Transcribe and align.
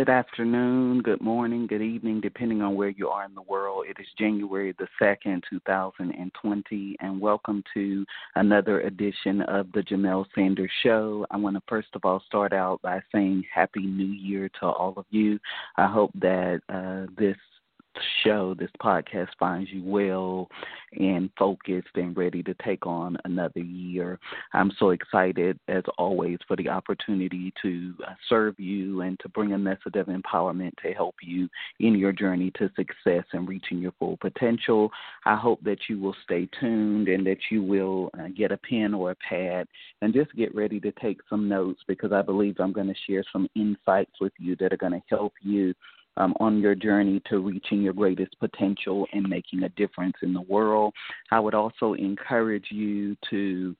Good 0.00 0.08
afternoon, 0.08 1.02
good 1.02 1.20
morning, 1.20 1.66
good 1.66 1.82
evening, 1.82 2.22
depending 2.22 2.62
on 2.62 2.74
where 2.74 2.88
you 2.88 3.10
are 3.10 3.26
in 3.26 3.34
the 3.34 3.42
world. 3.42 3.84
It 3.86 4.00
is 4.00 4.06
January 4.16 4.74
the 4.78 4.88
2nd, 4.98 5.42
2020, 5.50 6.96
and 7.00 7.20
welcome 7.20 7.62
to 7.74 8.06
another 8.34 8.80
edition 8.80 9.42
of 9.42 9.70
the 9.72 9.82
Jamelle 9.82 10.24
Sanders 10.34 10.70
Show. 10.82 11.26
I 11.30 11.36
want 11.36 11.56
to 11.56 11.62
first 11.68 11.88
of 11.92 12.06
all 12.06 12.22
start 12.26 12.54
out 12.54 12.80
by 12.80 13.02
saying 13.12 13.44
Happy 13.54 13.82
New 13.82 14.06
Year 14.06 14.48
to 14.60 14.68
all 14.68 14.94
of 14.96 15.04
you. 15.10 15.38
I 15.76 15.86
hope 15.86 16.12
that 16.14 16.62
uh, 16.70 17.12
this 17.18 17.36
show, 18.22 18.54
this 18.54 18.70
podcast 18.82 19.28
finds 19.38 19.70
you 19.70 19.82
well 19.84 20.48
and 20.98 21.30
focused 21.38 21.88
and 21.94 22.16
ready 22.16 22.42
to 22.42 22.54
take 22.64 22.86
on 22.86 23.16
another 23.24 23.60
year. 23.60 24.18
I'm 24.52 24.72
so 24.78 24.90
excited, 24.90 25.58
as 25.68 25.82
always, 25.98 26.38
for 26.46 26.56
the 26.56 26.68
opportunity 26.68 27.52
to 27.62 27.94
uh, 28.06 28.12
serve 28.28 28.58
you 28.58 29.02
and 29.02 29.18
to 29.20 29.28
bring 29.28 29.52
a 29.52 29.58
message 29.58 29.94
of 29.94 30.06
empowerment 30.06 30.72
to 30.82 30.92
help 30.92 31.14
you 31.22 31.48
in 31.78 31.94
your 31.94 32.12
journey 32.12 32.50
to 32.58 32.70
success 32.76 33.24
and 33.32 33.48
reaching 33.48 33.78
your 33.78 33.92
full 33.98 34.16
potential. 34.18 34.90
I 35.24 35.36
hope 35.36 35.62
that 35.64 35.88
you 35.88 35.98
will 36.00 36.16
stay 36.24 36.48
tuned 36.58 37.08
and 37.08 37.26
that 37.26 37.38
you 37.50 37.62
will 37.62 38.10
uh, 38.18 38.28
get 38.36 38.52
a 38.52 38.56
pen 38.58 38.94
or 38.94 39.12
a 39.12 39.16
pad 39.16 39.66
and 40.02 40.14
just 40.14 40.34
get 40.34 40.54
ready 40.54 40.80
to 40.80 40.92
take 40.92 41.18
some 41.28 41.48
notes 41.48 41.80
because 41.86 42.12
I 42.12 42.22
believe 42.22 42.56
I'm 42.58 42.72
going 42.72 42.88
to 42.88 42.94
share 43.06 43.24
some 43.32 43.48
insights 43.54 44.12
with 44.20 44.32
you 44.38 44.56
that 44.56 44.72
are 44.72 44.78
going 44.78 44.92
to 44.92 45.02
help 45.08 45.34
you 45.42 45.74
um, 46.16 46.34
on 46.40 46.60
your 46.60 46.74
journey 46.74 47.20
to 47.30 47.38
reaching 47.38 47.82
your 47.82 47.92
greatest 47.92 48.38
potential 48.40 49.06
and 49.12 49.28
making 49.28 49.62
a 49.62 49.68
difference 49.70 50.16
in 50.22 50.32
the 50.32 50.42
world. 50.42 50.94
I 51.30 51.40
would 51.40 51.54
also 51.54 51.94
encourage 51.94 52.66
you 52.70 53.16
to 53.30 53.76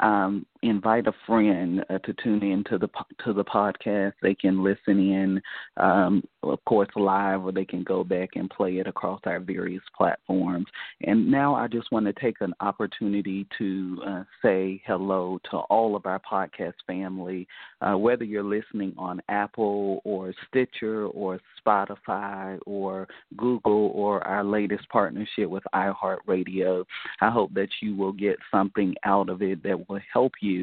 um, 0.00 0.46
invite 0.68 1.06
a 1.06 1.14
friend 1.26 1.84
uh, 1.90 1.98
to 1.98 2.14
tune 2.22 2.42
in 2.42 2.64
to 2.64 2.78
the 2.78 2.88
to 3.24 3.32
the 3.32 3.44
podcast. 3.44 4.12
They 4.22 4.34
can 4.34 4.62
listen 4.62 4.98
in, 4.98 5.40
um, 5.76 6.22
of 6.42 6.64
course, 6.64 6.88
live, 6.96 7.44
or 7.44 7.52
they 7.52 7.64
can 7.64 7.82
go 7.82 8.04
back 8.04 8.30
and 8.34 8.50
play 8.50 8.78
it 8.78 8.86
across 8.86 9.20
our 9.26 9.40
various 9.40 9.82
platforms. 9.96 10.66
And 11.02 11.30
now 11.30 11.54
I 11.54 11.68
just 11.68 11.92
want 11.92 12.06
to 12.06 12.12
take 12.12 12.40
an 12.40 12.54
opportunity 12.60 13.46
to 13.58 14.02
uh, 14.06 14.24
say 14.42 14.82
hello 14.86 15.38
to 15.50 15.58
all 15.58 15.96
of 15.96 16.06
our 16.06 16.20
podcast 16.20 16.74
family, 16.86 17.46
uh, 17.80 17.96
whether 17.96 18.24
you're 18.24 18.42
listening 18.42 18.94
on 18.96 19.20
Apple 19.28 20.00
or 20.04 20.32
Stitcher 20.48 21.06
or 21.06 21.40
Spotify 21.60 22.58
or 22.66 23.08
Google 23.36 23.90
or 23.94 24.26
our 24.26 24.44
latest 24.44 24.88
partnership 24.88 25.48
with 25.48 25.64
iHeartRadio. 25.74 26.84
I 27.20 27.30
hope 27.30 27.52
that 27.54 27.68
you 27.80 27.94
will 27.94 28.12
get 28.12 28.36
something 28.50 28.94
out 29.04 29.28
of 29.28 29.42
it 29.42 29.62
that 29.62 29.88
will 29.88 30.00
help 30.12 30.32
you 30.40 30.55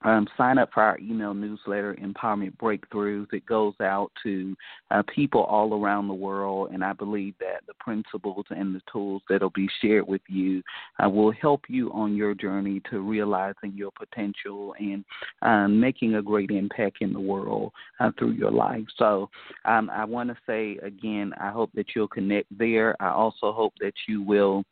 um, 0.03 0.27
sign 0.37 0.59
up 0.59 0.71
for 0.73 0.83
our 0.83 0.99
email 0.99 1.35
newsletter, 1.35 1.97
Empowerment 2.03 2.57
Breakthroughs. 2.57 3.33
It 3.33 3.45
goes 3.47 3.75
out 3.81 4.11
to 4.23 4.57
uh, 4.91 5.03
people 5.15 5.43
all 5.43 5.75
around 5.75 6.09
the 6.09 6.15
world, 6.15 6.71
and 6.73 6.83
I 6.85 6.93
believe 6.93 7.35
that 7.41 7.67
the 7.67 7.75
principles 7.81 8.47
and 8.51 8.75
the 8.75 8.81
tools 8.91 9.23
that 9.29 9.43
will 9.43 9.51
be 9.51 9.69
shared 9.81 10.07
with 10.07 10.23
you 10.29 10.63
uh, 11.03 11.09
will 11.09 11.33
help 11.33 11.63
you 11.69 11.93
on 11.93 12.17
your 12.17 12.35
journey 12.35 12.81
to 12.91 13.01
realizing 13.01 13.73
your 13.75 13.91
potential 13.99 14.75
and 14.79 15.05
um, 15.43 15.79
making 15.79 16.15
a 16.15 16.23
great 16.23 16.51
impact 16.51 16.99
in 17.01 17.13
the 17.13 17.21
world 17.21 17.73
uh, 18.01 18.11
through 18.19 18.33
your 18.33 18.51
life. 18.51 18.85
So 18.97 19.29
um, 19.65 19.91
I 19.91 20.05
want 20.05 20.31
to 20.31 20.37
say 20.47 20.79
again, 20.83 21.33
I 21.39 21.51
hope 21.51 21.71
that 21.75 21.87
you'll 21.95 22.09
connect 22.09 22.47
there. 22.57 22.97
I 23.01 23.11
also 23.11 23.53
hope 23.53 23.75
that 23.81 23.95
you 24.09 24.23
will 24.23 24.65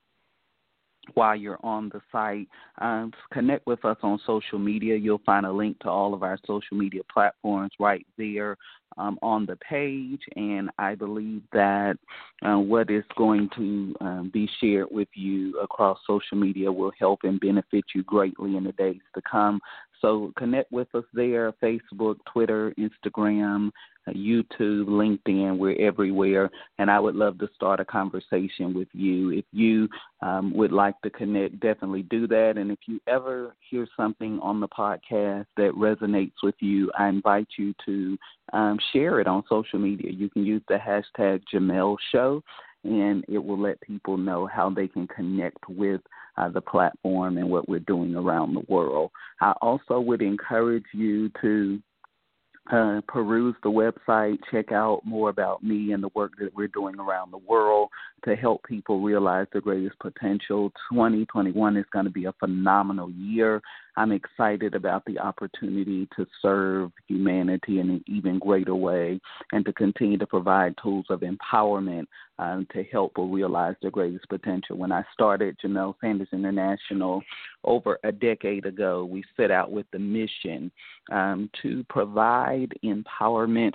while 1.14 1.36
you're 1.36 1.58
on 1.62 1.88
the 1.90 2.00
site. 2.12 2.48
Um, 2.80 3.12
connect 3.32 3.66
with 3.66 3.84
us 3.84 3.96
on 4.02 4.20
social 4.26 4.58
media. 4.58 4.96
You'll 4.96 5.22
find 5.24 5.46
a 5.46 5.52
link 5.52 5.78
to 5.80 5.88
all 5.88 6.14
of 6.14 6.22
our 6.22 6.38
social 6.46 6.76
media 6.76 7.02
platforms 7.12 7.72
right 7.78 8.06
there 8.16 8.56
um, 8.96 9.18
on 9.22 9.46
the 9.46 9.56
page. 9.56 10.20
And 10.36 10.70
I 10.78 10.94
believe 10.94 11.42
that 11.52 11.96
uh, 12.42 12.58
what 12.58 12.90
is 12.90 13.04
going 13.16 13.48
to 13.56 13.94
um, 14.00 14.30
be 14.32 14.48
shared 14.60 14.88
with 14.90 15.08
you 15.14 15.58
across 15.60 15.98
social 16.06 16.36
media 16.36 16.70
will 16.70 16.92
help 16.98 17.20
and 17.24 17.40
benefit 17.40 17.84
you 17.94 18.02
greatly 18.02 18.56
in 18.56 18.64
the 18.64 18.72
days 18.72 19.00
to 19.14 19.22
come. 19.30 19.60
So 20.00 20.32
connect 20.36 20.70
with 20.70 20.88
us 20.94 21.04
there 21.12 21.52
Facebook, 21.62 22.16
Twitter, 22.32 22.72
Instagram, 22.78 23.70
YouTube, 24.14 24.86
LinkedIn. 24.86 25.58
We're 25.58 25.80
everywhere. 25.80 26.50
And 26.78 26.90
I 26.90 27.00
would 27.00 27.14
love 27.14 27.38
to 27.38 27.48
start 27.54 27.80
a 27.80 27.84
conversation 27.84 28.74
with 28.74 28.88
you. 28.92 29.30
If 29.30 29.44
you 29.52 29.88
um, 30.22 30.52
would 30.54 30.72
like 30.72 31.00
to 31.02 31.10
connect, 31.10 31.60
definitely 31.60 32.02
do 32.02 32.26
that. 32.28 32.54
And 32.56 32.70
if 32.70 32.78
you 32.86 33.00
ever 33.06 33.54
hear 33.70 33.86
something 33.96 34.38
on 34.40 34.60
the 34.60 34.68
podcast 34.68 35.46
that 35.56 35.72
resonates 35.76 36.42
with 36.42 36.56
you, 36.60 36.90
I 36.98 37.08
invite 37.08 37.48
you 37.56 37.74
to 37.86 38.18
um, 38.52 38.78
share 38.92 39.20
it 39.20 39.26
on 39.26 39.42
social 39.48 39.78
media. 39.78 40.10
You 40.10 40.28
can 40.30 40.44
use 40.44 40.62
the 40.68 40.76
hashtag 40.78 41.42
Jamelle 41.52 41.96
Show 42.12 42.42
and 42.84 43.24
it 43.28 43.38
will 43.38 43.60
let 43.60 43.80
people 43.80 44.16
know 44.16 44.46
how 44.46 44.70
they 44.70 44.86
can 44.86 45.06
connect 45.08 45.68
with 45.68 46.00
uh, 46.36 46.48
the 46.48 46.60
platform 46.60 47.36
and 47.36 47.50
what 47.50 47.68
we're 47.68 47.80
doing 47.80 48.14
around 48.14 48.54
the 48.54 48.64
world. 48.68 49.10
I 49.40 49.52
also 49.60 50.00
would 50.00 50.22
encourage 50.22 50.84
you 50.92 51.30
to 51.40 51.82
uh, 52.70 53.00
peruse 53.08 53.54
the 53.62 53.70
website, 53.70 54.38
check 54.50 54.72
out 54.72 55.00
more 55.04 55.30
about 55.30 55.62
me 55.62 55.92
and 55.92 56.02
the 56.02 56.10
work 56.14 56.32
that 56.38 56.54
we're 56.54 56.68
doing 56.68 56.98
around 56.98 57.30
the 57.30 57.38
world 57.38 57.88
to 58.24 58.36
help 58.36 58.62
people 58.64 59.00
realize 59.00 59.46
their 59.52 59.62
greatest 59.62 59.98
potential. 60.00 60.70
2021 60.92 61.76
is 61.76 61.84
going 61.92 62.04
to 62.04 62.10
be 62.10 62.26
a 62.26 62.32
phenomenal 62.32 63.10
year. 63.10 63.62
I'm 63.98 64.12
excited 64.12 64.76
about 64.76 65.04
the 65.06 65.18
opportunity 65.18 66.08
to 66.16 66.24
serve 66.40 66.92
humanity 67.08 67.80
in 67.80 67.90
an 67.90 68.04
even 68.06 68.38
greater 68.38 68.76
way 68.76 69.20
and 69.50 69.64
to 69.64 69.72
continue 69.72 70.16
to 70.18 70.26
provide 70.26 70.76
tools 70.80 71.06
of 71.10 71.22
empowerment 71.22 72.06
um, 72.38 72.64
to 72.72 72.84
help 72.84 73.14
people 73.18 73.28
realize 73.28 73.74
their 73.82 73.90
greatest 73.90 74.28
potential. 74.28 74.76
When 74.76 74.92
I 74.92 75.02
started 75.12 75.56
Jamelle 75.58 75.96
Sanders 76.00 76.28
International 76.32 77.20
over 77.64 77.98
a 78.04 78.12
decade 78.12 78.66
ago, 78.66 79.04
we 79.04 79.24
set 79.36 79.50
out 79.50 79.72
with 79.72 79.86
the 79.92 79.98
mission 79.98 80.70
um, 81.10 81.50
to 81.62 81.84
provide 81.88 82.72
empowerment 82.84 83.72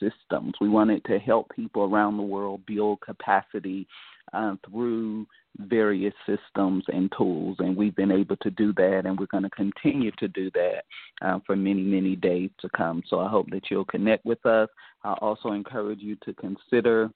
systems. 0.00 0.54
We 0.58 0.70
wanted 0.70 1.04
to 1.04 1.18
help 1.18 1.52
people 1.54 1.82
around 1.82 2.16
the 2.16 2.22
world 2.22 2.64
build 2.64 3.02
capacity 3.02 3.86
uh, 4.32 4.54
through 4.68 5.26
various 5.58 6.14
systems 6.26 6.84
and 6.88 7.10
tools, 7.16 7.56
and 7.60 7.76
we've 7.76 7.96
been 7.96 8.12
able 8.12 8.36
to 8.38 8.50
do 8.50 8.72
that, 8.74 9.02
and 9.04 9.18
we're 9.18 9.26
going 9.26 9.42
to 9.42 9.50
continue 9.50 10.10
to 10.18 10.28
do 10.28 10.50
that 10.52 10.82
uh, 11.22 11.38
for 11.46 11.56
many, 11.56 11.82
many 11.82 12.16
days 12.16 12.50
to 12.60 12.68
come. 12.76 13.02
So 13.08 13.20
I 13.20 13.28
hope 13.28 13.50
that 13.50 13.70
you'll 13.70 13.84
connect 13.86 14.24
with 14.24 14.44
us. 14.44 14.68
I 15.04 15.14
also 15.14 15.52
encourage 15.52 16.00
you 16.00 16.16
to 16.24 16.34
consider 16.34 17.10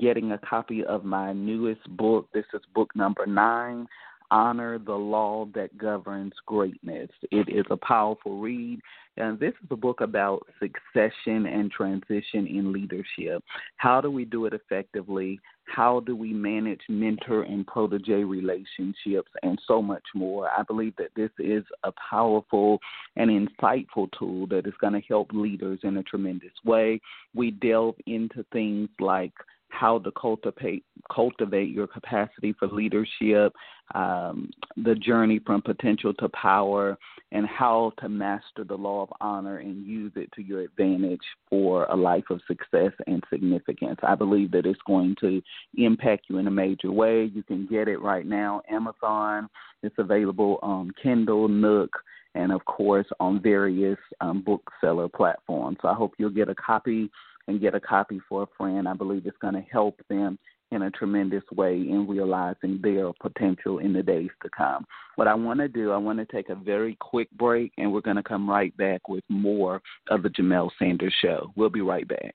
getting 0.00 0.32
a 0.32 0.38
copy 0.38 0.84
of 0.84 1.04
my 1.04 1.32
newest 1.32 1.84
book. 1.96 2.28
This 2.32 2.46
is 2.54 2.60
book 2.74 2.90
number 2.94 3.26
nine 3.26 3.86
Honor 4.32 4.78
the 4.78 4.94
Law 4.94 5.46
That 5.54 5.76
Governs 5.76 6.32
Greatness. 6.46 7.10
It 7.30 7.50
is 7.50 7.66
a 7.70 7.76
powerful 7.76 8.38
read. 8.38 8.80
And 9.18 9.38
this 9.38 9.52
is 9.62 9.68
a 9.70 9.76
book 9.76 10.00
about 10.00 10.46
succession 10.58 11.44
and 11.44 11.70
transition 11.70 12.46
in 12.46 12.72
leadership. 12.72 13.44
How 13.76 14.00
do 14.00 14.10
we 14.10 14.24
do 14.24 14.46
it 14.46 14.54
effectively? 14.54 15.38
How 15.66 16.00
do 16.00 16.16
we 16.16 16.32
manage 16.32 16.80
mentor 16.88 17.42
and 17.42 17.66
protege 17.66 18.24
relationships 18.24 19.30
and 19.42 19.60
so 19.66 19.82
much 19.82 20.02
more? 20.14 20.48
I 20.48 20.62
believe 20.62 20.96
that 20.96 21.14
this 21.14 21.30
is 21.38 21.62
a 21.84 21.92
powerful 22.10 22.78
and 23.16 23.30
insightful 23.30 24.08
tool 24.18 24.46
that 24.46 24.66
is 24.66 24.74
going 24.80 24.94
to 24.94 25.06
help 25.06 25.30
leaders 25.34 25.80
in 25.82 25.98
a 25.98 26.02
tremendous 26.04 26.54
way. 26.64 26.98
We 27.34 27.50
delve 27.50 27.96
into 28.06 28.46
things 28.50 28.88
like 28.98 29.34
how 29.72 29.98
to 29.98 30.12
cultivate 30.12 30.84
cultivate 31.12 31.70
your 31.70 31.86
capacity 31.86 32.54
for 32.58 32.68
leadership, 32.68 33.52
um, 33.94 34.50
the 34.76 34.94
journey 34.94 35.40
from 35.44 35.62
potential 35.62 36.14
to 36.14 36.28
power, 36.30 36.96
and 37.32 37.46
how 37.46 37.92
to 37.98 38.08
master 38.08 38.62
the 38.62 38.74
law 38.74 39.02
of 39.02 39.08
honor 39.20 39.58
and 39.58 39.86
use 39.86 40.12
it 40.16 40.30
to 40.32 40.42
your 40.42 40.60
advantage 40.60 41.22
for 41.48 41.86
a 41.86 41.96
life 41.96 42.24
of 42.30 42.40
success 42.46 42.92
and 43.06 43.22
significance. 43.30 43.98
I 44.02 44.14
believe 44.14 44.50
that 44.52 44.66
it's 44.66 44.80
going 44.86 45.16
to 45.20 45.40
impact 45.76 46.26
you 46.28 46.38
in 46.38 46.46
a 46.46 46.50
major 46.50 46.92
way. 46.92 47.30
You 47.34 47.42
can 47.42 47.66
get 47.66 47.88
it 47.88 47.98
right 48.02 48.26
now, 48.26 48.60
Amazon. 48.70 49.48
It's 49.82 49.94
available 49.98 50.58
on 50.62 50.90
Kindle, 51.02 51.48
Nook, 51.48 51.90
and 52.34 52.52
of 52.52 52.64
course 52.66 53.06
on 53.18 53.42
various 53.42 53.98
um, 54.20 54.42
bookseller 54.42 55.08
platforms. 55.08 55.78
So 55.80 55.88
I 55.88 55.94
hope 55.94 56.12
you'll 56.18 56.30
get 56.30 56.48
a 56.48 56.54
copy 56.54 57.10
and 57.48 57.60
get 57.60 57.74
a 57.74 57.80
copy 57.80 58.20
for 58.28 58.42
a 58.44 58.46
friend. 58.56 58.86
I 58.86 58.94
believe 58.94 59.26
it's 59.26 59.36
going 59.38 59.54
to 59.54 59.64
help 59.72 60.00
them 60.08 60.38
in 60.72 60.82
a 60.82 60.90
tremendous 60.90 61.44
way 61.54 61.74
in 61.74 62.06
realizing 62.08 62.80
their 62.82 63.12
potential 63.20 63.78
in 63.78 63.92
the 63.92 64.02
days 64.02 64.30
to 64.42 64.48
come. 64.56 64.84
What 65.16 65.28
I 65.28 65.34
want 65.34 65.60
to 65.60 65.68
do, 65.68 65.92
I 65.92 65.98
want 65.98 66.18
to 66.18 66.24
take 66.24 66.48
a 66.48 66.54
very 66.54 66.96
quick 67.00 67.30
break, 67.32 67.72
and 67.78 67.92
we're 67.92 68.00
going 68.00 68.16
to 68.16 68.22
come 68.22 68.48
right 68.48 68.76
back 68.76 69.08
with 69.08 69.24
more 69.28 69.80
of 70.08 70.22
the 70.22 70.30
Jamelle 70.30 70.70
Sanders 70.78 71.14
Show. 71.20 71.52
We'll 71.54 71.68
be 71.68 71.82
right 71.82 72.08
back. 72.08 72.34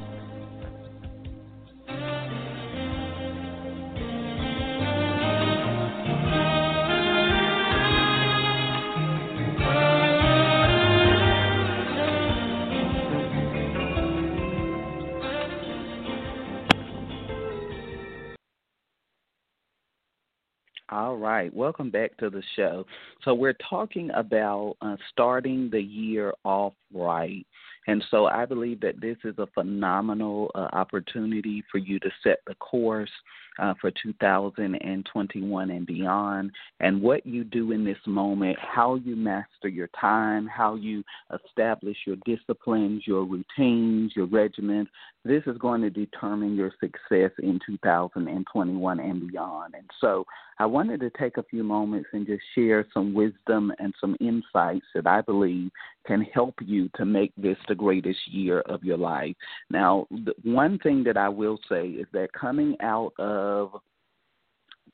All 20.91 21.15
right, 21.15 21.53
welcome 21.53 21.89
back 21.89 22.17
to 22.17 22.29
the 22.29 22.43
show. 22.57 22.85
So, 23.23 23.33
we're 23.33 23.55
talking 23.69 24.11
about 24.13 24.75
uh, 24.81 24.97
starting 25.09 25.69
the 25.71 25.79
year 25.79 26.33
off 26.43 26.73
right. 26.93 27.47
And 27.87 28.03
so, 28.11 28.25
I 28.25 28.45
believe 28.45 28.81
that 28.81 28.99
this 28.99 29.15
is 29.23 29.35
a 29.37 29.47
phenomenal 29.53 30.51
uh, 30.53 30.67
opportunity 30.73 31.63
for 31.71 31.77
you 31.77 31.97
to 31.99 32.09
set 32.21 32.39
the 32.45 32.55
course 32.55 33.09
uh, 33.59 33.73
for 33.79 33.91
2021 34.03 35.69
and 35.69 35.85
beyond. 35.85 36.51
And 36.79 37.01
what 37.01 37.25
you 37.25 37.43
do 37.43 37.71
in 37.71 37.83
this 37.83 37.97
moment, 38.05 38.57
how 38.59 38.95
you 38.95 39.15
master 39.15 39.67
your 39.67 39.89
time, 39.99 40.47
how 40.47 40.75
you 40.75 41.03
establish 41.45 41.97
your 42.05 42.17
disciplines, 42.25 43.03
your 43.05 43.25
routines, 43.25 44.13
your 44.15 44.27
regimens, 44.27 44.87
this 45.23 45.43
is 45.45 45.57
going 45.57 45.81
to 45.81 45.89
determine 45.89 46.55
your 46.55 46.71
success 46.79 47.31
in 47.43 47.59
2021 47.65 48.99
and 48.99 49.27
beyond. 49.27 49.75
And 49.75 49.89
so 49.99 50.25
I 50.57 50.65
wanted 50.65 50.99
to 51.01 51.11
take 51.11 51.37
a 51.37 51.43
few 51.43 51.63
moments 51.63 52.09
and 52.13 52.25
just 52.25 52.41
share 52.55 52.85
some 52.93 53.13
wisdom 53.13 53.71
and 53.79 53.93
some 53.99 54.15
insights 54.19 54.85
that 54.95 55.07
I 55.07 55.21
believe 55.21 55.71
can 56.05 56.21
help 56.21 56.55
you 56.63 56.89
to 56.95 57.05
make 57.05 57.31
this 57.37 57.57
the 57.67 57.75
greatest 57.75 58.19
year 58.27 58.61
of 58.61 58.83
your 58.83 58.97
life. 58.97 59.35
Now, 59.69 60.07
the 60.09 60.33
one 60.43 60.79
thing 60.79 61.03
that 61.03 61.17
I 61.17 61.29
will 61.29 61.59
say 61.69 61.87
is 61.87 62.07
that 62.13 62.33
coming 62.33 62.75
out 62.81 63.13
of 63.19 63.40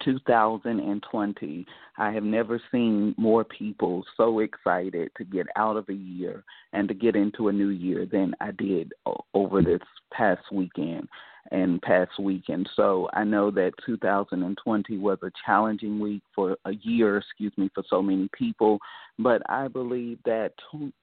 2020, 0.04 1.66
I 1.98 2.12
have 2.12 2.24
never 2.24 2.62
seen 2.72 3.16
more 3.18 3.44
people 3.44 4.06
so 4.16 4.40
excited 4.40 5.10
to 5.18 5.24
get 5.24 5.48
out 5.56 5.78
of 5.78 5.90
a 5.90 5.94
year 5.94 6.44
and 6.74 6.88
to 6.88 6.94
get 6.94 7.16
into 7.16 7.48
a 7.48 7.54
new 7.54 7.70
year 7.70 8.06
than 8.06 8.34
I 8.40 8.52
did 8.52 8.94
over 9.34 9.62
this 9.62 9.82
past 10.12 10.44
weekend 10.52 11.08
and 11.52 11.82
past 11.82 12.12
weekend. 12.20 12.70
So 12.76 13.10
I 13.14 13.24
know 13.24 13.52
that 13.52 13.72
2020 13.86 14.98
was 14.98 15.18
a 15.24 15.32
challenging 15.46 16.00
week 16.00 16.22
for 16.36 16.58
a 16.66 16.74
year, 16.82 17.18
excuse 17.18 17.54
me, 17.58 17.70
for 17.74 17.84
so 17.90 18.02
many 18.02 18.30
people. 18.38 18.80
But 19.20 19.42
I 19.50 19.68
believe 19.68 20.20
that 20.26 20.54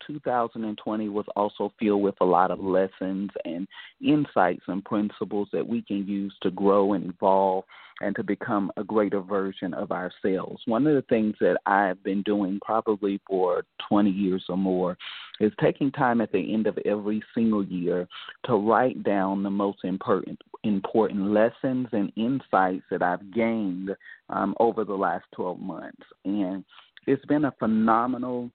2020 0.07 1.09
was 1.09 1.27
also 1.35 1.73
filled 1.79 2.03
with 2.03 2.15
a 2.21 2.25
lot 2.25 2.51
of 2.51 2.61
lessons 2.61 3.31
and 3.45 3.67
insights 4.05 4.65
and 4.69 4.85
principles 4.85 5.49
that 5.53 5.67
we 5.67 5.83
can 5.83 6.07
use 6.07 6.35
to 6.43 6.51
grow 6.51 6.93
and 6.93 7.13
evolve 7.13 7.65
and 8.01 8.15
to 8.17 8.23
become 8.23 8.73
a 8.77 8.85
greater 8.85 9.21
version 9.21 9.73
of 9.75 9.93
ourselves. 9.93 10.61
One 10.67 10.87
of 10.87 10.95
the 10.95 11.03
things 11.09 11.37
that 11.41 11.57
I've 11.67 12.03
been 12.03 12.23
doing 12.23 12.59
probably 12.65 13.21
for 13.27 13.65
20 13.89 14.11
years 14.11 14.45
or 14.49 14.57
more 14.57 14.97
is 15.41 15.53
taking 15.61 15.91
time 15.91 16.21
at 16.21 16.33
the 16.33 16.55
end 16.55 16.67
of 16.67 16.79
every 16.85 17.23
single 17.35 17.65
year 17.65 18.07
to 18.45 18.55
write 18.55 19.03
down 19.03 19.43
the 19.43 19.51
most 19.51 19.79
important 19.85 20.41
important 20.63 21.31
lessons 21.31 21.89
and 21.93 22.11
insights 22.17 22.85
that 22.91 23.03
I've 23.03 23.33
gained 23.33 23.91
um, 24.31 24.55
over 24.59 24.85
the 24.85 24.95
last 24.95 25.27
12 25.35 25.61
months. 25.61 26.03
And 26.25 26.65
it's 27.07 27.25
been 27.27 27.45
a 27.45 27.55
phenomenal 27.59 28.51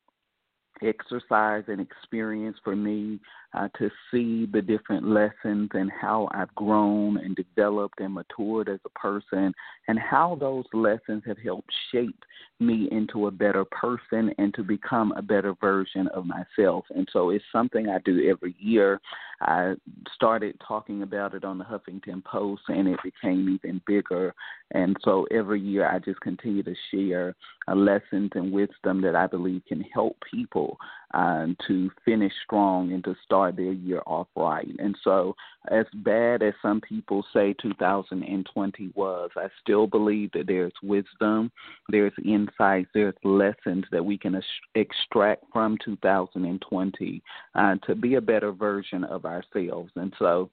exercise 0.82 1.64
and 1.68 1.80
experience 1.80 2.58
for 2.64 2.76
me 2.76 3.20
uh, 3.54 3.68
to 3.78 3.90
see 4.12 4.48
the 4.52 4.62
different 4.62 5.08
lessons 5.08 5.70
and 5.74 5.92
how 5.92 6.30
I've 6.32 6.54
grown 6.56 7.18
and 7.18 7.36
developed 7.36 8.00
and 8.00 8.14
matured 8.14 8.70
as 8.70 8.80
a 8.86 9.00
person, 9.00 9.54
and 9.88 9.98
how 10.00 10.38
those 10.40 10.66
lessons 10.74 11.24
have 11.26 11.38
helped 11.38 11.72
shape 11.92 12.24
me 12.60 12.90
into 12.92 13.28
a 13.28 13.32
better 13.32 13.66
person 13.66 14.34
and 14.38 14.54
to 14.54 14.64
become 14.64 15.14
a 15.14 15.22
better 15.22 15.56
version 15.62 16.08
of 16.10 16.26
myself. 16.26 16.86
And 16.94 17.08
so 17.12 17.30
it's 17.30 17.44
something 17.52 17.90
I 17.90 18.00
do 18.00 18.30
every 18.30 18.56
year. 18.60 19.00
I 19.42 19.76
started 20.14 20.60
talking 20.66 21.04
about 21.04 21.34
it 21.34 21.46
on 21.46 21.58
the 21.58 21.64
Huffington 21.64 22.24
Post, 22.26 22.64
and 22.68 22.88
it 22.88 23.00
became 23.04 23.50
even 23.50 23.82
bigger. 23.88 24.34
And 24.72 24.98
so 25.04 25.26
every 25.32 25.62
year 25.62 25.90
I 25.90 26.00
just 26.00 26.20
continue 26.22 26.64
to 26.64 26.76
share 26.92 27.36
uh, 27.68 27.76
lessons 27.76 28.32
and 28.36 28.52
wisdom 28.52 29.02
that 29.02 29.16
I 29.16 29.28
believe 29.28 29.62
can 29.68 29.82
help 29.94 30.18
people 30.30 30.78
uh, 31.14 31.48
to 31.68 31.90
finish 32.06 32.34
strong 32.44 32.92
and 32.94 33.04
to 33.04 33.16
start 33.24 33.56
their 33.56 33.72
year 33.72 34.02
off 34.06 34.28
right. 34.36 34.70
And 34.78 34.96
so, 35.04 35.36
as 35.72 35.86
bad 35.94 36.42
as 36.42 36.54
some 36.62 36.82
people 36.82 37.26
say 37.34 37.54
2020 37.62 38.92
was, 38.96 39.30
I 39.36 39.48
still 39.62 39.88
believe 39.88 40.32
that 40.34 40.48
there's 40.48 40.74
wisdom, 40.82 41.52
there's 41.90 42.14
insights, 42.24 42.90
there's 42.94 43.16
lessons 43.24 43.86
that 43.92 44.06
we 44.06 44.18
can 44.18 44.40
extract 44.76 45.44
from 45.52 45.78
2020 45.84 47.22
uh, 47.56 47.76
to 47.86 47.96
be 47.96 48.16
a 48.16 48.22
better 48.22 48.52
version 48.52 49.04
of 49.04 49.26
ourselves. 49.26 49.92
And 49.96 50.14
so, 50.20 50.50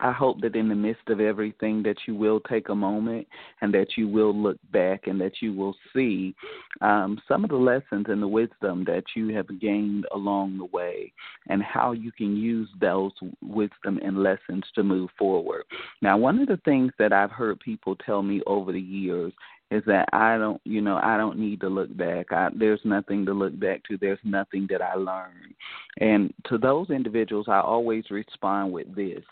I 0.00 0.12
hope 0.12 0.40
that 0.40 0.56
in 0.56 0.68
the 0.68 0.74
midst 0.74 1.08
of 1.08 1.20
everything 1.20 1.82
that 1.82 1.96
you 2.06 2.14
will 2.14 2.40
take 2.40 2.68
a 2.70 2.74
moment 2.74 3.26
and 3.60 3.72
that 3.74 3.96
you 3.96 4.08
will 4.08 4.34
look 4.34 4.58
back 4.72 5.06
and 5.06 5.20
that 5.20 5.42
you 5.42 5.52
will 5.52 5.76
see 5.92 6.34
um, 6.80 7.20
some 7.28 7.44
of 7.44 7.50
the 7.50 7.56
lessons 7.56 8.06
and 8.08 8.22
the 8.22 8.28
wisdom 8.28 8.84
that 8.86 9.04
you 9.14 9.34
have 9.34 9.60
gained 9.60 10.06
along 10.12 10.58
the 10.58 10.64
way 10.64 11.12
and 11.48 11.62
how 11.62 11.92
you 11.92 12.10
can 12.12 12.36
use 12.36 12.68
those 12.80 13.12
wisdom 13.42 13.98
and 14.02 14.22
lessons 14.22 14.64
to 14.74 14.82
move 14.82 15.10
forward. 15.18 15.64
Now, 16.00 16.16
one 16.16 16.38
of 16.38 16.48
the 16.48 16.60
things 16.64 16.92
that 16.98 17.12
I've 17.12 17.30
heard 17.30 17.60
people 17.60 17.96
tell 17.96 18.22
me 18.22 18.40
over 18.46 18.72
the 18.72 18.80
years 18.80 19.32
is 19.70 19.82
that 19.86 20.08
I 20.12 20.36
don't, 20.36 20.60
you 20.64 20.80
know, 20.80 20.98
I 21.00 21.16
don't 21.16 21.38
need 21.38 21.60
to 21.60 21.68
look 21.68 21.96
back. 21.96 22.32
I, 22.32 22.48
there's 22.54 22.80
nothing 22.84 23.24
to 23.26 23.32
look 23.32 23.58
back 23.58 23.82
to. 23.84 23.96
There's 23.96 24.18
nothing 24.24 24.66
that 24.70 24.82
I 24.82 24.94
learned. 24.94 25.54
And 25.98 26.34
to 26.48 26.58
those 26.58 26.90
individuals, 26.90 27.46
I 27.48 27.60
always 27.60 28.04
respond 28.10 28.72
with 28.72 28.92
this 28.96 29.22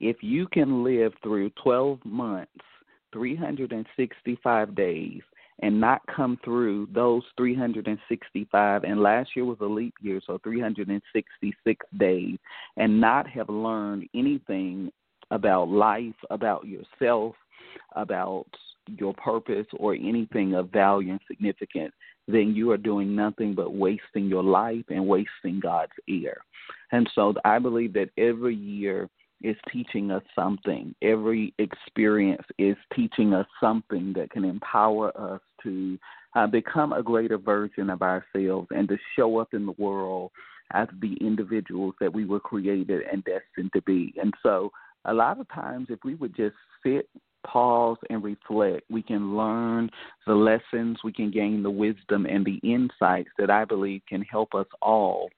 if 0.00 0.16
you 0.20 0.46
can 0.48 0.84
live 0.84 1.12
through 1.22 1.50
12 1.62 2.04
months 2.04 2.50
365 3.12 4.74
days 4.74 5.22
and 5.62 5.80
not 5.80 6.02
come 6.14 6.38
through 6.44 6.86
those 6.92 7.22
365 7.36 8.84
and 8.84 9.02
last 9.02 9.30
year 9.34 9.44
was 9.44 9.56
a 9.60 9.64
leap 9.64 9.94
year 10.02 10.20
so 10.26 10.38
366 10.42 11.86
days 11.98 12.38
and 12.76 13.00
not 13.00 13.26
have 13.28 13.48
learned 13.48 14.06
anything 14.14 14.90
about 15.30 15.68
life 15.68 16.14
about 16.30 16.66
yourself 16.66 17.34
about 17.94 18.46
your 18.98 19.14
purpose 19.14 19.66
or 19.78 19.94
anything 19.94 20.54
of 20.54 20.70
value 20.70 21.10
and 21.10 21.20
significance 21.26 21.92
then 22.28 22.54
you 22.54 22.70
are 22.72 22.76
doing 22.76 23.14
nothing 23.14 23.54
but 23.54 23.74
wasting 23.74 24.26
your 24.26 24.42
life 24.42 24.84
and 24.88 25.06
wasting 25.06 25.60
God's 25.60 25.92
ear. 26.08 26.38
And 26.92 27.08
so 27.14 27.34
I 27.44 27.58
believe 27.58 27.92
that 27.94 28.10
every 28.18 28.54
year 28.54 29.08
is 29.42 29.56
teaching 29.72 30.10
us 30.10 30.22
something. 30.34 30.94
Every 31.02 31.54
experience 31.58 32.44
is 32.58 32.76
teaching 32.94 33.34
us 33.34 33.46
something 33.60 34.12
that 34.16 34.30
can 34.30 34.44
empower 34.44 35.16
us 35.18 35.40
to 35.62 35.98
uh, 36.34 36.46
become 36.46 36.92
a 36.92 37.02
greater 37.02 37.38
version 37.38 37.90
of 37.90 38.02
ourselves 38.02 38.68
and 38.70 38.88
to 38.88 38.96
show 39.14 39.38
up 39.38 39.54
in 39.54 39.66
the 39.66 39.74
world 39.78 40.30
as 40.72 40.88
the 41.00 41.14
individuals 41.20 41.94
that 42.00 42.12
we 42.12 42.24
were 42.24 42.40
created 42.40 43.02
and 43.10 43.24
destined 43.24 43.72
to 43.72 43.82
be. 43.82 44.12
And 44.20 44.34
so, 44.42 44.70
a 45.04 45.14
lot 45.14 45.38
of 45.38 45.48
times, 45.50 45.86
if 45.88 46.00
we 46.04 46.16
would 46.16 46.34
just 46.34 46.56
sit, 46.84 47.08
pause, 47.46 47.96
and 48.10 48.24
reflect, 48.24 48.82
we 48.90 49.02
can 49.02 49.36
learn 49.36 49.88
the 50.26 50.34
lessons, 50.34 50.98
we 51.04 51.12
can 51.12 51.30
gain 51.30 51.62
the 51.62 51.70
wisdom 51.70 52.26
and 52.26 52.44
the 52.44 52.60
insights 52.64 53.30
that 53.38 53.50
I 53.50 53.64
believe 53.64 54.02
can 54.08 54.22
help 54.22 54.54
us 54.54 54.66
all 54.82 55.30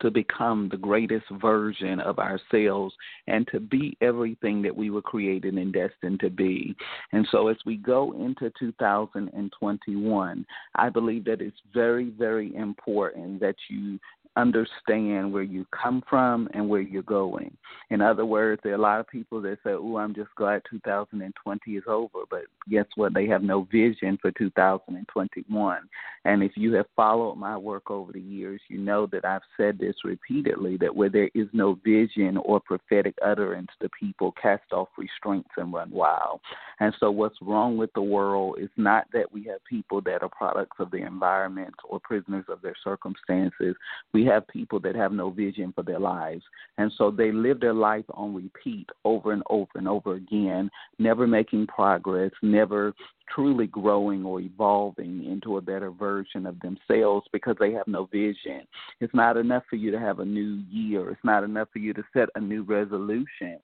to 0.00 0.10
become 0.10 0.68
the 0.68 0.76
greatest 0.76 1.26
version 1.40 2.00
of 2.00 2.18
ourselves 2.18 2.94
and 3.26 3.46
to 3.48 3.60
be 3.60 3.96
everything 4.00 4.62
that 4.62 4.76
we 4.76 4.90
were 4.90 5.02
created 5.02 5.54
and 5.54 5.72
destined 5.72 6.20
to 6.20 6.30
be. 6.30 6.74
And 7.12 7.26
so, 7.30 7.48
as 7.48 7.56
we 7.64 7.76
go 7.76 8.12
into 8.12 8.52
2021, 8.58 10.46
I 10.74 10.88
believe 10.88 11.24
that 11.24 11.40
it's 11.40 11.56
very, 11.72 12.10
very 12.10 12.54
important 12.54 13.40
that 13.40 13.56
you 13.68 13.98
understand 14.36 15.32
where 15.32 15.42
you 15.42 15.66
come 15.70 16.02
from 16.08 16.48
and 16.54 16.68
where 16.68 16.80
you're 16.80 17.02
going. 17.02 17.56
In 17.90 18.00
other 18.00 18.26
words, 18.26 18.60
there 18.62 18.72
are 18.72 18.76
a 18.76 18.80
lot 18.80 19.00
of 19.00 19.08
people 19.08 19.40
that 19.42 19.58
say, 19.64 19.70
"Oh, 19.70 19.96
I'm 19.96 20.14
just 20.14 20.34
glad 20.34 20.62
2020 20.68 21.76
is 21.76 21.84
over," 21.86 22.20
but 22.30 22.44
guess 22.68 22.86
what? 22.96 23.14
They 23.14 23.26
have 23.26 23.42
no 23.42 23.62
vision 23.62 24.18
for 24.18 24.30
2021. 24.32 25.88
And 26.24 26.42
if 26.42 26.56
you 26.56 26.74
have 26.74 26.86
followed 26.96 27.36
my 27.36 27.56
work 27.56 27.90
over 27.90 28.12
the 28.12 28.20
years, 28.20 28.60
you 28.68 28.78
know 28.78 29.06
that 29.06 29.24
I've 29.24 29.42
said 29.56 29.78
this 29.78 29.94
repeatedly 30.04 30.76
that 30.78 30.94
where 30.94 31.08
there 31.08 31.30
is 31.34 31.48
no 31.52 31.74
vision 31.84 32.36
or 32.36 32.60
prophetic 32.60 33.14
utterance, 33.22 33.70
the 33.80 33.88
people 33.90 34.32
cast 34.32 34.72
off 34.72 34.88
restraints 34.98 35.50
and 35.56 35.72
run 35.72 35.90
wild. 35.90 36.40
And 36.80 36.92
so, 36.98 37.10
what's 37.10 37.40
wrong 37.40 37.76
with 37.76 37.92
the 37.94 38.02
world 38.02 38.58
is 38.58 38.70
not 38.76 39.06
that 39.12 39.32
we 39.32 39.44
have 39.44 39.64
people 39.64 40.00
that 40.02 40.22
are 40.22 40.28
products 40.28 40.76
of 40.78 40.90
the 40.90 40.98
environment 40.98 41.74
or 41.88 42.00
prisoners 42.00 42.44
of 42.48 42.60
their 42.60 42.74
circumstances. 42.82 43.76
We 44.12 44.25
have 44.26 44.46
people 44.48 44.78
that 44.80 44.94
have 44.94 45.12
no 45.12 45.30
vision 45.30 45.72
for 45.74 45.82
their 45.82 45.98
lives. 45.98 46.42
And 46.78 46.92
so 46.96 47.10
they 47.10 47.32
live 47.32 47.60
their 47.60 47.74
life 47.74 48.04
on 48.10 48.34
repeat 48.34 48.88
over 49.04 49.32
and 49.32 49.42
over 49.48 49.70
and 49.76 49.88
over 49.88 50.14
again, 50.14 50.70
never 50.98 51.26
making 51.26 51.66
progress, 51.68 52.30
never 52.42 52.94
truly 53.34 53.66
growing 53.66 54.24
or 54.24 54.40
evolving 54.40 55.24
into 55.24 55.56
a 55.56 55.60
better 55.60 55.90
version 55.90 56.46
of 56.46 56.60
themselves 56.60 57.26
because 57.32 57.56
they 57.58 57.72
have 57.72 57.86
no 57.86 58.06
vision. 58.06 58.62
It's 59.00 59.14
not 59.14 59.36
enough 59.36 59.64
for 59.68 59.76
you 59.76 59.90
to 59.90 59.98
have 59.98 60.20
a 60.20 60.24
new 60.24 60.62
year, 60.70 61.10
it's 61.10 61.24
not 61.24 61.44
enough 61.44 61.68
for 61.72 61.78
you 61.78 61.92
to 61.94 62.04
set 62.12 62.28
a 62.34 62.40
new 62.40 62.62
resolution. 62.62 63.58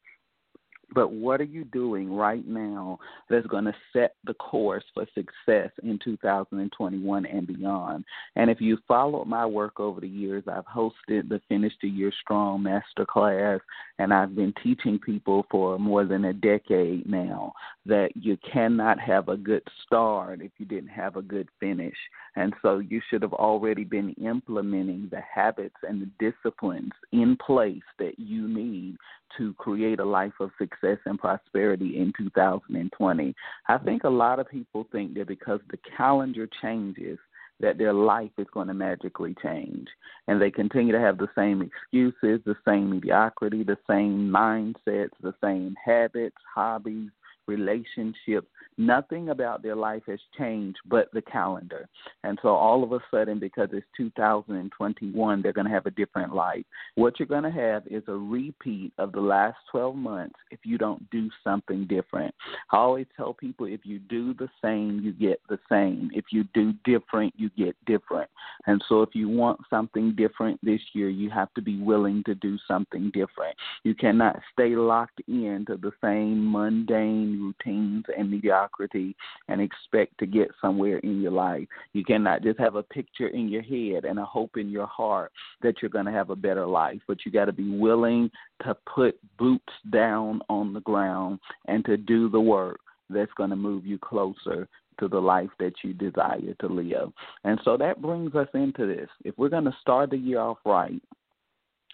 But 0.94 1.12
what 1.12 1.40
are 1.40 1.44
you 1.44 1.64
doing 1.64 2.14
right 2.14 2.46
now 2.46 2.98
that's 3.30 3.46
going 3.46 3.64
to 3.64 3.74
set 3.92 4.14
the 4.24 4.34
course 4.34 4.84
for 4.94 5.06
success 5.14 5.70
in 5.82 5.98
2021 6.04 7.26
and 7.26 7.46
beyond? 7.46 8.04
And 8.36 8.50
if 8.50 8.60
you 8.60 8.78
followed 8.86 9.26
my 9.26 9.46
work 9.46 9.80
over 9.80 10.00
the 10.00 10.08
years, 10.08 10.44
I've 10.46 10.66
hosted 10.66 11.28
the 11.28 11.40
Finish 11.48 11.72
the 11.80 11.88
Year 11.88 12.12
Strong 12.22 12.62
Master 12.62 13.06
Class, 13.06 13.60
and 13.98 14.12
I've 14.12 14.34
been 14.34 14.52
teaching 14.62 14.98
people 14.98 15.46
for 15.50 15.78
more 15.78 16.04
than 16.04 16.26
a 16.26 16.32
decade 16.32 17.08
now 17.08 17.52
that 17.86 18.10
you 18.14 18.36
cannot 18.50 19.00
have 19.00 19.28
a 19.28 19.36
good 19.36 19.62
start 19.84 20.40
if 20.40 20.52
you 20.58 20.66
didn't 20.66 20.88
have 20.88 21.16
a 21.16 21.22
good 21.22 21.48
finish. 21.58 21.96
And 22.36 22.54
so 22.62 22.78
you 22.78 23.00
should 23.10 23.22
have 23.22 23.32
already 23.32 23.84
been 23.84 24.14
implementing 24.22 25.08
the 25.10 25.20
habits 25.20 25.76
and 25.82 26.00
the 26.02 26.30
disciplines 26.30 26.92
in 27.12 27.36
place 27.44 27.82
that 27.98 28.18
you 28.18 28.48
need 28.48 28.96
to 29.38 29.54
create 29.54 30.00
a 30.00 30.04
life 30.04 30.32
of 30.40 30.50
success 30.58 30.98
and 31.06 31.18
prosperity 31.18 31.98
in 31.98 32.12
2020. 32.16 33.34
I 33.68 33.78
think 33.78 34.04
a 34.04 34.08
lot 34.08 34.38
of 34.38 34.48
people 34.48 34.86
think 34.92 35.14
that 35.14 35.28
because 35.28 35.60
the 35.70 35.78
calendar 35.96 36.48
changes, 36.60 37.18
that 37.60 37.78
their 37.78 37.92
life 37.92 38.30
is 38.38 38.46
going 38.52 38.66
to 38.68 38.74
magically 38.74 39.34
change. 39.42 39.86
And 40.26 40.40
they 40.42 40.50
continue 40.50 40.92
to 40.92 41.00
have 41.00 41.16
the 41.16 41.28
same 41.34 41.62
excuses, 41.62 42.40
the 42.44 42.56
same 42.66 42.90
mediocrity, 42.90 43.62
the 43.62 43.78
same 43.88 44.28
mindsets, 44.28 45.10
the 45.22 45.34
same 45.42 45.76
habits, 45.82 46.36
hobbies, 46.54 47.10
relationships 47.46 48.48
Nothing 48.78 49.28
about 49.28 49.62
their 49.62 49.76
life 49.76 50.02
has 50.06 50.18
changed 50.38 50.78
but 50.86 51.12
the 51.12 51.22
calendar. 51.22 51.88
And 52.24 52.38
so 52.42 52.48
all 52.48 52.82
of 52.82 52.92
a 52.92 53.00
sudden, 53.10 53.38
because 53.38 53.68
it's 53.72 53.86
2021, 53.96 55.42
they're 55.42 55.52
going 55.52 55.66
to 55.66 55.72
have 55.72 55.86
a 55.86 55.90
different 55.90 56.34
life. 56.34 56.64
What 56.94 57.18
you're 57.18 57.26
going 57.26 57.42
to 57.42 57.50
have 57.50 57.86
is 57.86 58.02
a 58.08 58.12
repeat 58.12 58.92
of 58.98 59.12
the 59.12 59.20
last 59.20 59.58
12 59.70 59.94
months 59.94 60.36
if 60.50 60.60
you 60.64 60.78
don't 60.78 61.08
do 61.10 61.28
something 61.44 61.86
different. 61.86 62.34
I 62.72 62.78
always 62.78 63.06
tell 63.16 63.34
people 63.34 63.66
if 63.66 63.80
you 63.84 63.98
do 63.98 64.32
the 64.34 64.48
same, 64.62 65.00
you 65.00 65.12
get 65.12 65.40
the 65.48 65.58
same. 65.68 66.10
If 66.14 66.26
you 66.32 66.44
do 66.54 66.72
different, 66.84 67.34
you 67.36 67.50
get 67.56 67.76
different. 67.86 68.30
And 68.66 68.82
so 68.88 69.02
if 69.02 69.10
you 69.12 69.28
want 69.28 69.60
something 69.68 70.14
different 70.16 70.58
this 70.62 70.80
year, 70.94 71.10
you 71.10 71.28
have 71.30 71.52
to 71.54 71.62
be 71.62 71.78
willing 71.80 72.22
to 72.24 72.34
do 72.34 72.56
something 72.66 73.10
different. 73.12 73.54
You 73.84 73.94
cannot 73.94 74.40
stay 74.52 74.76
locked 74.76 75.20
into 75.28 75.76
the 75.76 75.92
same 76.02 76.50
mundane 76.50 77.31
routines 77.40 78.04
and 78.16 78.30
mediocrity 78.30 79.14
and 79.48 79.60
expect 79.60 80.18
to 80.18 80.26
get 80.26 80.48
somewhere 80.60 80.98
in 80.98 81.20
your 81.20 81.32
life. 81.32 81.66
You 81.92 82.04
cannot 82.04 82.42
just 82.42 82.58
have 82.58 82.74
a 82.74 82.82
picture 82.82 83.28
in 83.28 83.48
your 83.48 83.62
head 83.62 84.04
and 84.04 84.18
a 84.18 84.24
hope 84.24 84.56
in 84.56 84.70
your 84.70 84.86
heart 84.86 85.32
that 85.62 85.76
you're 85.80 85.90
going 85.90 86.06
to 86.06 86.12
have 86.12 86.30
a 86.30 86.36
better 86.36 86.66
life, 86.66 87.00
but 87.06 87.18
you 87.24 87.32
got 87.32 87.46
to 87.46 87.52
be 87.52 87.70
willing 87.78 88.30
to 88.64 88.76
put 88.92 89.18
boots 89.38 89.72
down 89.90 90.40
on 90.48 90.72
the 90.72 90.80
ground 90.80 91.38
and 91.66 91.84
to 91.84 91.96
do 91.96 92.28
the 92.28 92.40
work 92.40 92.80
that's 93.10 93.32
going 93.36 93.50
to 93.50 93.56
move 93.56 93.84
you 93.84 93.98
closer 93.98 94.68
to 95.00 95.08
the 95.08 95.18
life 95.18 95.50
that 95.58 95.72
you 95.82 95.92
desire 95.92 96.54
to 96.60 96.66
live. 96.66 97.12
And 97.44 97.60
so 97.64 97.76
that 97.76 98.00
brings 98.00 98.34
us 98.34 98.48
into 98.54 98.86
this. 98.86 99.08
If 99.24 99.36
we're 99.36 99.48
going 99.48 99.64
to 99.64 99.76
start 99.80 100.10
the 100.10 100.16
year 100.16 100.40
off 100.40 100.58
right, 100.64 101.02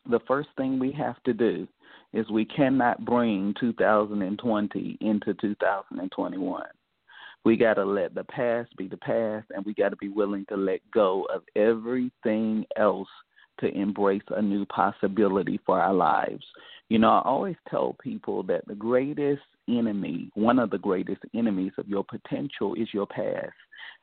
the 0.08 0.20
first 0.26 0.48
thing 0.56 0.78
we 0.78 0.92
have 0.92 1.22
to 1.24 1.32
do 1.32 1.68
is 2.12 2.28
we 2.30 2.44
cannot 2.44 3.04
bring 3.04 3.54
2020 3.60 4.98
into 5.00 5.34
2021. 5.34 6.62
We 7.44 7.56
got 7.56 7.74
to 7.74 7.84
let 7.84 8.14
the 8.14 8.24
past 8.24 8.74
be 8.76 8.88
the 8.88 8.96
past, 8.96 9.46
and 9.54 9.64
we 9.64 9.74
got 9.74 9.90
to 9.90 9.96
be 9.96 10.08
willing 10.08 10.44
to 10.48 10.56
let 10.56 10.80
go 10.92 11.26
of 11.32 11.42
everything 11.54 12.64
else 12.76 13.08
to 13.60 13.68
embrace 13.74 14.22
a 14.30 14.42
new 14.42 14.64
possibility 14.66 15.60
for 15.64 15.80
our 15.80 15.94
lives. 15.94 16.44
You 16.88 16.98
know, 16.98 17.10
I 17.10 17.22
always 17.22 17.56
tell 17.68 17.96
people 18.02 18.42
that 18.44 18.66
the 18.66 18.74
greatest 18.74 19.42
enemy, 19.68 20.30
one 20.34 20.58
of 20.58 20.70
the 20.70 20.78
greatest 20.78 21.20
enemies 21.34 21.72
of 21.76 21.88
your 21.88 22.04
potential 22.04 22.74
is 22.74 22.88
your 22.92 23.06
past. 23.06 23.52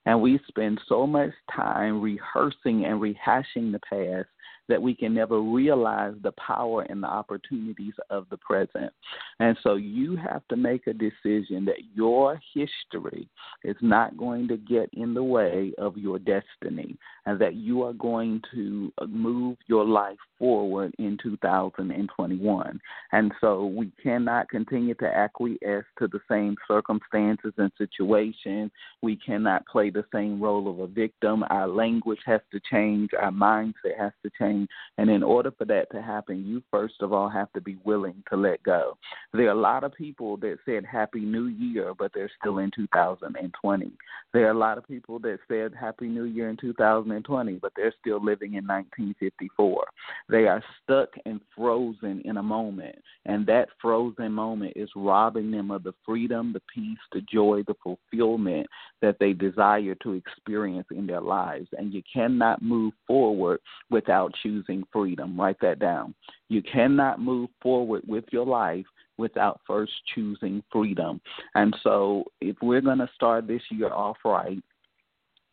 And 0.05 0.21
we 0.21 0.39
spend 0.47 0.79
so 0.88 1.07
much 1.07 1.31
time 1.55 2.00
rehearsing 2.00 2.85
and 2.85 3.01
rehashing 3.01 3.71
the 3.71 3.79
past 3.89 4.27
that 4.67 4.81
we 4.81 4.95
can 4.95 5.13
never 5.13 5.41
realize 5.41 6.13
the 6.24 6.31
power 6.34 6.84
and 6.84 7.03
the 7.03 7.07
opportunities 7.07 7.93
of 8.10 8.25
the 8.29 8.38
present. 8.38 8.91
And 9.39 9.57
so 9.62 9.75
you 9.75 10.15
have 10.15 10.41
to 10.50 10.55
make 10.55 10.88
a 10.88 10.93
decision 10.93 11.65
that 11.65 11.81
your 11.93 12.41
history 12.53 13.27
is 13.63 13.75
not 13.81 14.17
going 14.17 14.48
to 14.48 14.57
get 14.57 14.89
in 14.93 15.13
the 15.13 15.24
way 15.24 15.74
of 15.77 15.98
your 15.98 16.19
destiny 16.19 16.98
and 17.25 17.39
that 17.39 17.55
you 17.55 17.84
are 17.84 17.93
going 17.93 18.41
to 18.53 18.91
move 19.07 19.57
your 19.67 19.86
life 19.86 20.17
forward 20.39 20.93
in 21.00 21.17
2021. 21.22 22.79
And 23.12 23.31
so 23.41 23.65
we 23.65 23.91
cannot 24.01 24.50
continue 24.50 24.93
to 24.95 25.05
acquiesce 25.05 25.86
to 26.00 26.07
the 26.07 26.19
same 26.29 26.55
circumstances 26.67 27.53
and 27.57 27.72
situations. 27.77 28.72
We 29.01 29.15
cannot 29.17 29.65
play 29.67 29.89
the 29.89 30.05
same 30.13 30.41
role 30.41 30.69
of 30.69 30.79
a 30.79 30.88
victim. 30.88 31.43
Our 31.50 31.67
language 31.67 32.19
has 32.25 32.41
to 32.51 32.60
change, 32.72 33.12
our 33.19 33.31
mindset 33.31 33.98
has 33.98 34.12
to 34.24 34.31
change. 34.39 34.54
And 34.97 35.09
in 35.09 35.24
order 35.24 35.51
for 35.51 35.65
that 35.65 35.91
to 35.91 36.01
happen, 36.01 36.45
you 36.45 36.63
first 36.71 36.95
of 37.01 37.12
all 37.13 37.29
have 37.29 37.51
to 37.53 37.62
be 37.62 37.77
willing 37.83 38.24
to 38.29 38.38
let 38.38 38.63
go. 38.63 38.97
There 39.33 39.47
are 39.47 39.51
a 39.51 39.55
lot 39.55 39.83
of 39.83 39.93
people 39.93 40.38
that 40.38 40.57
said 40.65 40.85
Happy 40.85 41.21
New 41.21 41.47
Year, 41.47 41.93
but 41.97 42.12
they're 42.13 42.31
still 42.39 42.59
in 42.59 42.71
2020. 42.75 43.91
There 44.33 44.47
are 44.47 44.51
a 44.51 44.57
lot 44.57 44.77
of 44.77 44.88
people 44.88 45.19
that 45.19 45.39
said 45.47 45.74
Happy 45.79 46.07
New 46.07 46.25
Year 46.25 46.50
in 46.50 46.57
2020, 46.57 47.59
but 47.62 47.71
they're 47.75 47.93
still 48.00 48.24
living 48.24 48.53
in 48.53 48.65
1954. 48.65 49.85
They 50.29 50.47
are 50.47 50.63
stuck 50.83 51.09
and 51.25 51.39
frozen 51.55 52.21
in 52.25 52.38
a 52.38 52.43
moment, 52.43 52.95
and 53.25 53.45
that 53.47 53.69
frozen 53.81 54.31
moment 54.31 54.74
is 54.75 54.89
robbing 54.95 55.51
them 55.51 55.71
of 55.71 55.83
the 55.83 55.93
freedom, 56.05 56.53
the 56.53 56.62
peace, 56.74 56.97
the 57.12 57.21
joy, 57.21 57.63
the 57.67 57.75
fulfillment 57.83 58.67
that 59.01 59.17
they 59.19 59.33
desire 59.33 59.95
to 60.03 60.13
experience 60.13 60.88
in 60.91 61.07
their 61.07 61.21
lives. 61.21 61.67
And 61.77 61.93
you 61.93 62.01
cannot 62.12 62.62
move 62.62 62.93
forward 63.07 63.59
without 63.89 64.33
choosing 64.45 64.83
freedom. 64.93 65.39
Write 65.39 65.59
that 65.61 65.79
down. 65.79 66.13
You 66.49 66.61
cannot 66.61 67.19
move 67.19 67.49
forward 67.61 68.03
with 68.07 68.25
your 68.31 68.45
life 68.45 68.85
without 69.17 69.61
first 69.65 69.93
choosing 70.13 70.61
freedom. 70.71 71.19
And 71.55 71.75
so, 71.81 72.25
if 72.41 72.55
we're 72.61 72.81
going 72.81 72.99
to 72.99 73.09
start 73.15 73.47
this 73.47 73.61
year 73.71 73.91
off 73.91 74.17
right, 74.23 74.61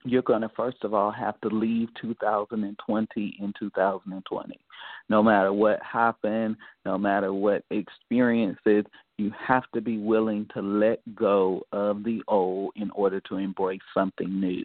you're 0.04 0.22
going 0.22 0.42
to 0.42 0.50
first 0.56 0.78
of 0.82 0.94
all 0.94 1.11
have 1.11 1.40
to 1.42 1.49
leave 1.49 1.88
2020 2.00 3.37
in 3.40 3.52
2020. 3.58 4.61
No 5.09 5.23
matter 5.23 5.52
what 5.52 5.81
happened, 5.83 6.57
no 6.85 6.99
matter 6.99 7.33
what 7.33 7.64
experiences, 7.71 8.85
you 9.19 9.31
have 9.47 9.64
to 9.75 9.81
be 9.81 9.99
willing 9.99 10.49
to 10.55 10.61
let 10.61 11.00
go 11.14 11.62
of 11.73 12.02
the 12.02 12.23
old 12.29 12.73
in 12.76 12.91
order 12.91 13.21
to 13.21 13.37
embrace 13.37 13.81
something 13.95 14.41
new. 14.41 14.64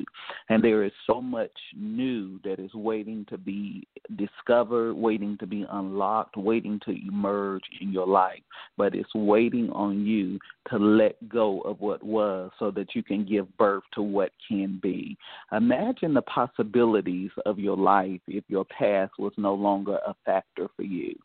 And 0.50 0.64
there 0.64 0.84
is 0.84 0.92
so 1.06 1.22
much 1.22 1.52
new 1.76 2.40
that 2.44 2.60
is 2.60 2.74
waiting 2.74 3.26
to 3.30 3.38
be 3.38 3.88
discovered, 4.16 4.94
waiting 4.94 5.38
to 5.40 5.46
be 5.46 5.66
unlocked, 5.70 6.38
waiting 6.38 6.80
to 6.86 6.96
emerge 7.08 7.64
in 7.82 7.92
your 7.92 8.08
life. 8.08 8.42
But 8.78 8.96
it's 8.96 9.14
waiting 9.14 9.70
on 9.72 10.06
you 10.06 10.40
to 10.70 10.78
let 10.78 11.28
go 11.30 11.62
of 11.62 11.80
what 11.80 12.02
was 12.02 12.52
so 12.58 12.72
that 12.72 12.96
you 12.96 13.04
can 13.04 13.26
give 13.26 13.56
birth 13.58 13.84
to 13.94 14.02
what 14.02 14.32
can 14.48 14.80
be. 14.82 15.18
Imagine 15.52 16.14
the 16.14 16.22
possibilities 16.24 17.32
of 17.46 17.60
your 17.60 17.78
life 17.78 18.22
if 18.28 18.44
your 18.48 18.66
past 18.66 19.14
was 19.20 19.34
no 19.38 19.54
longer 19.54 19.97
a 20.06 20.16
factor 20.26 20.68
for 20.76 20.84
you. 20.84 21.16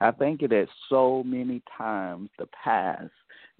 I 0.00 0.10
think 0.10 0.40
that 0.40 0.66
so 0.88 1.22
many 1.24 1.62
times 1.76 2.30
the 2.38 2.46
past 2.64 3.10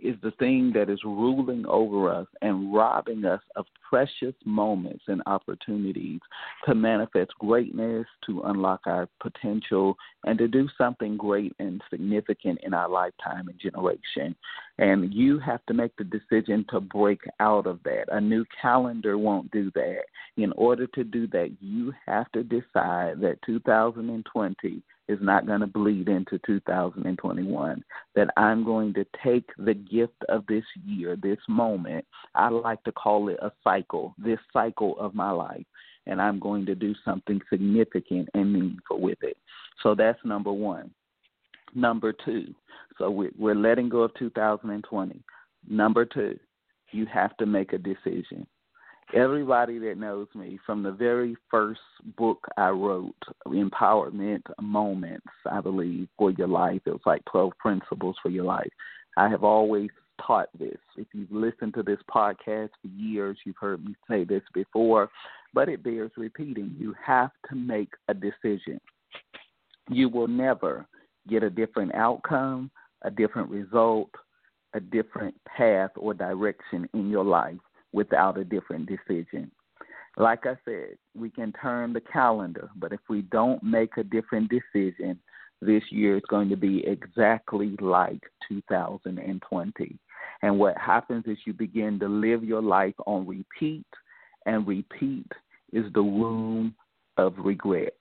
is 0.03 0.17
the 0.23 0.33
thing 0.33 0.73
that 0.75 0.91
is 0.91 1.01
ruling 1.05 1.65
over 1.67 2.11
us 2.11 2.27
and 2.43 2.73
robbing 2.75 3.25
us 3.25 3.41
of 3.57 3.67
precious 3.89 4.35
moments 4.45 5.05
and 5.09 5.23
opportunities 5.27 6.21
to 6.65 6.75
manifest 6.75 7.33
greatness, 7.39 8.07
to 8.27 8.43
unlock 8.43 8.81
our 8.87 9.09
potential, 9.21 9.97
and 10.25 10.39
to 10.39 10.49
do 10.49 10.69
something 10.79 11.17
great 11.17 11.55
and 11.59 11.83
significant 11.91 12.59
in 12.63 12.73
our 12.73 12.89
lifetime 12.89 13.49
and 13.49 13.59
generation. 13.59 14.35
And 14.79 15.13
you 15.13 15.39
have 15.41 15.65
to 15.67 15.75
make 15.75 15.97
the 15.97 16.05
decision 16.05 16.65
to 16.71 16.81
break 16.81 17.21
out 17.41 17.67
of 17.67 17.81
that. 17.85 18.05
A 18.11 18.21
new 18.21 18.45
calendar 18.61 19.19
won't 19.19 19.51
do 19.51 19.71
that. 19.75 20.03
In 20.37 20.53
order 20.53 20.87
to 20.89 21.05
do 21.05 21.27
that, 21.29 21.51
you 21.61 21.93
have 22.07 22.31
to 22.33 22.43
decide 22.43 23.21
that 23.21 23.39
2020 23.45 24.83
is 25.11 25.19
not 25.21 25.47
going 25.47 25.61
to 25.61 25.67
bleed 25.67 26.09
into 26.09 26.39
2021. 26.47 27.85
That 28.15 28.29
I'm 28.37 28.65
going 28.65 28.95
to 28.95 29.05
take 29.25 29.49
the 29.59 29.75
gift 29.75 30.23
of 30.29 30.47
this 30.47 30.65
year, 30.87 31.17
this 31.17 31.39
moment, 31.49 32.05
I 32.35 32.49
like 32.49 32.83
to 32.85 32.93
call 32.93 33.29
it 33.29 33.39
a 33.43 33.51
cycle, 33.65 34.15
this 34.19 34.39
cycle 34.53 34.99
of 35.01 35.15
my 35.15 35.31
life, 35.31 35.67
and 36.07 36.23
I'm 36.23 36.39
going 36.39 36.65
to 36.67 36.75
do 36.75 36.95
something 37.05 37.41
significant 37.51 38.29
and 38.35 38.53
meaningful 38.53 39.01
with 39.01 39.19
it. 39.23 39.37
So 39.83 39.95
that's 39.95 40.19
number 40.25 40.53
one. 40.53 40.91
Number 41.75 42.13
two, 42.13 42.55
so 42.99 43.11
we're 43.11 43.55
letting 43.55 43.89
go 43.89 44.01
of 44.01 44.15
2020. 44.15 45.23
Number 45.69 46.05
two, 46.05 46.39
you 46.91 47.07
have 47.07 47.37
to 47.37 47.47
make 47.47 47.73
a 47.73 47.79
decision 47.79 48.47
everybody 49.15 49.79
that 49.79 49.99
knows 49.99 50.29
me 50.35 50.59
from 50.65 50.83
the 50.83 50.93
very 50.93 51.37
first 51.51 51.81
book 52.17 52.47
I 52.57 52.69
wrote, 52.69 53.15
Empowerment 53.47 54.43
Moments, 54.61 55.27
I 55.51 55.61
believe, 55.61 56.09
for 56.17 56.31
your 56.31 56.49
life. 56.49 56.81
It 56.87 56.91
was 56.91 57.01
like 57.07 57.25
12 57.31 57.53
principles 57.59 58.17
for 58.23 58.29
your 58.29 58.45
life. 58.45 58.71
I 59.17 59.29
have 59.29 59.45
always 59.45 59.91
taught 60.25 60.49
this. 60.59 60.79
If 60.97 61.07
you've 61.13 61.33
listened 61.33 61.75
to 61.75 61.83
this 61.83 61.99
podcast 62.15 62.71
for 62.81 62.89
years, 62.89 63.39
you've 63.45 63.57
heard 63.61 63.85
me 63.85 63.95
say 64.09 64.25
this 64.25 64.43
before, 64.55 65.11
but 65.55 65.69
it 65.69 65.83
bears 65.83 66.13
repeating. 66.17 66.75
You 66.79 66.95
have 67.05 67.31
to 67.49 67.57
make 67.57 67.91
a 68.09 68.15
decision. 68.15 68.81
You 69.89 70.09
will 70.09 70.29
never 70.29 70.87
get 71.29 71.43
a 71.43 71.51
different 71.51 71.95
outcome, 71.95 72.71
a 73.03 73.11
different 73.11 73.51
result, 73.51 74.11
a 74.75 74.81
different 74.81 75.35
path 75.45 75.91
or 75.97 76.15
direction 76.15 76.89
in 76.95 77.11
your 77.11 77.25
life 77.25 77.59
without 77.93 78.39
a 78.39 78.45
different 78.45 78.89
decision. 78.89 79.51
Like 80.17 80.47
I 80.47 80.57
said, 80.65 80.97
we 81.15 81.31
can 81.31 81.53
turn 81.53 81.93
the 81.93 82.01
calendar, 82.01 82.71
but 82.77 82.93
if 82.93 83.01
we 83.09 83.23
don't 83.23 83.63
make 83.63 83.97
a 83.97 84.03
different 84.05 84.51
decision, 84.51 85.19
this 85.63 85.83
year 85.91 86.17
is 86.17 86.23
going 86.29 86.49
to 86.49 86.57
be 86.57 86.85
exactly 86.87 87.77
like 87.81 88.23
2020. 88.49 89.99
And 90.43 90.59
what 90.59 90.77
happens 90.79 91.25
is 91.27 91.39
you 91.47 91.53
begin 91.53 91.99
to 92.01 92.09
live 92.09 92.43
your 92.45 92.63
life 92.63 92.95
on 93.07 93.27
repeat, 93.27 93.87
and 94.47 94.67
repeat 94.67 95.31
is 95.73 95.85
the 95.93 96.03
womb 96.03 96.75
of 97.17 97.35
regret. 97.39 97.95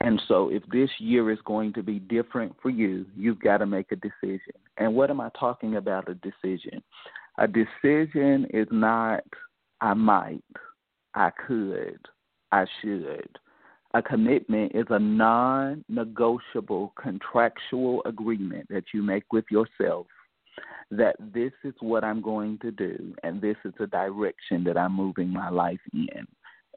And 0.00 0.20
so, 0.26 0.48
if 0.50 0.64
this 0.66 0.90
year 0.98 1.30
is 1.30 1.38
going 1.44 1.72
to 1.74 1.82
be 1.82 2.00
different 2.00 2.54
for 2.60 2.70
you, 2.70 3.06
you've 3.16 3.38
got 3.38 3.58
to 3.58 3.66
make 3.66 3.92
a 3.92 3.96
decision. 3.96 4.54
And 4.76 4.94
what 4.94 5.10
am 5.10 5.20
I 5.20 5.30
talking 5.38 5.76
about? 5.76 6.08
A 6.08 6.14
decision. 6.14 6.82
A 7.38 7.48
decision 7.48 8.46
is 8.52 8.68
not 8.70 9.24
I 9.80 9.94
might, 9.94 10.44
I 11.14 11.30
could, 11.30 11.98
I 12.52 12.66
should. 12.80 13.38
A 13.94 14.00
commitment 14.00 14.72
is 14.74 14.86
a 14.90 14.98
non 14.98 15.84
negotiable 15.88 16.92
contractual 17.00 18.02
agreement 18.06 18.68
that 18.70 18.84
you 18.94 19.02
make 19.02 19.24
with 19.32 19.44
yourself 19.50 20.06
that 20.90 21.16
this 21.18 21.52
is 21.64 21.74
what 21.80 22.04
I'm 22.04 22.22
going 22.22 22.58
to 22.60 22.70
do 22.70 23.14
and 23.22 23.40
this 23.40 23.56
is 23.64 23.72
the 23.78 23.86
direction 23.86 24.62
that 24.64 24.76
I'm 24.78 24.94
moving 24.94 25.30
my 25.30 25.50
life 25.50 25.80
in. 25.92 26.26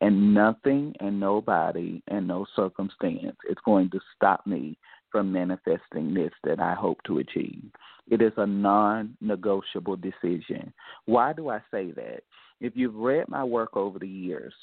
And 0.01 0.33
nothing 0.33 0.93
and 0.99 1.19
nobody 1.19 2.01
and 2.07 2.27
no 2.27 2.45
circumstance 2.55 3.37
is 3.49 3.57
going 3.63 3.91
to 3.91 3.99
stop 4.15 4.45
me 4.47 4.77
from 5.15 5.31
manifesting 5.31 6.13
this 6.13 6.33
that 6.43 6.59
I 6.59 6.73
hope 6.73 6.97
to 7.05 7.19
achieve. 7.19 7.71
It 8.09 8.21
is 8.21 8.33
a 8.35 8.45
non 8.45 9.15
negotiable 9.21 9.95
decision. 9.95 10.73
Why 11.05 11.31
do 11.31 11.47
I 11.47 11.59
say 11.71 11.91
that? 11.91 12.19
If 12.59 12.73
you've 12.75 12.95
read 12.95 13.29
my 13.29 13.41
work 13.41 13.77
over 13.77 13.97
the 13.97 14.09
years, 14.09 14.53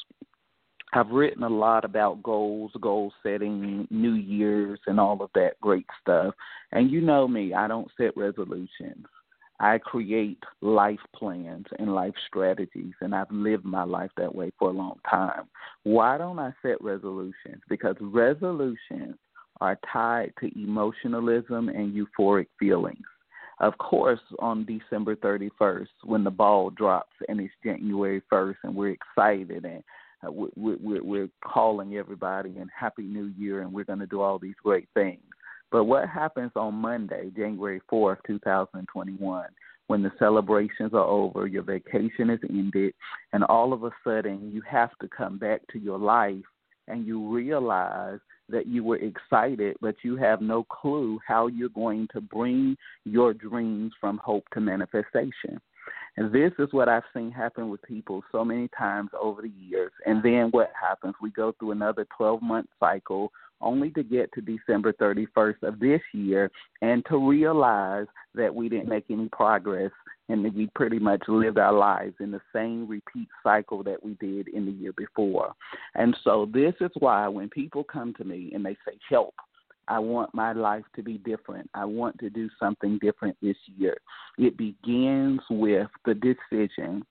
I've 0.93 1.09
written 1.09 1.43
a 1.43 1.49
lot 1.49 1.87
about 1.87 2.23
goals, 2.23 2.71
goal 2.83 3.15
setting, 3.23 3.89
New 3.91 4.13
Year's, 4.13 4.79
and 4.87 5.01
all 5.01 5.23
of 5.23 5.31
that 5.35 5.59
great 5.63 5.87
stuff. 6.03 6.35
And 6.73 6.91
you 6.91 7.01
know 7.01 7.27
me, 7.27 7.55
I 7.55 7.67
don't 7.67 7.91
set 7.97 8.15
resolutions. 8.15 9.07
I 9.59 9.79
create 9.79 10.43
life 10.61 11.01
plans 11.17 11.65
and 11.79 11.95
life 11.95 12.15
strategies, 12.27 12.93
and 13.01 13.15
I've 13.15 13.31
lived 13.31 13.65
my 13.65 13.85
life 13.85 14.11
that 14.19 14.35
way 14.35 14.53
for 14.59 14.69
a 14.69 14.75
long 14.75 14.99
time. 15.09 15.49
Why 15.85 16.19
don't 16.19 16.39
I 16.39 16.53
set 16.61 16.79
resolutions? 16.83 17.63
Because 17.71 17.97
resolutions 18.03 19.17
are 19.61 19.79
tied 19.93 20.33
to 20.41 20.51
emotionalism 20.61 21.69
and 21.69 21.95
euphoric 21.95 22.47
feelings. 22.59 23.05
Of 23.61 23.79
course, 23.79 24.21
on 24.41 24.67
December 24.67 25.15
31st, 25.17 25.87
when 26.05 26.25
the 26.25 26.31
ball 26.31 26.71
drops 26.71 27.13
and 27.29 27.41
it's 27.41 27.53
January 27.65 28.23
1st, 28.33 28.57
and 28.65 28.75
we're 28.75 28.97
excited 28.97 29.65
and 29.65 29.85
uh, 30.27 30.31
we're, 30.33 31.03
we're 31.03 31.29
calling 31.45 31.97
everybody 31.97 32.57
and 32.59 32.71
Happy 32.77 33.03
New 33.03 33.33
Year, 33.39 33.63
and 33.63 33.73
we're 33.73 33.85
going 33.85 33.99
to 33.99 34.07
do 34.07 34.21
all 34.21 34.39
these 34.39 34.55
great 34.63 34.89
things. 34.95 35.23
But 35.71 35.85
what 35.85 36.09
happens 36.09 36.53
on 36.55 36.75
Monday, 36.75 37.31
January 37.35 37.81
4th, 37.91 38.19
2021, 38.27 39.45
when 39.87 40.03
the 40.03 40.13
celebrations 40.19 40.93
are 40.93 41.05
over, 41.05 41.47
your 41.47 41.63
vacation 41.63 42.31
is 42.31 42.41
ended, 42.49 42.95
and 43.33 43.45
all 43.45 43.73
of 43.73 43.85
a 43.85 43.91
sudden 44.05 44.51
you 44.53 44.63
have 44.69 44.91
to 45.01 45.09
come 45.09 45.39
back 45.39 45.61
to 45.73 45.79
your 45.79 45.99
life 45.99 46.45
and 46.89 47.07
you 47.07 47.29
realize 47.33 48.19
that 48.53 48.67
you 48.67 48.85
were 48.85 48.99
excited, 48.99 49.77
but 49.81 49.97
you 50.03 50.17
have 50.17 50.41
no 50.41 50.65
clue 50.65 51.19
how 51.27 51.49
you're 51.49 51.69
going 51.71 52.07
to 52.13 52.21
bring 52.21 52.77
your 53.05 53.35
dreams 53.35 53.93
from 54.01 54.19
hope 54.19 54.45
to 54.55 54.61
manifestation. 54.61 55.61
And 56.17 56.33
this 56.33 56.53
is 56.59 56.69
what 56.73 56.89
I've 56.89 57.03
seen 57.15 57.31
happen 57.31 57.71
with 57.71 57.83
people 57.83 58.23
so 58.31 58.45
many 58.45 58.69
times 58.79 59.11
over 59.21 59.43
the 59.43 59.53
years. 59.59 59.93
And 60.07 60.23
then 60.23 60.49
what 60.51 60.71
happens? 60.79 61.15
We 61.21 61.31
go 61.31 61.53
through 61.59 61.73
another 61.73 62.07
12 62.17 62.43
month 62.43 62.69
cycle 62.79 63.33
only 63.63 63.91
to 63.91 64.03
get 64.03 64.31
to 64.33 64.41
December 64.41 64.93
31st 64.93 65.63
of 65.63 65.79
this 65.79 66.01
year 66.13 66.51
and 66.83 67.05
to 67.09 67.17
realize 67.17 68.07
that 68.35 68.55
we 68.55 68.69
didn't 68.69 68.89
make 68.89 69.05
any 69.09 69.29
progress 69.29 69.91
and 70.33 70.55
we 70.55 70.67
pretty 70.75 70.99
much 70.99 71.23
lived 71.29 71.59
our 71.59 71.73
lives 71.73 72.15
in 72.19 72.31
the 72.31 72.41
same 72.55 72.89
repeat 72.89 73.29
cycle 73.43 73.83
that 73.83 74.03
we 74.03 74.15
did 74.15 74.49
in 74.49 74.65
the 74.65 74.73
year 74.73 74.93
before. 74.97 75.53
And 75.95 76.17
so 76.25 76.49
this 76.53 76.75
is 76.81 76.91
why 76.99 77.29
when 77.29 77.51
people 77.51 77.85
come 77.85 78.15
to 78.15 78.25
me 78.25 78.51
and 78.55 78.65
they 78.65 78.77
say, 78.87 78.97
Help, 79.11 79.35
I 79.89 79.99
want 79.99 80.35
my 80.35 80.53
life 80.53 80.85
to 80.97 81.03
be 81.03 81.19
different. 81.19 81.69
I 81.75 81.85
want 81.85 82.19
to 82.21 82.31
do 82.31 82.49
something 82.59 82.99
different 83.03 83.37
this 83.43 83.57
year. 83.77 83.99
It 84.39 84.57
begins 84.57 85.41
with 85.51 85.89
the 86.07 86.15
decision 86.15 87.05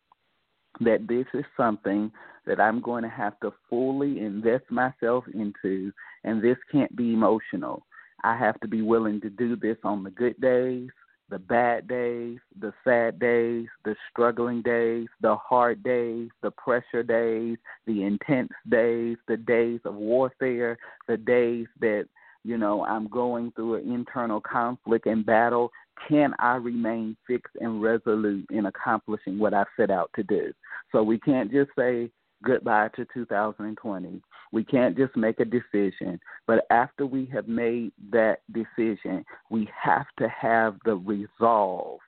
that 0.80 1.08
this 1.08 1.26
is 1.36 1.46
something 1.56 2.12
that 2.48 2.60
I'm 2.60 2.82
going 2.82 3.04
to 3.04 3.10
have 3.10 3.40
to 3.42 3.54
fully 3.70 4.20
invest 4.20 4.64
myself 4.72 5.26
into, 5.32 5.92
and 6.24 6.42
this 6.42 6.58
can't 6.72 6.96
be 6.96 7.14
emotional. 7.14 7.86
I 8.24 8.36
have 8.38 8.60
to 8.62 8.68
be 8.68 8.82
willing 8.82 9.22
to 9.22 9.30
do 9.30 9.56
this 9.56 9.78
on 9.84 10.04
the 10.04 10.12
good 10.12 10.40
days, 10.42 10.90
the 11.32 11.40
bad 11.40 11.88
days, 11.88 12.38
the 12.60 12.74
sad 12.84 13.18
days, 13.18 13.66
the 13.86 13.96
struggling 14.12 14.62
days, 14.62 15.08
the 15.22 15.36
hard 15.36 15.82
days, 15.82 16.30
the 16.44 16.52
pressure 16.52 17.04
days, 17.04 17.58
the 17.88 18.04
intense 18.04 18.52
days, 18.70 19.18
the 19.30 19.38
days 19.38 19.80
of 19.86 19.96
warfare, 19.96 20.78
the 21.08 21.16
days 21.16 21.68
that, 21.80 22.06
you 22.44 22.58
know, 22.58 22.86
I'm 22.86 23.08
going 23.08 23.54
through 23.54 23.76
an 23.76 23.92
internal 23.92 24.42
conflict 24.42 25.06
and 25.06 25.26
battle. 25.26 25.72
Can 26.10 26.34
I 26.40 26.56
remain 26.56 27.16
fixed 27.26 27.56
and 27.62 27.82
resolute 27.82 28.46
in 28.52 28.66
accomplishing 28.66 29.40
what 29.40 29.54
I 29.54 29.64
set 29.78 29.90
out 29.90 30.12
to 30.16 30.24
do? 30.24 30.52
So 30.92 31.02
we 31.02 31.18
can't 31.18 31.50
just 31.52 31.72
say, 31.78 32.12
goodbye 32.44 32.90
to 32.96 33.06
2020. 33.14 34.22
We 34.52 34.64
can't 34.64 34.98
just 34.98 35.16
make 35.16 35.40
a 35.40 35.46
decision, 35.46 36.20
but 36.46 36.66
after 36.70 37.06
we 37.06 37.26
have 37.34 37.48
made 37.48 37.94
that 38.12 38.40
decision, 38.52 39.24
we 39.50 39.70
have 39.82 40.08
to 40.20 40.28
have 40.30 40.76
the 40.86 40.96
resolve 40.96 42.00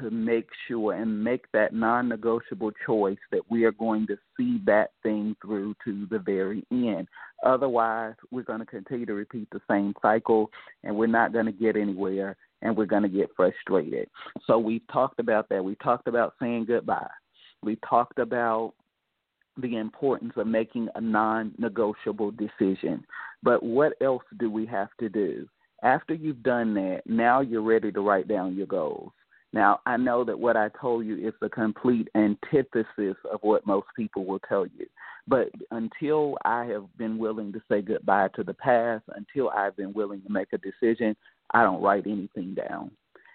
to 0.00 0.10
make 0.10 0.48
sure 0.66 0.94
and 0.94 1.22
make 1.22 1.50
that 1.52 1.74
non 1.74 2.08
negotiable 2.08 2.70
choice 2.86 3.18
that 3.30 3.42
we 3.50 3.64
are 3.64 3.72
going 3.72 4.06
to 4.06 4.16
see 4.36 4.60
that 4.64 4.92
thing 5.02 5.36
through 5.42 5.74
to 5.84 6.06
the 6.10 6.18
very 6.18 6.64
end. 6.70 7.06
Otherwise, 7.44 8.14
we're 8.30 8.42
going 8.42 8.60
to 8.60 8.66
continue 8.66 9.06
to 9.06 9.14
repeat 9.14 9.48
the 9.50 9.60
same 9.70 9.94
cycle 10.00 10.50
and 10.84 10.94
we're 10.94 11.06
not 11.06 11.32
going 11.32 11.46
to 11.46 11.52
get 11.52 11.76
anywhere 11.76 12.36
and 12.62 12.76
we're 12.76 12.86
going 12.86 13.02
to 13.02 13.08
get 13.08 13.30
frustrated. 13.36 14.08
So 14.46 14.58
we've 14.58 14.86
talked 14.92 15.20
about 15.20 15.48
that. 15.48 15.64
We 15.64 15.74
talked 15.76 16.08
about 16.08 16.34
saying 16.40 16.66
goodbye. 16.66 17.10
We 17.62 17.76
talked 17.88 18.18
about 18.18 18.74
the 19.56 19.76
importance 19.76 20.32
of 20.36 20.46
making 20.46 20.88
a 20.94 21.00
non 21.00 21.52
negotiable 21.58 22.32
decision. 22.32 23.04
But 23.42 23.62
what 23.62 23.92
else 24.00 24.24
do 24.38 24.50
we 24.50 24.66
have 24.66 24.88
to 25.00 25.08
do? 25.08 25.48
After 25.82 26.14
you've 26.14 26.42
done 26.42 26.74
that, 26.74 27.02
now 27.06 27.40
you're 27.40 27.62
ready 27.62 27.90
to 27.92 28.00
write 28.00 28.28
down 28.28 28.54
your 28.54 28.66
goals. 28.66 29.12
Now, 29.52 29.80
I 29.84 29.96
know 29.96 30.24
that 30.24 30.38
what 30.38 30.56
I 30.56 30.68
told 30.80 31.06
you 31.06 31.16
is 31.16 31.34
the 31.40 31.48
complete 31.48 32.08
antithesis 32.14 33.16
of 33.32 33.40
what 33.42 33.66
most 33.66 33.86
people 33.96 34.24
will 34.24 34.38
tell 34.40 34.66
you. 34.66 34.86
But 35.26 35.48
until 35.70 36.36
I 36.44 36.64
have 36.66 36.84
been 36.98 37.18
willing 37.18 37.52
to 37.52 37.62
say 37.68 37.82
goodbye 37.82 38.28
to 38.36 38.44
the 38.44 38.54
past, 38.54 39.04
until 39.08 39.50
I've 39.50 39.76
been 39.76 39.92
willing 39.92 40.22
to 40.22 40.32
make 40.32 40.48
a 40.52 40.58
decision, 40.58 41.16
I 41.52 41.62
don't 41.62 41.82
write 41.82 42.06
anything 42.06 42.54
down. 42.54 42.92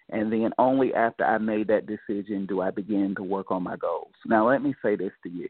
And 0.10 0.32
then 0.32 0.52
only 0.58 0.94
after 0.94 1.26
I 1.26 1.38
made 1.38 1.68
that 1.68 1.88
decision 1.88 2.46
do 2.46 2.62
I 2.62 2.72
begin 2.72 3.16
to 3.16 3.24
work 3.24 3.52
on 3.52 3.64
my 3.64 3.76
goals. 3.76 4.14
Now, 4.26 4.48
let 4.48 4.62
me 4.62 4.76
say 4.82 4.96
this 4.96 5.12
to 5.24 5.30
you 5.30 5.50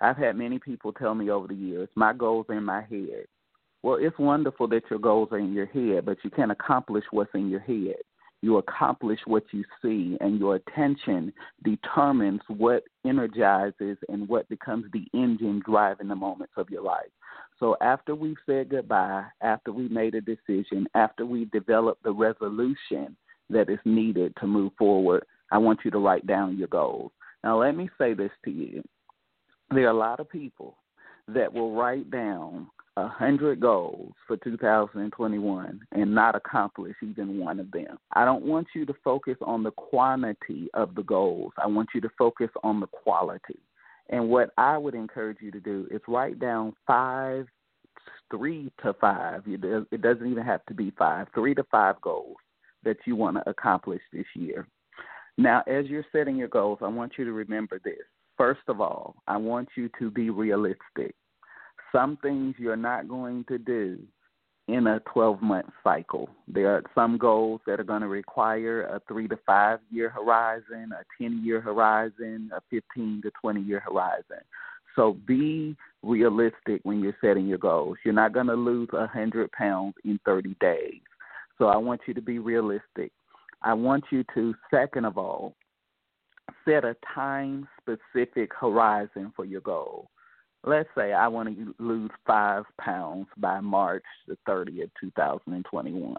I've 0.00 0.16
had 0.16 0.36
many 0.36 0.58
people 0.58 0.92
tell 0.92 1.14
me 1.14 1.30
over 1.30 1.48
the 1.48 1.54
years, 1.54 1.88
my 1.94 2.12
goals 2.12 2.46
are 2.48 2.58
in 2.58 2.64
my 2.64 2.82
head. 2.82 3.26
Well, 3.82 3.98
it's 4.00 4.18
wonderful 4.18 4.68
that 4.68 4.82
your 4.90 4.98
goals 4.98 5.28
are 5.32 5.38
in 5.38 5.52
your 5.52 5.66
head, 5.66 6.04
but 6.04 6.18
you 6.24 6.30
can't 6.30 6.50
accomplish 6.50 7.04
what's 7.10 7.34
in 7.34 7.48
your 7.48 7.60
head. 7.60 7.96
You 8.42 8.58
accomplish 8.58 9.20
what 9.26 9.44
you 9.52 9.64
see, 9.80 10.16
and 10.20 10.38
your 10.38 10.56
attention 10.56 11.32
determines 11.64 12.40
what 12.48 12.84
energizes 13.06 13.96
and 14.08 14.28
what 14.28 14.48
becomes 14.48 14.84
the 14.92 15.06
engine 15.14 15.62
driving 15.64 16.08
the 16.08 16.14
moments 16.14 16.52
of 16.56 16.68
your 16.68 16.82
life. 16.82 17.08
So, 17.58 17.76
after 17.80 18.14
we've 18.14 18.36
said 18.44 18.68
goodbye, 18.68 19.24
after 19.40 19.72
we 19.72 19.88
made 19.88 20.14
a 20.14 20.20
decision, 20.20 20.86
after 20.94 21.24
we 21.24 21.46
developed 21.46 22.02
the 22.02 22.12
resolution 22.12 23.16
that 23.48 23.70
is 23.70 23.78
needed 23.84 24.34
to 24.40 24.46
move 24.46 24.72
forward, 24.78 25.24
I 25.50 25.58
want 25.58 25.80
you 25.84 25.90
to 25.92 25.98
write 25.98 26.26
down 26.26 26.58
your 26.58 26.68
goals. 26.68 27.12
Now, 27.42 27.60
let 27.60 27.76
me 27.76 27.88
say 27.96 28.12
this 28.12 28.32
to 28.44 28.50
you 28.50 28.82
there 29.70 29.86
are 29.86 29.90
a 29.90 29.94
lot 29.94 30.20
of 30.20 30.28
people 30.28 30.76
that 31.28 31.52
will 31.52 31.74
write 31.74 32.10
down 32.10 32.68
a 32.96 33.06
hundred 33.06 33.60
goals 33.60 34.12
for 34.26 34.38
2021 34.38 35.80
and 35.92 36.14
not 36.14 36.34
accomplish 36.34 36.94
even 37.02 37.38
one 37.38 37.60
of 37.60 37.70
them. 37.70 37.98
I 38.14 38.24
don't 38.24 38.44
want 38.44 38.68
you 38.74 38.86
to 38.86 38.94
focus 39.04 39.36
on 39.42 39.62
the 39.62 39.72
quantity 39.72 40.68
of 40.72 40.94
the 40.94 41.02
goals. 41.02 41.52
I 41.62 41.66
want 41.66 41.90
you 41.94 42.00
to 42.00 42.08
focus 42.16 42.48
on 42.62 42.80
the 42.80 42.86
quality. 42.86 43.58
And 44.08 44.28
what 44.30 44.50
I 44.56 44.78
would 44.78 44.94
encourage 44.94 45.38
you 45.40 45.50
to 45.50 45.60
do 45.60 45.86
is 45.90 46.00
write 46.08 46.38
down 46.38 46.72
five, 46.86 47.46
three 48.30 48.72
to 48.82 48.94
five. 48.94 49.42
It 49.46 50.00
doesn't 50.00 50.30
even 50.30 50.44
have 50.44 50.64
to 50.66 50.74
be 50.74 50.92
five, 50.96 51.26
three 51.34 51.54
to 51.54 51.64
five 51.64 52.00
goals 52.00 52.36
that 52.84 52.96
you 53.04 53.16
want 53.16 53.36
to 53.36 53.50
accomplish 53.50 54.00
this 54.12 54.26
year. 54.34 54.66
Now, 55.36 55.62
as 55.66 55.86
you're 55.86 56.06
setting 56.12 56.36
your 56.36 56.48
goals, 56.48 56.78
I 56.80 56.88
want 56.88 57.12
you 57.18 57.24
to 57.26 57.32
remember 57.32 57.78
this 57.84 57.96
First 58.36 58.60
of 58.68 58.80
all, 58.80 59.16
I 59.26 59.36
want 59.36 59.68
you 59.76 59.88
to 59.98 60.10
be 60.10 60.30
realistic. 60.30 61.14
Some 61.92 62.18
things 62.18 62.54
you're 62.58 62.76
not 62.76 63.08
going 63.08 63.44
to 63.48 63.58
do 63.58 63.98
in 64.68 64.86
a 64.88 65.00
12 65.12 65.40
month 65.42 65.66
cycle. 65.84 66.28
There 66.48 66.74
are 66.74 66.82
some 66.94 67.18
goals 67.18 67.60
that 67.66 67.78
are 67.80 67.84
going 67.84 68.02
to 68.02 68.08
require 68.08 68.82
a 68.82 69.00
three 69.06 69.28
to 69.28 69.38
five 69.46 69.78
year 69.90 70.10
horizon, 70.10 70.92
a 70.92 71.04
10 71.22 71.42
year 71.44 71.60
horizon, 71.60 72.50
a 72.54 72.60
15 72.70 73.22
to 73.22 73.30
20 73.40 73.60
year 73.60 73.80
horizon. 73.80 74.42
So 74.96 75.16
be 75.26 75.76
realistic 76.02 76.80
when 76.82 77.00
you're 77.00 77.16
setting 77.20 77.46
your 77.46 77.58
goals. 77.58 77.98
You're 78.04 78.14
not 78.14 78.32
going 78.32 78.46
to 78.46 78.54
lose 78.54 78.88
100 78.90 79.52
pounds 79.52 79.94
in 80.04 80.18
30 80.24 80.56
days. 80.60 81.00
So 81.58 81.66
I 81.66 81.76
want 81.76 82.00
you 82.06 82.14
to 82.14 82.22
be 82.22 82.38
realistic. 82.38 83.12
I 83.62 83.74
want 83.74 84.04
you 84.10 84.24
to, 84.34 84.54
second 84.70 85.04
of 85.04 85.16
all, 85.18 85.54
set 86.64 86.84
a 86.84 86.96
time 87.14 87.68
specific 87.86 88.50
horizon 88.58 89.32
for 89.36 89.44
your 89.44 89.60
goal. 89.60 90.10
Let's 90.64 90.88
say 90.96 91.12
I 91.12 91.28
want 91.28 91.56
to 91.56 91.74
lose 91.78 92.10
five 92.26 92.64
pounds 92.80 93.28
by 93.36 93.60
March 93.60 94.04
the 94.26 94.36
30th, 94.48 94.90
2021. 95.00 96.16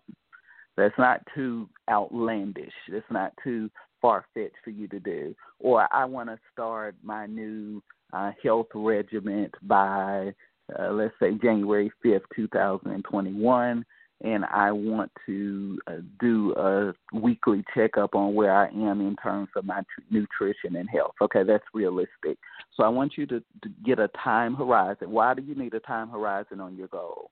That's 0.78 0.98
not 0.98 1.22
too 1.36 1.68
outlandish. 1.90 2.74
That's 2.90 3.04
not 3.12 3.34
too 3.44 3.70
far 4.02 4.26
fetched 4.34 4.56
for 4.64 4.70
you 4.70 4.88
to 4.90 5.00
do. 5.00 5.36
Or 5.60 5.88
I 5.92 6.06
want 6.06 6.30
to 6.30 6.40
start 6.54 6.96
my 7.04 7.26
new 7.26 7.82
uh, 8.14 8.32
health 8.42 8.68
regimen 8.74 9.50
by, 9.64 10.34
uh, 10.80 10.92
let's 10.92 11.16
say, 11.20 11.34
January 11.42 11.92
5th, 12.06 12.22
2021 12.36 13.86
and 14.24 14.46
I 14.46 14.72
want 14.72 15.12
to 15.28 15.80
uh, 15.88 15.98
do 16.20 16.54
a 16.56 16.94
weekly 17.14 17.64
checkup 17.76 18.16
on 18.16 18.34
where 18.34 18.54
I 18.54 18.68
am 18.70 19.02
in 19.02 19.16
terms 19.22 19.50
of 19.56 19.66
my 19.66 19.82
nutrition 20.10 20.76
and 20.76 20.90
health. 20.90 21.14
Okay, 21.22 21.44
that's 21.44 21.64
realistic. 21.74 22.38
So 22.76 22.84
I 22.84 22.90
want 22.90 23.14
you 23.16 23.28
to, 23.28 23.40
to 23.40 23.70
get 23.86 24.00
a 24.00 24.10
time 24.24 24.56
horizon. 24.56 25.12
Why 25.12 25.34
do 25.34 25.44
you 25.44 25.56
need 25.56 25.74
a 25.76 25.80
time 25.82 26.10
horizon 26.10 26.60
on 26.60 26.76
your 26.76 26.88
goal? 26.88 27.30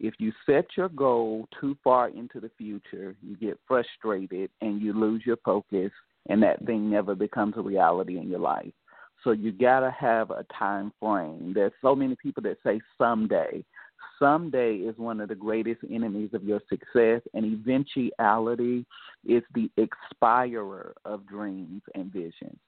If 0.00 0.14
you 0.18 0.32
set 0.44 0.66
your 0.76 0.88
goal 0.88 1.46
too 1.60 1.76
far 1.84 2.08
into 2.08 2.40
the 2.40 2.50
future, 2.58 3.14
you 3.22 3.36
get 3.36 3.60
frustrated 3.66 4.50
and 4.60 4.82
you 4.82 4.92
lose 4.92 5.22
your 5.24 5.38
focus, 5.44 5.92
and 6.28 6.42
that 6.42 6.64
thing 6.66 6.90
never 6.90 7.14
becomes 7.14 7.54
a 7.56 7.62
reality 7.62 8.18
in 8.18 8.28
your 8.28 8.40
life. 8.40 8.72
So 9.22 9.30
you 9.30 9.52
got 9.52 9.80
to 9.80 9.90
have 9.92 10.30
a 10.30 10.44
time 10.58 10.92
frame. 11.00 11.52
There's 11.54 11.72
so 11.80 11.94
many 11.94 12.16
people 12.16 12.42
that 12.42 12.58
say 12.64 12.80
someday 12.98 13.64
someday 14.18 14.76
is 14.76 14.96
one 14.98 15.20
of 15.20 15.28
the 15.28 15.34
greatest 15.34 15.80
enemies 15.90 16.30
of 16.32 16.44
your 16.44 16.60
success, 16.68 17.20
and 17.34 17.44
eventuality 17.44 18.86
is 19.26 19.42
the 19.54 19.70
expirer 19.76 20.94
of 21.04 21.26
dreams 21.26 21.82
and 21.94 22.12
visions. 22.12 22.58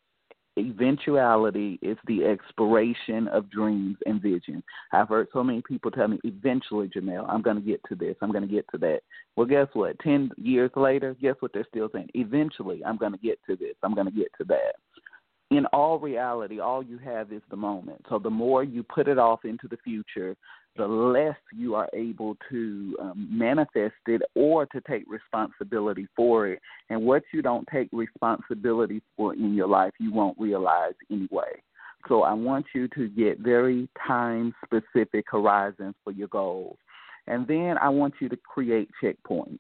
Eventuality 0.58 1.78
is 1.82 1.98
the 2.06 2.24
expiration 2.24 3.28
of 3.28 3.50
dreams 3.50 3.98
and 4.06 4.22
visions. 4.22 4.62
I've 4.90 5.10
heard 5.10 5.28
so 5.32 5.44
many 5.44 5.60
people 5.60 5.90
tell 5.90 6.08
me, 6.08 6.18
eventually, 6.24 6.88
Jamelle, 6.88 7.28
I'm 7.28 7.42
going 7.42 7.56
to 7.56 7.62
get 7.62 7.80
to 7.90 7.94
this, 7.94 8.16
I'm 8.22 8.32
going 8.32 8.46
to 8.46 8.54
get 8.54 8.64
to 8.70 8.78
that. 8.78 9.00
Well, 9.36 9.46
guess 9.46 9.68
what? 9.74 9.98
10 9.98 10.30
years 10.38 10.70
later, 10.74 11.14
guess 11.20 11.34
what 11.40 11.52
they're 11.52 11.66
still 11.68 11.90
saying? 11.92 12.08
Eventually, 12.14 12.82
I'm 12.84 12.96
going 12.96 13.12
to 13.12 13.18
get 13.18 13.38
to 13.50 13.56
this, 13.56 13.74
I'm 13.82 13.94
going 13.94 14.06
to 14.06 14.12
get 14.12 14.28
to 14.38 14.44
that 14.44 14.76
in 15.50 15.66
all 15.66 15.98
reality, 15.98 16.58
all 16.58 16.82
you 16.82 16.98
have 16.98 17.32
is 17.32 17.42
the 17.50 17.56
moment. 17.56 18.04
So 18.08 18.18
the 18.18 18.30
more 18.30 18.64
you 18.64 18.82
put 18.82 19.08
it 19.08 19.18
off 19.18 19.44
into 19.44 19.68
the 19.68 19.76
future, 19.78 20.36
the 20.76 20.86
less 20.86 21.36
you 21.54 21.74
are 21.74 21.88
able 21.92 22.36
to 22.50 22.96
um, 23.00 23.28
manifest 23.30 23.94
it 24.06 24.22
or 24.34 24.66
to 24.66 24.80
take 24.88 25.04
responsibility 25.08 26.06
for 26.14 26.48
it. 26.48 26.60
And 26.90 27.02
what 27.02 27.22
you 27.32 27.42
don't 27.42 27.66
take 27.72 27.88
responsibility 27.92 29.02
for 29.16 29.34
in 29.34 29.54
your 29.54 29.68
life, 29.68 29.92
you 29.98 30.12
won't 30.12 30.38
realize 30.38 30.94
anyway. 31.10 31.62
So 32.08 32.22
I 32.22 32.32
want 32.32 32.66
you 32.74 32.88
to 32.88 33.08
get 33.08 33.40
very 33.40 33.88
time 34.06 34.54
specific 34.64 35.24
horizons 35.28 35.94
for 36.04 36.12
your 36.12 36.28
goals. 36.28 36.76
And 37.26 37.46
then 37.48 37.76
I 37.80 37.88
want 37.88 38.14
you 38.20 38.28
to 38.28 38.36
create 38.36 38.88
checkpoints. 39.02 39.58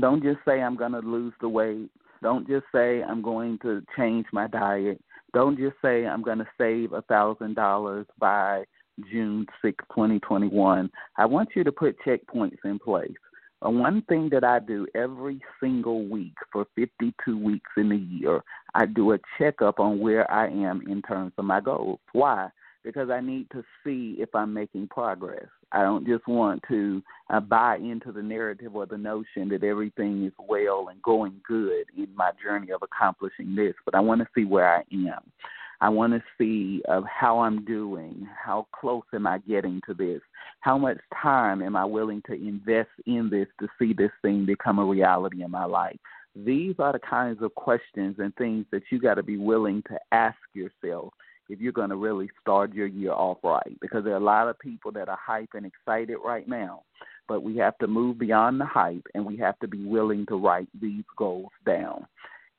Don't 0.00 0.22
just 0.22 0.38
say, 0.46 0.60
I'm 0.60 0.76
going 0.76 0.92
to 0.92 0.98
lose 0.98 1.32
the 1.40 1.48
weight. 1.48 1.90
Don't 2.22 2.46
just 2.46 2.64
say 2.74 3.02
I'm 3.02 3.22
going 3.22 3.58
to 3.62 3.82
change 3.96 4.26
my 4.32 4.46
diet. 4.46 5.00
Don't 5.34 5.58
just 5.58 5.76
say 5.82 6.06
I'm 6.06 6.22
going 6.22 6.38
to 6.38 6.48
save 6.58 6.92
a 6.92 7.02
thousand 7.02 7.54
dollars 7.54 8.06
by 8.18 8.64
June 9.10 9.46
6, 9.62 9.84
2021. 9.90 10.90
I 11.16 11.26
want 11.26 11.50
you 11.54 11.64
to 11.64 11.72
put 11.72 11.96
checkpoints 12.06 12.58
in 12.64 12.78
place. 12.78 13.12
Uh, 13.64 13.70
one 13.70 14.02
thing 14.02 14.28
that 14.32 14.44
I 14.44 14.58
do 14.58 14.86
every 14.94 15.40
single 15.60 16.06
week 16.06 16.34
for 16.52 16.66
52 16.74 17.38
weeks 17.38 17.70
in 17.76 17.92
a 17.92 17.96
year, 17.96 18.42
I 18.74 18.86
do 18.86 19.12
a 19.12 19.18
checkup 19.38 19.78
on 19.78 20.00
where 20.00 20.30
I 20.30 20.48
am 20.48 20.82
in 20.88 21.02
terms 21.02 21.32
of 21.38 21.44
my 21.44 21.60
goals. 21.60 22.00
Why? 22.12 22.48
Because 22.84 23.10
I 23.10 23.20
need 23.20 23.48
to 23.52 23.62
see 23.84 24.16
if 24.18 24.34
I'm 24.34 24.52
making 24.52 24.88
progress. 24.88 25.46
I 25.70 25.82
don't 25.82 26.06
just 26.06 26.26
want 26.26 26.62
to 26.68 27.02
uh, 27.30 27.40
buy 27.40 27.76
into 27.76 28.10
the 28.10 28.22
narrative 28.22 28.74
or 28.74 28.86
the 28.86 28.98
notion 28.98 29.48
that 29.50 29.62
everything 29.62 30.24
is 30.24 30.32
well 30.38 30.88
and 30.90 31.00
going 31.00 31.40
good 31.46 31.84
in 31.96 32.08
my 32.14 32.32
journey 32.42 32.72
of 32.72 32.82
accomplishing 32.82 33.54
this, 33.54 33.74
but 33.84 33.94
I 33.94 34.00
want 34.00 34.20
to 34.20 34.28
see 34.34 34.44
where 34.44 34.68
I 34.68 34.82
am. 34.92 35.22
I 35.82 35.88
want 35.88 36.12
to 36.12 36.22
see 36.38 36.80
of 36.86 37.02
how 37.12 37.40
I'm 37.40 37.64
doing, 37.64 38.28
how 38.40 38.68
close 38.72 39.02
am 39.12 39.26
I 39.26 39.38
getting 39.38 39.80
to 39.88 39.94
this, 39.94 40.20
how 40.60 40.78
much 40.78 40.98
time 41.20 41.60
am 41.60 41.74
I 41.74 41.84
willing 41.84 42.22
to 42.26 42.34
invest 42.34 42.90
in 43.04 43.28
this 43.28 43.48
to 43.58 43.66
see 43.80 43.92
this 43.92 44.12
thing 44.22 44.46
become 44.46 44.78
a 44.78 44.84
reality 44.84 45.42
in 45.42 45.50
my 45.50 45.64
life. 45.64 45.98
These 46.36 46.76
are 46.78 46.92
the 46.92 47.00
kinds 47.00 47.42
of 47.42 47.52
questions 47.56 48.14
and 48.20 48.32
things 48.36 48.64
that 48.70 48.84
you 48.92 49.00
got 49.00 49.14
to 49.14 49.24
be 49.24 49.38
willing 49.38 49.82
to 49.88 49.98
ask 50.12 50.38
yourself 50.54 51.12
if 51.48 51.60
you're 51.60 51.72
going 51.72 51.90
to 51.90 51.96
really 51.96 52.30
start 52.40 52.72
your 52.72 52.86
year 52.86 53.10
off 53.10 53.38
right. 53.42 53.76
Because 53.80 54.04
there 54.04 54.14
are 54.14 54.18
a 54.18 54.20
lot 54.20 54.46
of 54.46 54.60
people 54.60 54.92
that 54.92 55.08
are 55.08 55.18
hype 55.20 55.50
and 55.54 55.66
excited 55.66 56.16
right 56.24 56.46
now, 56.46 56.84
but 57.26 57.42
we 57.42 57.56
have 57.56 57.76
to 57.78 57.88
move 57.88 58.20
beyond 58.20 58.60
the 58.60 58.66
hype 58.66 59.04
and 59.16 59.26
we 59.26 59.36
have 59.38 59.58
to 59.58 59.66
be 59.66 59.84
willing 59.84 60.26
to 60.26 60.36
write 60.36 60.68
these 60.80 61.02
goals 61.18 61.50
down 61.66 62.06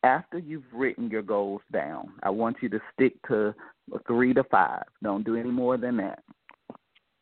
after 0.03 0.37
you've 0.37 0.63
written 0.73 1.09
your 1.09 1.21
goals 1.21 1.61
down, 1.71 2.11
I 2.23 2.29
want 2.29 2.57
you 2.61 2.69
to 2.69 2.79
stick 2.93 3.13
to 3.27 3.55
three 4.05 4.33
to 4.33 4.43
five. 4.45 4.83
Don't 5.01 5.25
do 5.25 5.35
any 5.35 5.49
more 5.49 5.77
than 5.77 5.97
that. 5.97 6.23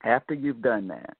After 0.03 0.33
you've 0.33 0.61
done 0.61 0.87
that, 0.87 1.15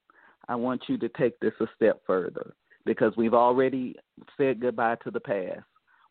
I 0.50 0.56
want 0.56 0.84
you 0.88 0.97
to 0.97 1.10
take 1.10 1.39
this 1.39 1.54
a 1.60 1.67
step 1.76 2.02
further 2.06 2.54
because 2.86 3.13
we've 3.15 3.36
already 3.36 3.95
said 4.38 4.60
goodbye 4.60 4.97
to 5.04 5.12
the 5.12 5.19
past. 5.19 5.62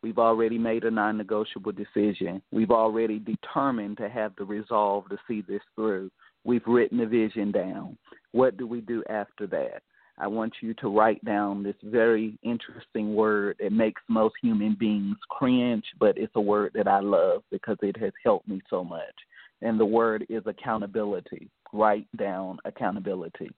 We've 0.03 0.19
already 0.19 0.57
made 0.57 0.85
a 0.85 0.91
non 0.91 1.19
negotiable 1.19 1.73
decision. 1.73 2.41
We've 2.53 2.71
already 2.71 3.19
determined 3.19 3.99
to 3.99 4.09
have 4.09 4.33
the 4.39 4.45
resolve 4.45 5.09
to 5.11 5.19
see 5.29 5.43
this 5.43 5.61
through. 5.75 6.11
We've 6.45 6.67
written 6.67 6.99
the 6.99 7.07
vision 7.07 7.53
down. 7.53 7.99
What 8.33 8.57
do 8.57 8.67
we 8.67 8.81
do 8.81 9.05
after 9.11 9.47
that? 9.49 9.83
I 10.21 10.27
want 10.27 10.53
you 10.61 10.75
to 10.75 10.95
write 10.95 11.25
down 11.25 11.63
this 11.63 11.77
very 11.83 12.39
interesting 12.43 13.15
word 13.15 13.57
that 13.59 13.73
makes 13.73 14.03
most 14.09 14.35
human 14.43 14.77
beings 14.79 15.17
cringe, 15.31 15.85
but 15.99 16.19
it's 16.19 16.33
a 16.37 16.41
word 16.41 16.73
that 16.75 16.87
I 16.87 17.01
love 17.01 17.43
because 17.51 17.79
it 17.81 17.97
has 17.99 18.13
helped 18.23 18.47
me 18.47 18.61
so 18.69 18.85
much. 18.85 19.15
And 19.63 19.81
the 19.81 19.87
word 19.87 20.27
is 20.29 20.43
accountability. 20.45 21.49
Write 21.73 22.07
down 22.19 22.59
accountability. 22.67 23.51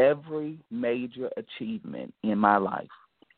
Every 0.00 0.58
major 0.72 1.30
achievement 1.36 2.12
in 2.24 2.38
my 2.38 2.56
life, 2.56 2.88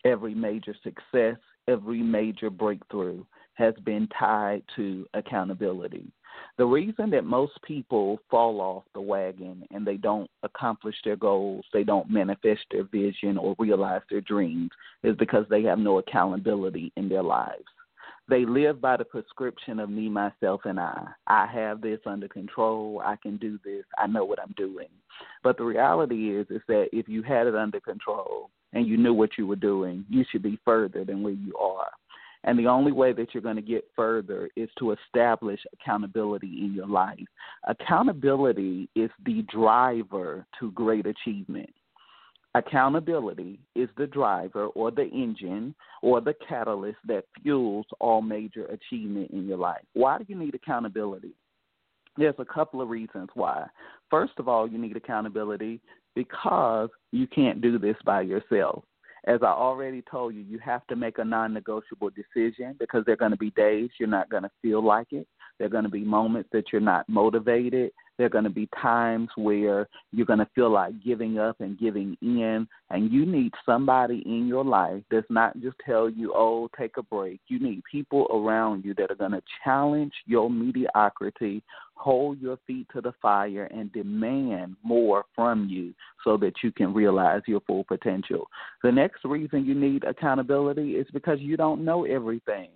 every 0.07 0.35
major 0.35 0.75
success, 0.83 1.37
every 1.69 2.03
major 2.03 2.49
breakthrough 2.49 3.23
has 3.55 3.75
been 3.85 4.09
tied 4.19 4.63
to 4.77 5.07
accountability. 5.13 6.11
The 6.59 6.67
reason 6.67 7.11
that 7.11 7.25
most 7.25 7.53
people 7.63 8.19
fall 8.31 8.61
off 8.61 8.85
the 8.95 9.01
wagon 9.01 9.65
and 9.71 9.87
they 9.87 9.97
don't 9.97 10.31
accomplish 10.43 10.97
their 11.05 11.17
goals, 11.17 11.65
they 11.73 11.85
don't 11.85 12.11
manifest 12.11 12.63
their 12.71 12.85
vision 12.85 13.39
or 13.39 13.57
realize 13.59 14.03
their 14.11 14.21
dreams 14.21 14.71
is 15.03 15.17
because 15.17 15.47
they 15.49 15.63
have 15.63 15.79
no 15.79 15.99
accountability 15.99 16.93
in 16.97 17.09
their 17.09 17.23
lives. 17.23 17.65
They 18.29 18.45
live 18.45 18.81
by 18.81 18.97
the 18.97 19.05
prescription 19.05 19.81
of 19.81 19.91
me, 19.91 20.09
myself, 20.09 20.61
and 20.65 20.79
I. 20.79 21.09
I 21.27 21.47
have 21.47 21.81
this 21.81 21.99
under 22.07 22.29
control. 22.29 23.03
I 23.05 23.17
can 23.17 23.39
do 23.39 23.59
this. 23.65 23.85
I 23.99 24.07
know 24.07 24.25
what 24.25 24.41
I'm 24.41 24.55
doing. 24.57 24.87
But 25.43 25.57
the 25.59 25.65
reality 25.65 26.37
is, 26.37 26.47
is 26.49 26.63
that 26.69 26.91
if 26.93 27.09
you 27.09 27.23
had 27.23 27.49
it 27.49 27.57
under 27.57 27.81
control 27.81 28.51
and 28.73 28.87
you 28.87 28.97
knew 28.97 29.13
what 29.13 29.31
you 29.37 29.49
were 29.49 29.57
doing, 29.57 30.05
you 30.09 30.25
should 30.31 30.43
be 30.43 30.61
further 30.65 31.05
than 31.05 31.23
where 31.23 31.33
you 31.33 31.57
are. 31.57 31.91
And 32.45 32.59
the 32.59 32.67
only 32.67 32.93
way 32.93 33.13
that 33.13 33.35
you're 33.35 33.43
going 33.43 33.57
to 33.57 33.63
get 33.63 33.85
further 33.95 34.49
is 34.57 34.71
to 34.79 34.93
establish 34.93 35.61
accountability 35.75 36.65
in 36.65 36.73
your 36.75 36.87
life. 36.87 37.19
Accountability 37.69 38.89
is 38.95 39.11
the 39.27 39.43
driver 39.53 40.47
to 40.59 40.71
great 40.73 41.07
achievement. 41.07 41.71
Accountability 42.55 43.61
is 43.77 43.89
the 43.97 44.07
driver 44.07 44.67
or 44.69 44.91
the 44.91 45.09
engine 45.11 45.75
or 46.03 46.21
the 46.21 46.35
catalyst 46.49 46.99
that 47.07 47.25
fuels 47.43 47.87
all 48.01 48.23
major 48.23 48.67
achievement 48.67 49.31
in 49.31 49.47
your 49.47 49.59
life. 49.59 49.85
Why 49.93 50.19
do 50.19 50.25
you 50.27 50.37
need 50.37 50.55
accountability? 50.55 51.35
There's 52.17 52.35
a 52.39 52.45
couple 52.45 52.81
of 52.81 52.89
reasons 52.89 53.29
why. 53.35 53.67
First 54.11 54.33
of 54.39 54.49
all, 54.49 54.69
you 54.69 54.79
need 54.79 54.97
accountability 54.97 55.81
because 56.17 56.91
you 57.13 57.29
can't 57.29 57.61
do 57.61 57.79
this 57.79 57.97
by 58.05 58.23
yourself. 58.23 58.83
As 59.27 59.41
I 59.43 59.49
already 59.49 60.03
told 60.11 60.35
you, 60.35 60.41
you 60.41 60.59
have 60.61 60.87
to 60.87 60.97
make 60.97 61.19
a 61.19 61.25
non 61.25 61.53
negotiable 61.53 62.11
decision 62.11 62.75
because 62.79 63.05
there 63.05 63.15
are 63.15 63.19
going 63.19 63.33
to 63.33 63.37
be 63.37 63.51
days 63.51 63.91
you're 63.99 64.09
not 64.09 64.31
going 64.31 64.45
to 64.45 64.51
feel 64.63 64.85
like 64.85 65.09
it. 65.13 65.27
There 65.59 65.67
are 65.67 65.71
going 65.71 65.85
to 65.85 65.91
be 65.91 66.05
moments 66.05 66.49
that 66.53 66.73
you're 66.73 66.81
not 66.81 67.09
motivated. 67.09 67.93
There 68.21 68.27
are 68.27 68.29
going 68.29 68.45
to 68.45 68.51
be 68.51 68.69
times 68.83 69.31
where 69.35 69.89
you're 70.13 70.27
going 70.27 70.41
to 70.41 70.49
feel 70.55 70.71
like 70.71 71.03
giving 71.03 71.39
up 71.39 71.59
and 71.63 71.79
giving 71.79 72.19
in. 72.21 72.69
And 72.91 73.11
you 73.11 73.25
need 73.25 73.55
somebody 73.65 74.23
in 74.27 74.47
your 74.47 74.63
life 74.63 75.03
that's 75.11 75.31
not 75.31 75.59
just 75.63 75.79
tell 75.87 76.11
you, 76.11 76.35
oh, 76.37 76.69
take 76.79 76.99
a 76.99 77.03
break. 77.03 77.41
You 77.49 77.59
need 77.59 77.83
people 77.91 78.27
around 78.31 78.85
you 78.85 78.93
that 78.99 79.11
are 79.11 79.15
going 79.15 79.31
to 79.31 79.43
challenge 79.65 80.13
your 80.27 80.51
mediocrity, 80.51 81.63
hold 81.95 82.39
your 82.43 82.59
feet 82.67 82.89
to 82.93 83.01
the 83.01 83.15
fire, 83.23 83.65
and 83.71 83.91
demand 83.95 84.77
more 84.83 85.25
from 85.35 85.67
you 85.71 85.95
so 86.23 86.37
that 86.37 86.53
you 86.63 86.73
can 86.73 86.93
realize 86.93 87.41
your 87.47 87.61
full 87.61 87.85
potential. 87.85 88.51
The 88.83 88.93
next 88.93 89.25
reason 89.25 89.65
you 89.65 89.75
need 89.75 90.05
accountability 90.05 90.97
is 90.97 91.07
because 91.15 91.41
you 91.41 91.57
don't 91.57 91.87
know 91.87 92.05
everything 92.05 92.69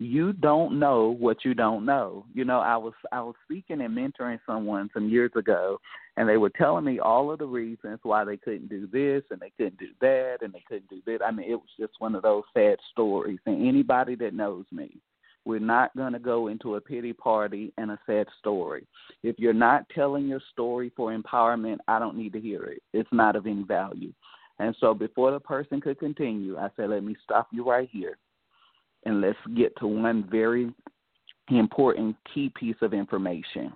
you 0.00 0.32
don't 0.32 0.78
know 0.78 1.14
what 1.18 1.44
you 1.44 1.52
don't 1.52 1.84
know. 1.84 2.24
You 2.32 2.46
know, 2.46 2.58
I 2.58 2.74
was 2.78 2.94
I 3.12 3.20
was 3.20 3.34
speaking 3.44 3.82
and 3.82 3.96
mentoring 3.96 4.40
someone 4.46 4.88
some 4.94 5.10
years 5.10 5.30
ago 5.36 5.78
and 6.16 6.26
they 6.26 6.38
were 6.38 6.48
telling 6.48 6.86
me 6.86 6.98
all 6.98 7.30
of 7.30 7.38
the 7.38 7.46
reasons 7.46 8.00
why 8.02 8.24
they 8.24 8.38
couldn't 8.38 8.70
do 8.70 8.86
this 8.86 9.22
and 9.30 9.38
they 9.38 9.52
couldn't 9.58 9.78
do 9.78 9.88
that 10.00 10.38
and 10.40 10.54
they 10.54 10.64
couldn't 10.66 10.88
do 10.88 11.02
that. 11.06 11.22
I 11.22 11.30
mean, 11.30 11.50
it 11.50 11.54
was 11.54 11.68
just 11.78 11.92
one 11.98 12.14
of 12.14 12.22
those 12.22 12.44
sad 12.54 12.78
stories. 12.90 13.40
And 13.44 13.68
anybody 13.68 14.14
that 14.16 14.32
knows 14.32 14.64
me, 14.72 14.96
we're 15.44 15.58
not 15.58 15.94
going 15.94 16.14
to 16.14 16.18
go 16.18 16.48
into 16.48 16.76
a 16.76 16.80
pity 16.80 17.12
party 17.12 17.70
and 17.76 17.90
a 17.90 17.98
sad 18.06 18.26
story. 18.38 18.86
If 19.22 19.38
you're 19.38 19.52
not 19.52 19.84
telling 19.94 20.26
your 20.26 20.40
story 20.50 20.90
for 20.96 21.14
empowerment, 21.14 21.76
I 21.88 21.98
don't 21.98 22.16
need 22.16 22.32
to 22.32 22.40
hear 22.40 22.64
it. 22.64 22.82
It's 22.94 23.12
not 23.12 23.36
of 23.36 23.46
any 23.46 23.64
value. 23.64 24.14
And 24.60 24.74
so 24.80 24.94
before 24.94 25.30
the 25.30 25.40
person 25.40 25.78
could 25.82 25.98
continue, 25.98 26.56
I 26.56 26.70
said, 26.74 26.88
let 26.88 27.04
me 27.04 27.16
stop 27.22 27.48
you 27.52 27.68
right 27.68 27.88
here 27.92 28.16
and 29.04 29.20
let's 29.20 29.38
get 29.56 29.76
to 29.78 29.86
one 29.86 30.28
very 30.30 30.72
important 31.48 32.16
key 32.32 32.52
piece 32.58 32.76
of 32.82 32.94
information. 32.94 33.72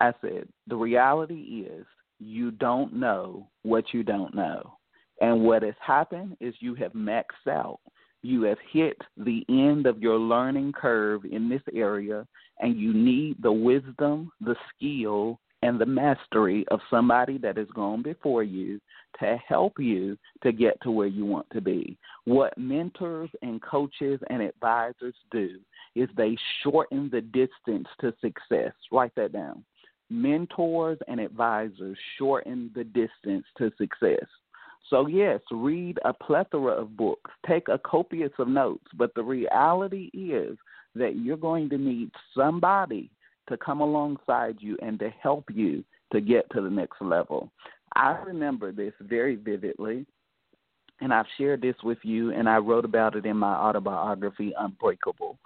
I 0.00 0.12
said, 0.20 0.48
the 0.66 0.76
reality 0.76 1.66
is 1.68 1.86
you 2.18 2.50
don't 2.50 2.94
know 2.94 3.48
what 3.62 3.92
you 3.92 4.02
don't 4.02 4.34
know. 4.34 4.76
And 5.20 5.42
what 5.42 5.62
has 5.62 5.74
happened 5.80 6.36
is 6.40 6.54
you 6.60 6.74
have 6.76 6.92
maxed 6.92 7.48
out. 7.48 7.80
You 8.22 8.42
have 8.42 8.58
hit 8.72 8.96
the 9.16 9.44
end 9.48 9.86
of 9.86 10.00
your 10.00 10.18
learning 10.18 10.72
curve 10.72 11.24
in 11.24 11.48
this 11.48 11.62
area, 11.74 12.26
and 12.58 12.78
you 12.78 12.94
need 12.94 13.36
the 13.42 13.52
wisdom, 13.52 14.32
the 14.40 14.56
skill, 14.74 15.38
and 15.64 15.80
the 15.80 15.86
mastery 15.86 16.66
of 16.68 16.78
somebody 16.90 17.38
that 17.38 17.56
has 17.56 17.68
gone 17.74 18.02
before 18.02 18.42
you 18.42 18.78
to 19.18 19.38
help 19.48 19.78
you 19.78 20.14
to 20.42 20.52
get 20.52 20.78
to 20.82 20.90
where 20.90 21.06
you 21.06 21.24
want 21.24 21.46
to 21.54 21.60
be. 21.62 21.96
What 22.26 22.56
mentors 22.58 23.30
and 23.40 23.62
coaches 23.62 24.20
and 24.28 24.42
advisors 24.42 25.14
do 25.30 25.58
is 25.94 26.10
they 26.16 26.36
shorten 26.62 27.08
the 27.10 27.22
distance 27.22 27.88
to 28.02 28.12
success. 28.20 28.74
Write 28.92 29.14
that 29.16 29.32
down. 29.32 29.64
Mentors 30.10 30.98
and 31.08 31.18
advisors 31.18 31.96
shorten 32.18 32.70
the 32.74 32.84
distance 32.84 33.46
to 33.56 33.72
success. 33.78 34.26
So, 34.90 35.06
yes, 35.06 35.40
read 35.50 35.98
a 36.04 36.12
plethora 36.12 36.72
of 36.72 36.94
books, 36.94 37.30
take 37.48 37.68
a 37.68 37.78
copious 37.78 38.32
of 38.38 38.48
notes, 38.48 38.84
but 38.98 39.14
the 39.14 39.22
reality 39.22 40.10
is 40.12 40.58
that 40.94 41.16
you're 41.16 41.38
going 41.38 41.70
to 41.70 41.78
need 41.78 42.10
somebody 42.36 43.10
to 43.48 43.56
come 43.56 43.80
alongside 43.80 44.56
you 44.60 44.76
and 44.82 44.98
to 44.98 45.10
help 45.22 45.44
you 45.52 45.84
to 46.12 46.20
get 46.20 46.50
to 46.50 46.60
the 46.60 46.70
next 46.70 47.00
level. 47.00 47.50
I 47.94 48.18
remember 48.24 48.72
this 48.72 48.92
very 49.00 49.36
vividly, 49.36 50.06
and 51.00 51.12
I've 51.12 51.26
shared 51.38 51.62
this 51.62 51.76
with 51.82 51.98
you, 52.02 52.32
and 52.32 52.48
I 52.48 52.56
wrote 52.56 52.84
about 52.84 53.16
it 53.16 53.26
in 53.26 53.36
my 53.36 53.54
autobiography, 53.54 54.52
Unbreakable. 54.58 55.38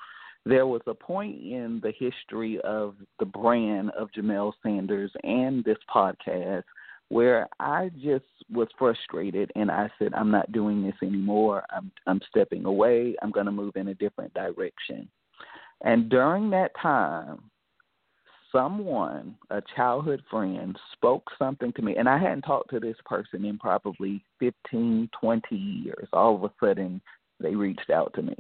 There 0.45 0.67
was 0.67 0.81
a 0.87 0.95
point 0.95 1.43
in 1.43 1.81
the 1.83 1.93
history 1.99 2.59
of 2.61 2.95
the 3.19 3.27
brand 3.27 3.91
of 3.91 4.09
Jamelle 4.17 4.53
Sanders 4.63 5.11
and 5.23 5.63
this 5.65 5.79
podcast 5.95 6.65
where 7.11 7.49
I 7.59 7.91
just 8.03 8.25
was 8.51 8.69
frustrated 8.79 9.51
and 9.57 9.71
I 9.71 9.91
said, 9.99 10.13
I'm 10.15 10.31
not 10.31 10.53
doing 10.53 10.83
this 10.83 10.95
anymore. 11.03 11.65
I'm 11.71 11.91
I'm 12.07 12.21
stepping 12.29 12.65
away. 12.67 13.15
I'm 13.23 13.31
going 13.31 13.47
to 13.47 13.53
move 13.53 13.77
in 13.77 13.89
a 13.89 13.95
different 13.95 14.33
direction. 14.35 15.09
And 15.83 16.09
during 16.09 16.51
that 16.51 16.73
time, 16.81 17.51
someone, 18.53 19.37
a 19.51 19.63
childhood 19.77 20.23
friend, 20.31 20.77
spoke 20.93 21.29
something 21.39 21.73
to 21.75 21.83
me, 21.83 21.97
and 21.97 22.09
I 22.09 22.19
hadn't 22.19 22.43
talked 22.43 22.71
to 22.71 22.81
this 22.81 22.97
person 23.05 23.45
in 23.45 23.59
probably 23.59 24.25
15, 24.41 25.11
20 25.21 25.57
years. 25.57 26.09
All 26.13 26.35
of 26.35 26.45
a 26.45 26.53
sudden, 26.61 27.01
they 27.41 27.55
reached 27.55 27.91
out 27.91 28.13
to 28.15 28.23
me. 28.23 28.37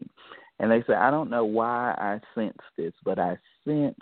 And 0.58 0.70
they 0.70 0.82
said, 0.86 0.96
I 0.96 1.10
don't 1.10 1.30
know 1.30 1.44
why 1.44 1.94
I 1.98 2.20
sense 2.34 2.58
this, 2.76 2.92
but 3.04 3.18
I 3.18 3.38
sense 3.64 3.98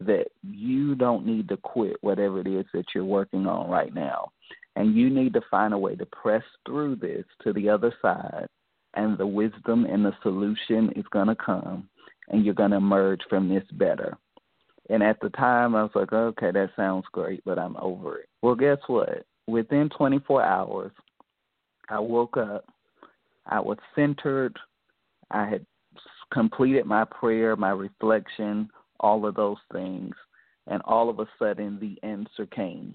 that 0.00 0.26
you 0.42 0.94
don't 0.94 1.24
need 1.24 1.48
to 1.48 1.56
quit 1.56 1.96
whatever 2.00 2.40
it 2.40 2.46
is 2.46 2.66
that 2.74 2.86
you're 2.94 3.04
working 3.04 3.46
on 3.46 3.70
right 3.70 3.94
now. 3.94 4.32
And 4.76 4.96
you 4.96 5.08
need 5.08 5.34
to 5.34 5.40
find 5.50 5.72
a 5.72 5.78
way 5.78 5.94
to 5.94 6.06
press 6.06 6.42
through 6.66 6.96
this 6.96 7.24
to 7.44 7.52
the 7.52 7.68
other 7.68 7.94
side, 8.02 8.48
and 8.94 9.16
the 9.16 9.26
wisdom 9.26 9.84
and 9.84 10.04
the 10.04 10.14
solution 10.22 10.90
is 10.96 11.04
going 11.12 11.28
to 11.28 11.36
come, 11.36 11.88
and 12.28 12.44
you're 12.44 12.54
going 12.54 12.72
to 12.72 12.78
emerge 12.78 13.20
from 13.28 13.48
this 13.48 13.64
better. 13.72 14.18
And 14.90 15.02
at 15.02 15.18
the 15.20 15.30
time, 15.30 15.74
I 15.74 15.82
was 15.82 15.92
like, 15.94 16.12
okay, 16.12 16.50
that 16.50 16.70
sounds 16.76 17.04
great, 17.12 17.42
but 17.44 17.58
I'm 17.58 17.76
over 17.78 18.18
it. 18.18 18.28
Well, 18.42 18.54
guess 18.54 18.78
what? 18.86 19.24
Within 19.46 19.88
24 19.90 20.42
hours, 20.42 20.92
I 21.88 21.98
woke 21.98 22.36
up. 22.36 22.66
I 23.46 23.60
was 23.60 23.78
centered. 23.94 24.58
I 25.30 25.48
had 25.48 25.66
completed 26.32 26.86
my 26.86 27.04
prayer, 27.04 27.56
my 27.56 27.70
reflection, 27.70 28.68
all 29.00 29.26
of 29.26 29.34
those 29.34 29.58
things. 29.72 30.14
And 30.66 30.82
all 30.84 31.10
of 31.10 31.18
a 31.18 31.28
sudden, 31.38 31.78
the 31.80 31.98
answer 32.06 32.46
came. 32.46 32.94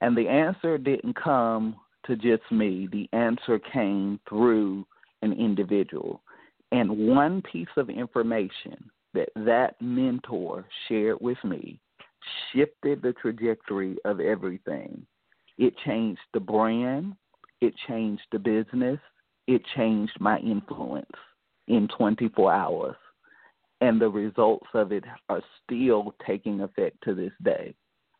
And 0.00 0.16
the 0.16 0.28
answer 0.28 0.78
didn't 0.78 1.14
come 1.14 1.76
to 2.06 2.16
just 2.16 2.50
me, 2.50 2.88
the 2.90 3.08
answer 3.12 3.58
came 3.58 4.18
through 4.28 4.86
an 5.22 5.32
individual. 5.32 6.22
And 6.72 6.90
one 7.08 7.42
piece 7.42 7.68
of 7.76 7.90
information 7.90 8.90
that 9.14 9.28
that 9.36 9.80
mentor 9.80 10.64
shared 10.88 11.18
with 11.20 11.42
me 11.44 11.80
shifted 12.52 13.02
the 13.02 13.12
trajectory 13.14 13.96
of 14.04 14.20
everything. 14.20 15.06
It 15.58 15.74
changed 15.84 16.20
the 16.32 16.40
brand, 16.40 17.14
it 17.60 17.74
changed 17.88 18.22
the 18.32 18.38
business, 18.38 18.98
it 19.46 19.62
changed 19.76 20.12
my 20.20 20.38
influence 20.38 21.10
in 21.68 21.88
24 21.96 22.52
hours. 22.52 22.96
And 23.80 24.00
the 24.00 24.08
results 24.08 24.66
of 24.74 24.92
it 24.92 25.04
are 25.28 25.42
still 25.64 26.14
taking 26.26 26.60
effect 26.60 26.98
to 27.04 27.14
this 27.14 27.32
day. 27.42 27.74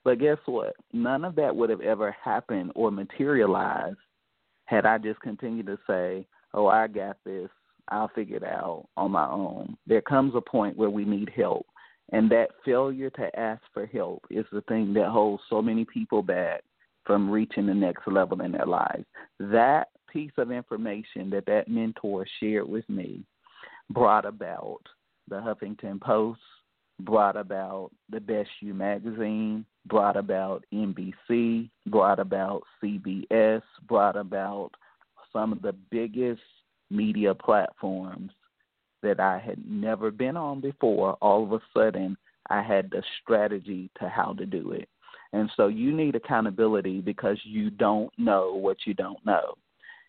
But 0.05 0.18
guess 0.18 0.38
what? 0.46 0.74
None 0.92 1.24
of 1.24 1.35
that 1.37 1.55
would 1.55 1.68
have 1.68 1.83
ever 1.83 2.16
happened 2.22 2.72
or 2.74 2.90
materialized 2.90 3.98
had 4.64 4.87
I 4.87 4.98
just 4.98 5.20
continued 5.20 5.66
to 5.66 5.79
say, 5.87 6.26
Oh, 6.55 6.66
I 6.66 6.88
got 6.88 7.16
this. 7.24 7.48
I'll 7.90 8.09
figure 8.09 8.37
it 8.37 8.44
out 8.44 8.87
on 8.96 9.11
my 9.11 9.29
own. 9.29 9.76
There 9.87 10.03
comes 10.03 10.35
a 10.35 10.40
point 10.40 10.76
where 10.76 10.90
we 10.90 11.05
need 11.05 11.31
help. 11.35 11.66
And 12.12 12.31
that 12.31 12.50
failure 12.64 13.11
to 13.11 13.38
ask 13.38 13.62
for 13.72 13.87
help 13.87 14.24
is 14.31 14.44
the 14.53 14.62
thing 14.62 14.92
that 14.94 15.09
holds 15.09 15.42
so 15.48 15.62
many 15.62 15.85
people 15.85 16.22
back 16.22 16.62
from 17.05 17.31
reaching 17.31 17.66
the 17.66 17.74
next 17.74 18.07
level 18.07 18.40
in 18.42 18.53
their 18.53 18.66
lives. 18.66 19.05
That 19.38 19.88
piece 20.12 20.33
of 20.37 20.50
information 20.50 21.31
that 21.31 21.46
that 21.46 21.68
mentor 21.68 22.26
shared 22.40 22.68
with 22.68 22.88
me 22.88 23.24
brought 23.90 24.24
about 24.24 24.81
the 25.29 25.37
Huffington 25.37 26.00
Post, 26.00 26.40
brought 27.00 27.37
about 27.37 27.90
the 28.11 28.20
Best 28.20 28.50
You 28.61 28.74
magazine, 28.74 29.64
brought 29.87 30.16
about 30.16 30.64
NBC, 30.74 31.70
brought 31.87 32.18
about 32.18 32.62
CBS, 32.83 33.62
brought 33.88 34.16
about 34.16 34.72
some 35.33 35.53
of 35.53 35.62
the 35.62 35.74
biggest 35.90 36.42
media 36.90 37.35
platforms 37.35 38.31
that 39.03 39.20
I 39.20 39.38
had 39.38 39.59
never 39.66 40.11
been 40.11 40.37
on 40.37 40.61
before, 40.61 41.14
all 41.22 41.44
of 41.44 41.53
a 41.53 41.61
sudden 41.74 42.16
I 42.48 42.62
had 42.62 42.90
the 42.90 43.03
strategy 43.22 43.90
to 44.00 44.09
how 44.09 44.35
to 44.35 44.46
do 44.46 44.72
it. 44.72 44.88
And 45.33 45.50
so 45.57 45.68
you 45.68 45.92
need 45.92 46.16
accountability 46.16 47.00
because 47.00 47.38
you 47.44 47.70
don't 47.70 48.12
know 48.18 48.55
what 48.55 48.79
you 48.85 48.94
don't 48.94 49.24
know. 49.24 49.55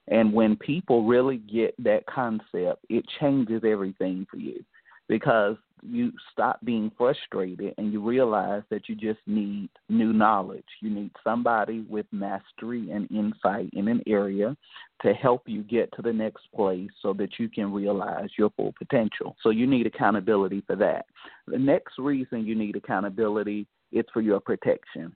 And 0.07 0.33
when 0.33 0.55
people 0.55 1.05
really 1.05 1.37
get 1.37 1.75
that 1.83 2.05
concept, 2.07 2.83
it 2.89 3.05
changes 3.19 3.61
everything 3.63 4.25
for 4.29 4.37
you 4.37 4.63
because 5.07 5.57
you 5.81 6.11
stop 6.31 6.59
being 6.63 6.91
frustrated 6.97 7.73
and 7.77 7.91
you 7.91 8.01
realize 8.01 8.63
that 8.69 8.87
you 8.87 8.95
just 8.95 9.19
need 9.25 9.69
new 9.89 10.13
knowledge. 10.13 10.65
You 10.81 10.89
need 10.89 11.11
somebody 11.23 11.85
with 11.89 12.05
mastery 12.11 12.91
and 12.91 13.09
insight 13.11 13.69
in 13.73 13.87
an 13.87 14.01
area 14.07 14.55
to 15.01 15.13
help 15.13 15.43
you 15.47 15.63
get 15.63 15.91
to 15.95 16.01
the 16.01 16.13
next 16.13 16.43
place 16.55 16.89
so 17.01 17.13
that 17.13 17.39
you 17.39 17.49
can 17.49 17.71
realize 17.71 18.29
your 18.37 18.51
full 18.51 18.73
potential. 18.77 19.35
So 19.41 19.49
you 19.49 19.65
need 19.65 19.87
accountability 19.87 20.63
for 20.67 20.75
that. 20.77 21.05
The 21.47 21.57
next 21.57 21.97
reason 21.97 22.45
you 22.45 22.55
need 22.55 22.75
accountability 22.75 23.67
is 23.91 24.05
for 24.13 24.21
your 24.21 24.39
protection. 24.39 25.15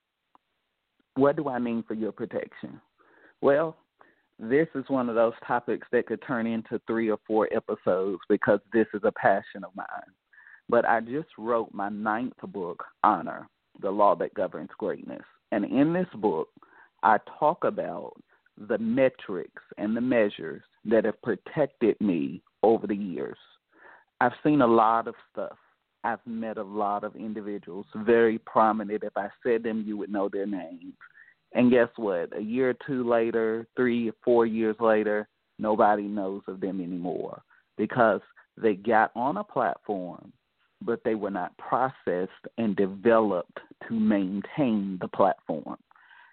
What 1.16 1.36
do 1.36 1.48
I 1.48 1.60
mean 1.60 1.84
for 1.88 1.94
your 1.94 2.12
protection? 2.12 2.82
Well, 3.42 3.78
this 4.40 4.68
is 4.76 4.84
one 4.88 5.08
of 5.08 5.16
those 5.16 5.34
topics 5.48 5.88
that 5.92 6.08
could 6.08 6.22
turn 6.26 6.46
into 6.46 6.82
three 6.88 7.10
or 7.10 7.18
four 7.26 7.48
episodes 7.56 8.20
because 8.28 8.60
this 8.74 8.88
is 8.94 9.02
a 9.06 9.12
passion 9.14 9.64
of 9.64 9.74
mine. 9.76 9.86
But 10.70 10.86
I 10.86 11.00
just 11.00 11.30
wrote 11.38 11.74
my 11.74 11.90
ninth 11.90 12.38
book, 12.48 12.84
Honor, 13.04 13.48
the 13.82 13.92
Law 13.92 14.16
That 14.16 14.34
Governs 14.34 14.70
Greatness. 14.78 15.24
And 15.52 15.66
in 15.66 15.94
this 15.94 16.08
book, 16.16 16.50
I 17.04 17.18
talk 17.40 17.64
about 17.64 18.14
the 18.58 18.78
metrics 18.78 19.62
and 19.78 19.96
the 19.96 20.02
measures 20.02 20.64
that 20.86 21.06
have 21.06 21.22
protected 21.22 22.00
me 22.00 22.42
over 22.64 22.88
the 22.88 22.96
years. 22.96 23.38
I've 24.22 24.32
seen 24.44 24.62
a 24.62 24.68
lot 24.68 25.08
of 25.08 25.16
stuff. 25.32 25.58
I've 26.04 26.26
met 26.26 26.58
a 26.58 26.64
lot 26.64 27.04
of 27.04 27.16
individuals, 27.16 27.86
very 27.96 28.38
prominent. 28.40 29.04
If 29.04 29.18
I 29.18 29.28
said 29.44 29.64
them, 29.64 29.84
you 29.86 29.98
would 29.98 30.12
know 30.12 30.30
their 30.30 30.46
names. 30.46 30.94
And 31.54 31.72
guess 31.72 31.90
what? 31.96 32.36
A 32.38 32.42
year 32.42 32.72
or 32.72 32.76
two 32.86 33.08
later, 33.10 33.68
three 33.76 34.10
or 34.10 34.14
four 34.24 34.46
years 34.46 34.76
later, 34.80 35.28
nobody 35.58 36.04
knows 36.04 36.42
of 36.48 36.60
them 36.60 36.82
anymore 36.82 37.42
because 37.78 38.22
they 38.58 38.76
got 38.76 39.12
on 39.16 39.38
a 39.38 39.44
platform, 39.44 40.32
but 40.82 41.04
they 41.04 41.16
were 41.16 41.32
not 41.32 41.58
processed 41.58 42.32
and 42.58 42.76
developed 42.76 43.60
to 43.88 43.94
maintain 43.94 44.98
the 45.02 45.08
platform. 45.08 45.78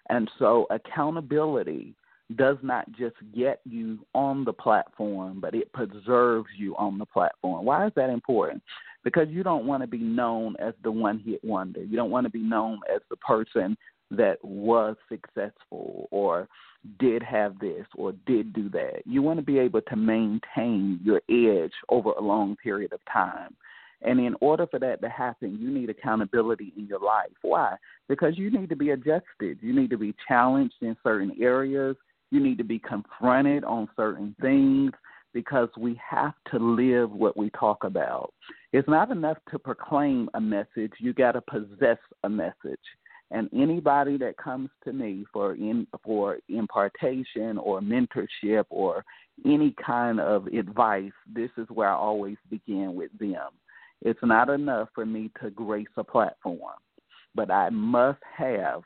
And 0.09 0.29
so 0.37 0.67
accountability 0.69 1.95
does 2.35 2.57
not 2.61 2.89
just 2.91 3.15
get 3.35 3.61
you 3.65 3.99
on 4.13 4.43
the 4.43 4.53
platform, 4.53 5.39
but 5.39 5.53
it 5.53 5.71
preserves 5.73 6.49
you 6.57 6.75
on 6.77 6.97
the 6.97 7.05
platform. 7.05 7.65
Why 7.65 7.85
is 7.85 7.93
that 7.95 8.09
important? 8.09 8.61
Because 9.03 9.27
you 9.29 9.43
don't 9.43 9.65
want 9.65 9.83
to 9.83 9.87
be 9.87 9.99
known 9.99 10.55
as 10.59 10.73
the 10.83 10.91
one 10.91 11.19
hit 11.19 11.43
wonder. 11.43 11.83
You 11.83 11.95
don't 11.95 12.11
want 12.11 12.25
to 12.25 12.31
be 12.31 12.39
known 12.39 12.79
as 12.93 13.01
the 13.09 13.17
person 13.17 13.77
that 14.11 14.43
was 14.43 14.95
successful 15.09 16.07
or 16.11 16.47
did 16.99 17.23
have 17.23 17.57
this 17.59 17.85
or 17.95 18.13
did 18.25 18.53
do 18.53 18.69
that. 18.69 19.01
You 19.05 19.21
want 19.21 19.39
to 19.39 19.45
be 19.45 19.57
able 19.59 19.81
to 19.81 19.95
maintain 19.95 20.99
your 21.03 21.21
edge 21.29 21.73
over 21.89 22.11
a 22.11 22.21
long 22.21 22.55
period 22.55 22.93
of 22.93 22.99
time. 23.11 23.55
And 24.03 24.19
in 24.19 24.35
order 24.41 24.67
for 24.67 24.79
that 24.79 25.01
to 25.01 25.09
happen, 25.09 25.57
you 25.59 25.71
need 25.71 25.89
accountability 25.89 26.73
in 26.77 26.85
your 26.87 26.99
life. 26.99 27.31
Why? 27.41 27.75
Because 28.09 28.37
you 28.37 28.51
need 28.51 28.69
to 28.69 28.75
be 28.75 28.91
adjusted. 28.91 29.59
You 29.61 29.73
need 29.73 29.89
to 29.91 29.97
be 29.97 30.13
challenged 30.27 30.75
in 30.81 30.95
certain 31.03 31.31
areas. 31.41 31.95
You 32.29 32.39
need 32.39 32.57
to 32.57 32.63
be 32.63 32.79
confronted 32.79 33.63
on 33.63 33.87
certain 33.95 34.35
things 34.41 34.91
because 35.33 35.69
we 35.77 35.99
have 36.07 36.33
to 36.51 36.59
live 36.59 37.11
what 37.11 37.35
we 37.37 37.49
talk 37.51 37.83
about. 37.83 38.33
It's 38.71 38.87
not 38.87 39.11
enough 39.11 39.37
to 39.51 39.59
proclaim 39.59 40.29
a 40.33 40.41
message, 40.41 40.91
you 40.99 41.13
got 41.13 41.33
to 41.33 41.41
possess 41.41 41.97
a 42.23 42.29
message. 42.29 42.79
And 43.31 43.49
anybody 43.51 44.17
that 44.17 44.37
comes 44.37 44.69
to 44.83 44.93
me 44.93 45.25
for 45.33 45.55
in 45.55 45.87
for 46.03 46.37
impartation 46.49 47.57
or 47.57 47.81
mentorship 47.81 48.65
or 48.69 49.03
any 49.43 49.73
kind 49.83 50.19
of 50.19 50.45
advice, 50.47 51.11
this 51.33 51.49
is 51.57 51.67
where 51.69 51.89
I 51.89 51.95
always 51.95 52.37
begin 52.51 52.93
with 52.93 53.09
them. 53.19 53.49
It's 54.03 54.19
not 54.21 54.49
enough 54.49 54.89
for 54.93 55.05
me 55.05 55.31
to 55.41 55.49
grace 55.49 55.87
a 55.95 56.03
platform, 56.03 56.75
but 57.33 57.49
I 57.49 57.69
must 57.69 58.19
have 58.37 58.81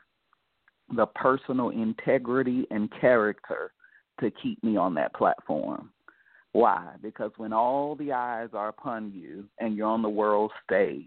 the 0.94 1.06
personal 1.06 1.70
integrity 1.70 2.66
and 2.70 2.88
character 3.00 3.72
to 4.20 4.30
keep 4.42 4.62
me 4.62 4.76
on 4.76 4.94
that 4.94 5.14
platform. 5.14 5.90
Why? 6.52 6.94
Because 7.02 7.32
when 7.36 7.52
all 7.52 7.96
the 7.96 8.12
eyes 8.12 8.48
are 8.52 8.68
upon 8.68 9.12
you 9.12 9.44
and 9.58 9.76
you're 9.76 9.88
on 9.88 10.02
the 10.02 10.08
world 10.08 10.52
stage, 10.64 11.04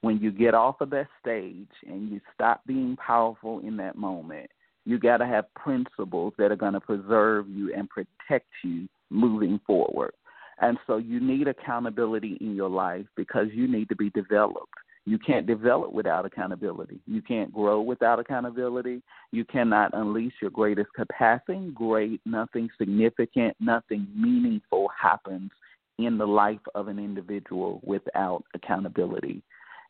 when 0.00 0.18
you 0.18 0.30
get 0.30 0.54
off 0.54 0.80
of 0.80 0.90
that 0.90 1.08
stage 1.20 1.68
and 1.86 2.10
you 2.10 2.20
stop 2.34 2.62
being 2.66 2.96
powerful 2.96 3.60
in 3.60 3.76
that 3.76 3.96
moment, 3.96 4.50
you 4.84 4.98
got 4.98 5.18
to 5.18 5.26
have 5.26 5.52
principles 5.54 6.32
that 6.38 6.50
are 6.50 6.56
going 6.56 6.72
to 6.72 6.80
preserve 6.80 7.46
you 7.48 7.74
and 7.74 7.90
protect 7.90 8.46
you 8.64 8.88
moving 9.10 9.60
forward. 9.66 10.12
And 10.60 10.78
so 10.86 10.96
you 10.96 11.20
need 11.20 11.48
accountability 11.48 12.36
in 12.40 12.54
your 12.54 12.68
life 12.68 13.06
because 13.16 13.46
you 13.52 13.68
need 13.68 13.88
to 13.90 13.96
be 13.96 14.10
developed. 14.10 14.72
You 15.04 15.18
can't 15.18 15.46
develop 15.46 15.92
without 15.92 16.26
accountability. 16.26 17.00
You 17.06 17.22
can't 17.22 17.52
grow 17.52 17.80
without 17.80 18.18
accountability. 18.18 19.02
You 19.32 19.44
cannot 19.46 19.92
unleash 19.94 20.34
your 20.42 20.50
greatest 20.50 20.92
capacity. 20.94 21.70
Great, 21.72 22.20
nothing 22.26 22.68
significant, 22.76 23.56
nothing 23.58 24.06
meaningful 24.14 24.88
happens 25.00 25.50
in 25.98 26.18
the 26.18 26.26
life 26.26 26.60
of 26.74 26.88
an 26.88 26.98
individual 26.98 27.80
without 27.84 28.44
accountability. 28.54 29.42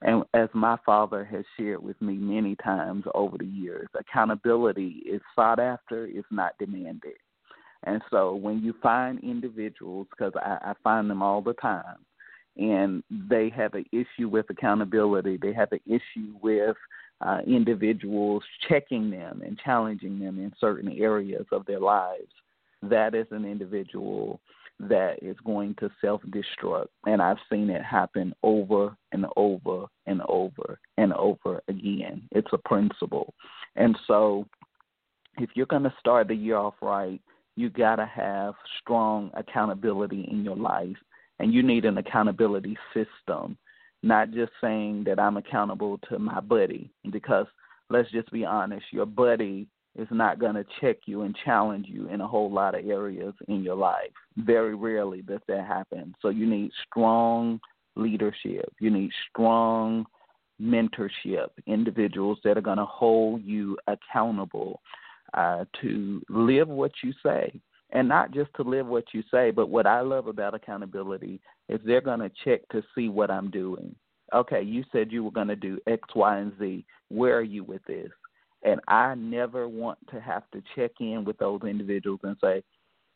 And 0.03 0.23
as 0.35 0.49
my 0.55 0.77
father 0.87 1.25
has 1.25 1.45
shared 1.59 1.83
with 1.83 2.01
me 2.01 2.15
many 2.15 2.55
times 2.57 3.05
over 3.15 3.37
the 3.39 3.45
years, 3.45 3.89
accountability 3.99 5.03
is 5.05 5.21
sought 5.35 5.59
after, 5.59 6.07
it's 6.07 6.29
not 6.31 6.53
demanded. 6.61 7.17
And 7.85 8.03
so 8.11 8.35
when 8.35 8.63
you 8.63 8.75
find 8.83 9.23
individuals, 9.23 10.07
because 10.11 10.33
I, 10.37 10.71
I 10.71 10.73
find 10.83 11.09
them 11.09 11.23
all 11.23 11.41
the 11.41 11.55
time, 11.55 11.99
and 12.57 13.05
they 13.11 13.51
have 13.57 13.75
an 13.75 13.85
issue 13.93 14.29
with 14.29 14.47
accountability, 14.51 15.39
they 15.41 15.53
have 15.53 15.71
an 15.73 15.81
issue 15.87 16.35
with 16.43 16.77
uh, 17.21 17.39
individuals 17.47 18.43
checking 18.69 19.11
them 19.11 19.43
and 19.45 19.59
challenging 19.65 20.19
them 20.19 20.39
in 20.39 20.53
certain 20.61 20.91
areas 20.93 21.47
of 21.53 21.67
their 21.67 21.81
lives, 21.81 22.33
that 22.83 23.15
is 23.15 23.27
an 23.31 23.45
individual 23.45 24.41
that 24.81 25.17
is 25.23 25.37
going 25.45 25.75
to 25.81 25.91
self 26.01 26.23
destruct. 26.29 26.87
And 27.07 27.21
I've 27.21 27.39
seen 27.51 27.71
it 27.71 27.83
happen 27.83 28.33
over 28.43 28.97
and 29.13 29.27
over 29.37 29.87
and 30.07 30.23
over 30.29 30.79
and 30.97 31.13
over 31.15 31.61
again. 31.69 32.23
It's 32.31 32.53
a 32.53 32.59
principle. 32.59 33.35
And 33.75 33.99
so 34.07 34.47
if 35.39 35.51
you're 35.55 35.67
going 35.67 35.83
to 35.83 35.95
start 35.99 36.29
the 36.29 36.35
year 36.35 36.57
off 36.57 36.75
right, 36.81 37.21
you 37.59 37.71
got 37.71 37.97
to 37.97 38.07
have 38.07 38.55
strong 38.81 39.31
accountability 39.35 40.29
in 40.31 40.45
your 40.45 40.57
life. 40.57 40.97
And 41.41 41.53
you 41.53 41.63
need 41.63 41.85
an 41.85 41.99
accountability 41.99 42.77
system, 42.95 43.57
not 44.03 44.33
just 44.33 44.53
saying 44.61 45.05
that 45.05 45.21
I'm 45.21 45.37
accountable 45.37 45.99
to 46.09 46.19
my 46.19 46.41
buddy, 46.41 46.91
because 47.11 47.47
let's 47.91 48.11
just 48.11 48.31
be 48.33 48.45
honest, 48.45 48.85
your 48.93 49.07
buddy 49.07 49.69
is 49.97 50.09
not 50.11 50.39
going 50.39 50.55
to 50.55 50.65
check 50.81 50.99
you 51.07 51.23
and 51.23 51.37
challenge 51.45 51.87
you 51.89 52.09
in 52.09 52.21
a 52.21 52.29
whole 52.29 52.51
lot 52.53 52.77
of 52.77 52.89
areas 52.89 53.35
in 53.49 53.63
your 53.63 53.77
life. 53.77 54.11
Very 54.37 54.75
rarely 54.75 55.23
does 55.23 55.41
that 55.49 55.67
happen. 55.67 56.15
So 56.23 56.29
you 56.29 56.47
need 56.47 56.71
strong 56.89 57.61
leadership. 57.97 58.73
You 58.81 58.91
need 58.91 59.11
strong 59.31 60.07
mentorship, 60.61 61.49
individuals 61.67 62.39
that 62.45 62.57
are 62.57 62.63
going 62.63 62.79
to 62.79 62.85
hold 62.85 63.43
you 63.43 63.77
accountable 63.87 64.81
uh, 65.35 65.65
to 65.81 66.23
live 66.29 66.69
what 66.69 66.93
you 67.03 67.13
say. 67.23 67.61
And 67.91 68.07
not 68.07 68.33
just 68.33 68.51
to 68.57 68.63
live 68.63 68.87
what 68.87 69.05
you 69.15 69.23
say, 69.31 69.51
but 69.51 69.71
what 69.71 69.87
I 69.87 70.03
love 70.03 70.27
about 70.27 70.55
accountability 70.55 71.41
is 71.69 71.81
they're 71.85 72.03
going 72.03 72.21
to 72.21 72.31
check 72.45 72.61
to 72.71 72.83
see 72.95 73.09
what 73.09 73.31
I'm 73.31 73.51
doing. 73.51 73.95
Okay, 74.35 74.61
you 74.61 74.85
said 74.93 75.11
you 75.11 75.25
were 75.25 75.31
going 75.31 75.49
to 75.49 75.57
do 75.57 75.79
X, 75.87 76.03
Y, 76.15 76.39
and 76.39 76.53
Z. 76.59 76.85
Where 77.09 77.39
are 77.39 77.43
you 77.43 77.65
with 77.65 77.83
this? 77.87 78.11
And 78.63 78.81
I 78.89 79.15
never 79.15 79.69
want 79.69 79.99
to 80.11 80.21
have 80.21 80.43
to 80.53 80.63
check 80.77 80.91
in 81.01 81.25
with 81.25 81.39
those 81.39 81.63
individuals 81.63 82.21
and 82.25 82.37
say, 82.43 82.63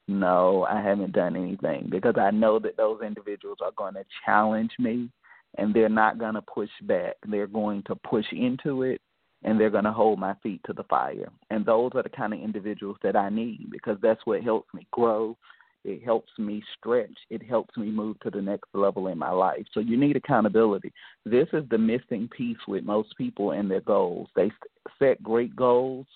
no, 0.08 0.66
I 0.68 0.80
haven't 0.80 1.12
done 1.12 1.36
anything 1.36 1.88
because 1.90 2.14
I 2.18 2.30
know 2.30 2.58
that 2.60 2.76
those 2.76 3.00
individuals 3.02 3.58
are 3.62 3.72
going 3.76 3.94
to 3.94 4.04
challenge 4.24 4.72
me 4.78 5.10
and 5.58 5.74
they're 5.74 5.88
not 5.88 6.18
going 6.18 6.34
to 6.34 6.42
push 6.42 6.70
back. 6.82 7.16
They're 7.28 7.46
going 7.46 7.82
to 7.86 7.94
push 7.94 8.26
into 8.32 8.82
it 8.82 9.00
and 9.44 9.58
they're 9.58 9.70
going 9.70 9.84
to 9.84 9.92
hold 9.92 10.18
my 10.18 10.34
feet 10.42 10.60
to 10.66 10.72
the 10.72 10.84
fire. 10.84 11.28
And 11.50 11.66
those 11.66 11.90
are 11.94 12.02
the 12.02 12.08
kind 12.08 12.32
of 12.32 12.40
individuals 12.40 12.96
that 13.02 13.16
I 13.16 13.28
need 13.28 13.70
because 13.70 13.98
that's 14.02 14.20
what 14.24 14.42
helps 14.42 14.72
me 14.74 14.86
grow 14.92 15.36
it 15.84 16.04
helps 16.04 16.30
me 16.38 16.62
stretch. 16.78 17.16
It 17.28 17.42
helps 17.42 17.76
me 17.76 17.90
move 17.90 18.18
to 18.20 18.30
the 18.30 18.40
next 18.40 18.68
level 18.72 19.08
in 19.08 19.18
my 19.18 19.30
life. 19.30 19.64
So 19.72 19.80
you 19.80 19.96
need 19.96 20.16
accountability. 20.16 20.92
This 21.24 21.48
is 21.52 21.64
the 21.70 21.78
missing 21.78 22.28
piece 22.36 22.58
with 22.68 22.84
most 22.84 23.16
people 23.16 23.50
and 23.50 23.70
their 23.70 23.80
goals. 23.80 24.28
They 24.36 24.52
set 24.98 25.22
great 25.22 25.56
goals, 25.56 26.06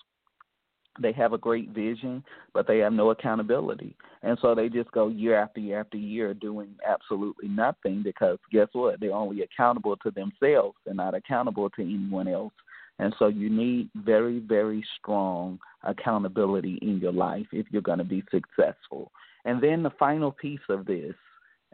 they 0.99 1.11
have 1.11 1.33
a 1.33 1.37
great 1.37 1.69
vision, 1.69 2.23
but 2.53 2.65
they 2.65 2.79
have 2.79 2.93
no 2.93 3.11
accountability. 3.11 3.95
And 4.23 4.37
so 4.41 4.55
they 4.55 4.69
just 4.69 4.91
go 4.91 5.09
year 5.09 5.35
after 5.37 5.59
year 5.59 5.81
after 5.81 5.97
year 5.97 6.33
doing 6.33 6.69
absolutely 6.87 7.49
nothing 7.49 8.01
because 8.03 8.39
guess 8.51 8.69
what? 8.71 8.99
They're 8.99 9.13
only 9.13 9.41
accountable 9.41 9.97
to 9.97 10.11
themselves. 10.11 10.77
They're 10.85 10.95
not 10.95 11.13
accountable 11.13 11.69
to 11.71 11.81
anyone 11.81 12.27
else. 12.27 12.53
And 12.99 13.15
so 13.19 13.27
you 13.27 13.49
need 13.49 13.89
very, 13.95 14.39
very 14.39 14.83
strong 14.99 15.59
accountability 15.83 16.79
in 16.81 16.97
your 16.99 17.11
life 17.11 17.45
if 17.51 17.67
you're 17.69 17.81
going 17.81 17.99
to 17.99 18.03
be 18.03 18.23
successful. 18.31 19.11
And 19.45 19.61
then 19.61 19.83
the 19.83 19.91
final 19.91 20.31
piece 20.31 20.59
of 20.69 20.85
this, 20.85 21.13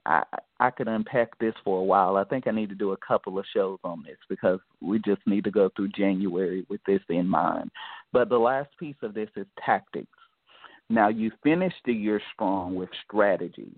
I 0.05 0.23
I 0.59 0.69
could 0.69 0.87
unpack 0.87 1.37
this 1.39 1.53
for 1.63 1.79
a 1.79 1.83
while. 1.83 2.17
I 2.17 2.23
think 2.25 2.47
I 2.47 2.51
need 2.51 2.69
to 2.69 2.75
do 2.75 2.91
a 2.91 2.97
couple 2.97 3.39
of 3.39 3.45
shows 3.53 3.79
on 3.83 4.03
this 4.05 4.17
because 4.29 4.59
we 4.81 4.99
just 4.99 5.21
need 5.25 5.43
to 5.45 5.51
go 5.51 5.69
through 5.75 5.89
January 5.89 6.65
with 6.69 6.81
this 6.85 7.01
in 7.09 7.27
mind. 7.27 7.69
But 8.11 8.29
the 8.29 8.37
last 8.37 8.69
piece 8.79 8.95
of 9.01 9.13
this 9.13 9.29
is 9.35 9.45
tactics. 9.65 10.07
Now 10.89 11.07
you 11.07 11.31
finish 11.41 11.73
the 11.85 11.93
year 11.93 12.21
strong 12.33 12.75
with 12.75 12.89
strategy, 13.05 13.71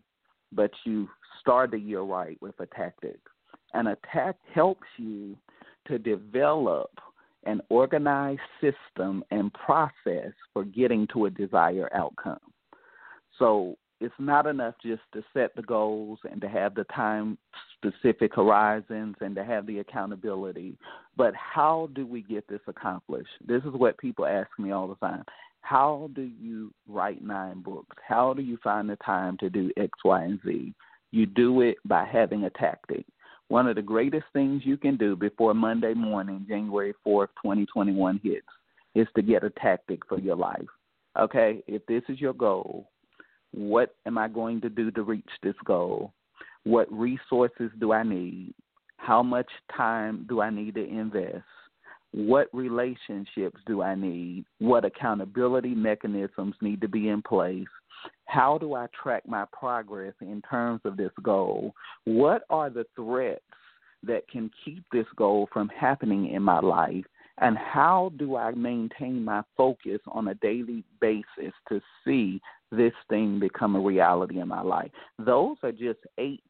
but 0.51 0.71
you 0.83 1.07
start 1.39 1.71
the 1.71 1.79
year 1.79 2.01
right 2.01 2.37
with 2.41 2.59
a 2.59 2.65
tactic. 2.67 3.19
And 3.73 3.87
a 3.87 3.97
tactic 4.11 4.41
helps 4.53 4.87
you 4.97 5.37
to 5.87 5.97
develop 5.97 6.89
an 7.45 7.61
organized 7.69 8.41
system 8.61 9.23
and 9.31 9.53
process 9.53 10.31
for 10.53 10.63
getting 10.63 11.07
to 11.13 11.25
a 11.25 11.29
desired 11.29 11.89
outcome. 11.93 12.39
So 13.37 13.77
it's 14.01 14.13
not 14.19 14.45
enough 14.45 14.75
just 14.83 15.01
to 15.13 15.23
set 15.33 15.55
the 15.55 15.61
goals 15.61 16.19
and 16.29 16.41
to 16.41 16.49
have 16.49 16.75
the 16.75 16.83
time 16.85 17.37
specific 17.77 18.35
horizons 18.35 19.15
and 19.21 19.35
to 19.35 19.43
have 19.43 19.65
the 19.67 19.79
accountability. 19.79 20.77
But 21.15 21.33
how 21.35 21.89
do 21.93 22.05
we 22.05 22.21
get 22.21 22.47
this 22.47 22.61
accomplished? 22.67 23.29
This 23.45 23.63
is 23.63 23.73
what 23.73 23.97
people 23.97 24.25
ask 24.25 24.49
me 24.57 24.71
all 24.71 24.87
the 24.87 24.95
time. 24.95 25.23
How 25.61 26.09
do 26.13 26.21
you 26.21 26.71
write 26.87 27.23
nine 27.23 27.61
books? 27.61 27.95
How 28.07 28.33
do 28.33 28.41
you 28.41 28.57
find 28.63 28.89
the 28.89 28.97
time 28.97 29.37
to 29.37 29.49
do 29.49 29.71
X, 29.77 29.91
Y, 30.03 30.23
and 30.23 30.39
Z? 30.45 30.73
You 31.11 31.25
do 31.25 31.61
it 31.61 31.77
by 31.85 32.05
having 32.05 32.43
a 32.43 32.49
tactic. 32.51 33.05
One 33.47 33.67
of 33.67 33.75
the 33.75 33.81
greatest 33.81 34.25
things 34.33 34.63
you 34.65 34.75
can 34.75 34.97
do 34.97 35.15
before 35.15 35.53
Monday 35.53 35.93
morning, 35.93 36.45
January 36.47 36.93
4th, 37.05 37.27
2021 37.43 38.19
hits, 38.23 38.45
is 38.95 39.07
to 39.15 39.21
get 39.21 39.43
a 39.43 39.51
tactic 39.51 39.99
for 40.07 40.19
your 40.19 40.35
life. 40.35 40.65
Okay? 41.19 41.63
If 41.67 41.85
this 41.85 42.01
is 42.09 42.19
your 42.19 42.33
goal, 42.33 42.89
what 43.53 43.95
am 44.05 44.17
I 44.17 44.27
going 44.27 44.61
to 44.61 44.69
do 44.69 44.89
to 44.91 45.03
reach 45.03 45.29
this 45.43 45.55
goal? 45.63 46.11
What 46.63 46.91
resources 46.91 47.71
do 47.79 47.93
I 47.93 48.03
need? 48.03 48.53
How 48.97 49.21
much 49.21 49.49
time 49.75 50.25
do 50.27 50.41
I 50.41 50.49
need 50.49 50.75
to 50.75 50.83
invest? 50.83 51.45
What 52.11 52.47
relationships 52.53 53.61
do 53.67 53.81
I 53.81 53.93
need? 53.93 54.45
What 54.59 54.85
accountability 54.85 55.75
mechanisms 55.75 56.55
need 56.61 56.81
to 56.81 56.87
be 56.87 57.09
in 57.09 57.21
place? 57.21 57.67
How 58.25 58.57
do 58.57 58.73
I 58.73 58.87
track 59.01 59.27
my 59.27 59.45
progress 59.57 60.13
in 60.21 60.41
terms 60.49 60.81
of 60.85 60.97
this 60.97 61.11
goal? 61.23 61.73
What 62.05 62.43
are 62.49 62.69
the 62.69 62.85
threats 62.95 63.41
that 64.03 64.27
can 64.27 64.51
keep 64.63 64.83
this 64.91 65.05
goal 65.15 65.47
from 65.53 65.69
happening 65.69 66.29
in 66.29 66.41
my 66.41 66.59
life? 66.59 67.05
And 67.39 67.57
how 67.57 68.11
do 68.17 68.37
I 68.37 68.51
maintain 68.51 69.23
my 69.23 69.41
focus 69.57 69.99
on 70.07 70.29
a 70.29 70.35
daily 70.35 70.83
basis 71.01 71.53
to 71.69 71.81
see 72.05 72.41
this 72.71 72.93
thing 73.09 73.39
become 73.39 73.75
a 73.75 73.79
reality 73.79 74.39
in 74.39 74.47
my 74.47 74.61
life? 74.61 74.91
Those 75.19 75.57
are 75.63 75.71
just 75.71 75.99
eight 76.17 76.43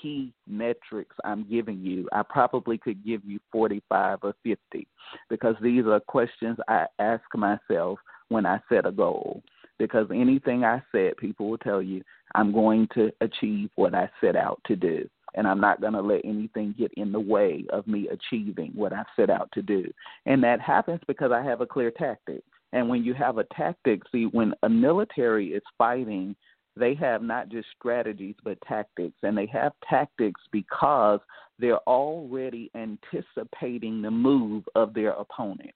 key 0.00 0.32
metrics 0.48 1.14
I'm 1.24 1.48
giving 1.48 1.80
you. 1.80 2.08
I 2.12 2.22
probably 2.22 2.78
could 2.78 3.04
give 3.04 3.24
you 3.24 3.38
45 3.52 4.18
or 4.22 4.34
50 4.42 4.86
because 5.30 5.54
these 5.62 5.86
are 5.86 6.00
questions 6.00 6.58
I 6.68 6.86
ask 6.98 7.22
myself 7.34 7.98
when 8.28 8.46
I 8.46 8.58
set 8.68 8.86
a 8.86 8.92
goal. 8.92 9.42
Because 9.82 10.06
anything 10.14 10.64
I 10.64 10.80
set, 10.92 11.16
people 11.16 11.50
will 11.50 11.58
tell 11.58 11.82
you, 11.82 12.02
I'm 12.34 12.52
going 12.52 12.88
to 12.94 13.10
achieve 13.20 13.70
what 13.74 13.94
I 13.94 14.08
set 14.20 14.36
out 14.36 14.60
to 14.66 14.76
do 14.76 15.08
and 15.34 15.46
I'm 15.46 15.60
not 15.60 15.80
going 15.80 15.94
to 15.94 16.00
let 16.00 16.24
anything 16.24 16.74
get 16.78 16.92
in 16.96 17.12
the 17.12 17.20
way 17.20 17.64
of 17.70 17.86
me 17.86 18.08
achieving 18.08 18.72
what 18.74 18.92
I 18.92 19.04
set 19.16 19.30
out 19.30 19.50
to 19.52 19.62
do. 19.62 19.84
And 20.26 20.42
that 20.44 20.60
happens 20.60 21.00
because 21.06 21.32
I 21.32 21.42
have 21.42 21.60
a 21.60 21.66
clear 21.66 21.90
tactic. 21.90 22.42
And 22.72 22.88
when 22.88 23.04
you 23.04 23.14
have 23.14 23.38
a 23.38 23.44
tactic, 23.56 24.02
see, 24.10 24.24
when 24.24 24.54
a 24.62 24.68
military 24.68 25.48
is 25.48 25.62
fighting, 25.78 26.36
they 26.76 26.94
have 26.94 27.22
not 27.22 27.48
just 27.48 27.68
strategies 27.78 28.34
but 28.44 28.58
tactics. 28.66 29.16
And 29.22 29.36
they 29.36 29.46
have 29.46 29.72
tactics 29.88 30.40
because 30.50 31.20
they're 31.58 31.86
already 31.86 32.70
anticipating 32.74 34.02
the 34.02 34.10
move 34.10 34.64
of 34.74 34.94
their 34.94 35.10
opponent. 35.12 35.72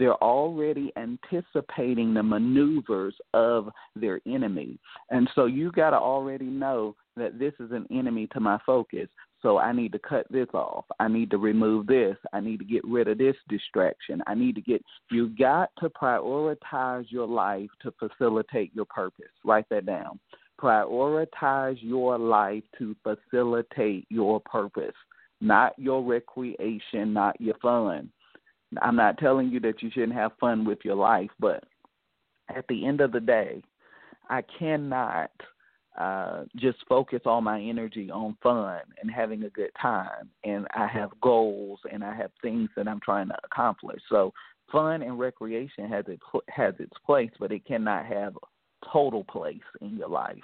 They're 0.00 0.14
already 0.14 0.92
anticipating 0.96 2.14
the 2.14 2.22
maneuvers 2.22 3.14
of 3.34 3.68
their 3.94 4.20
enemy. 4.26 4.78
And 5.10 5.28
so 5.34 5.44
you 5.44 5.70
got 5.70 5.90
to 5.90 5.98
already 5.98 6.46
know 6.46 6.96
that 7.16 7.38
this 7.38 7.52
is 7.60 7.70
an 7.70 7.86
enemy 7.90 8.26
to 8.32 8.40
my 8.40 8.58
focus. 8.64 9.08
So 9.42 9.58
I 9.58 9.72
need 9.72 9.92
to 9.92 9.98
cut 9.98 10.26
this 10.30 10.48
off. 10.54 10.86
I 10.98 11.08
need 11.08 11.30
to 11.30 11.38
remove 11.38 11.86
this. 11.86 12.16
I 12.32 12.40
need 12.40 12.58
to 12.58 12.64
get 12.64 12.82
rid 12.84 13.08
of 13.08 13.18
this 13.18 13.36
distraction. 13.48 14.22
I 14.26 14.34
need 14.34 14.54
to 14.54 14.62
get, 14.62 14.82
you 15.10 15.28
got 15.38 15.68
to 15.80 15.90
prioritize 15.90 17.06
your 17.10 17.28
life 17.28 17.70
to 17.82 17.92
facilitate 17.98 18.74
your 18.74 18.86
purpose. 18.86 19.32
Write 19.44 19.68
that 19.68 19.84
down. 19.86 20.18
Prioritize 20.60 21.78
your 21.80 22.18
life 22.18 22.64
to 22.78 22.96
facilitate 23.02 24.06
your 24.08 24.40
purpose. 24.40 24.96
not 25.40 25.72
your 25.78 26.02
recreation, 26.04 27.12
not 27.12 27.40
your 27.40 27.54
fun. 27.62 28.10
I'm 28.80 28.96
not 28.96 29.18
telling 29.18 29.48
you 29.48 29.60
that 29.60 29.82
you 29.82 29.90
shouldn't 29.90 30.14
have 30.14 30.32
fun 30.38 30.64
with 30.64 30.78
your 30.84 30.94
life, 30.94 31.30
but 31.38 31.64
at 32.54 32.66
the 32.68 32.86
end 32.86 33.00
of 33.00 33.12
the 33.12 33.20
day, 33.20 33.62
I 34.28 34.42
cannot 34.58 35.30
uh, 35.98 36.44
just 36.56 36.78
focus 36.88 37.20
all 37.26 37.40
my 37.40 37.60
energy 37.60 38.10
on 38.10 38.36
fun 38.42 38.80
and 39.00 39.10
having 39.10 39.42
a 39.42 39.50
good 39.50 39.70
time. 39.80 40.30
And 40.44 40.66
I 40.74 40.86
have 40.86 41.10
goals 41.20 41.80
and 41.92 42.04
I 42.04 42.14
have 42.14 42.30
things 42.42 42.70
that 42.76 42.86
I'm 42.86 43.00
trying 43.00 43.28
to 43.28 43.36
accomplish. 43.44 44.00
So 44.08 44.32
fun 44.70 45.02
and 45.02 45.18
recreation 45.18 45.88
has 45.88 46.04
it 46.06 46.20
has 46.48 46.74
its 46.78 46.96
place, 47.04 47.30
but 47.38 47.52
it 47.52 47.66
cannot 47.66 48.06
have 48.06 48.36
a 48.36 48.86
total 48.92 49.24
place 49.24 49.58
in 49.80 49.96
your 49.96 50.08
life. 50.08 50.38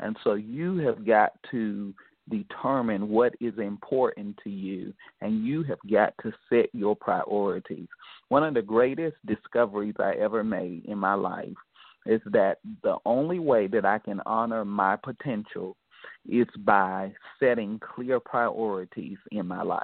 And 0.00 0.16
so 0.24 0.34
you 0.34 0.78
have 0.78 1.06
got 1.06 1.32
to 1.50 1.94
determine 2.30 3.08
what 3.08 3.34
is 3.40 3.58
important 3.58 4.38
to 4.44 4.50
you 4.50 4.92
and 5.20 5.44
you 5.44 5.62
have 5.64 5.78
got 5.90 6.14
to 6.22 6.32
set 6.48 6.66
your 6.72 6.96
priorities. 6.96 7.88
One 8.28 8.44
of 8.44 8.54
the 8.54 8.62
greatest 8.62 9.16
discoveries 9.26 9.94
I 9.98 10.12
ever 10.14 10.44
made 10.44 10.84
in 10.86 10.98
my 10.98 11.14
life 11.14 11.48
is 12.06 12.20
that 12.26 12.58
the 12.82 12.96
only 13.04 13.38
way 13.38 13.66
that 13.68 13.84
I 13.84 13.98
can 13.98 14.20
honor 14.26 14.64
my 14.64 14.96
potential 14.96 15.76
is 16.28 16.46
by 16.58 17.12
setting 17.38 17.80
clear 17.80 18.20
priorities 18.20 19.18
in 19.32 19.46
my 19.46 19.62
life. 19.62 19.82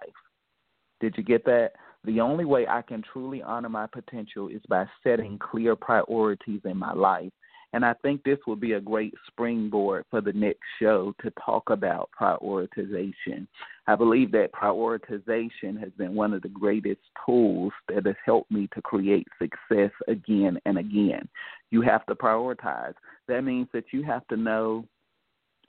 Did 1.00 1.14
you 1.16 1.24
get 1.24 1.44
that? 1.44 1.72
The 2.04 2.20
only 2.20 2.44
way 2.44 2.66
I 2.66 2.82
can 2.82 3.02
truly 3.12 3.42
honor 3.42 3.70
my 3.70 3.86
potential 3.86 4.48
is 4.48 4.60
by 4.68 4.86
setting 5.02 5.38
clear 5.38 5.74
priorities 5.74 6.60
in 6.64 6.76
my 6.76 6.92
life. 6.92 7.32
And 7.74 7.84
I 7.84 7.92
think 8.02 8.22
this 8.22 8.38
will 8.46 8.54
be 8.54 8.74
a 8.74 8.80
great 8.80 9.14
springboard 9.26 10.04
for 10.08 10.20
the 10.20 10.32
next 10.32 10.60
show 10.80 11.12
to 11.20 11.32
talk 11.44 11.70
about 11.70 12.08
prioritization. 12.18 13.48
I 13.88 13.96
believe 13.96 14.30
that 14.30 14.52
prioritization 14.52 15.80
has 15.80 15.90
been 15.98 16.14
one 16.14 16.32
of 16.32 16.42
the 16.42 16.48
greatest 16.50 17.00
tools 17.26 17.72
that 17.88 18.06
has 18.06 18.14
helped 18.24 18.52
me 18.52 18.68
to 18.74 18.82
create 18.82 19.26
success 19.42 19.90
again 20.06 20.56
and 20.66 20.78
again. 20.78 21.28
You 21.72 21.80
have 21.82 22.06
to 22.06 22.14
prioritize. 22.14 22.94
That 23.26 23.42
means 23.42 23.66
that 23.72 23.86
you 23.92 24.04
have 24.04 24.24
to 24.28 24.36
know 24.36 24.86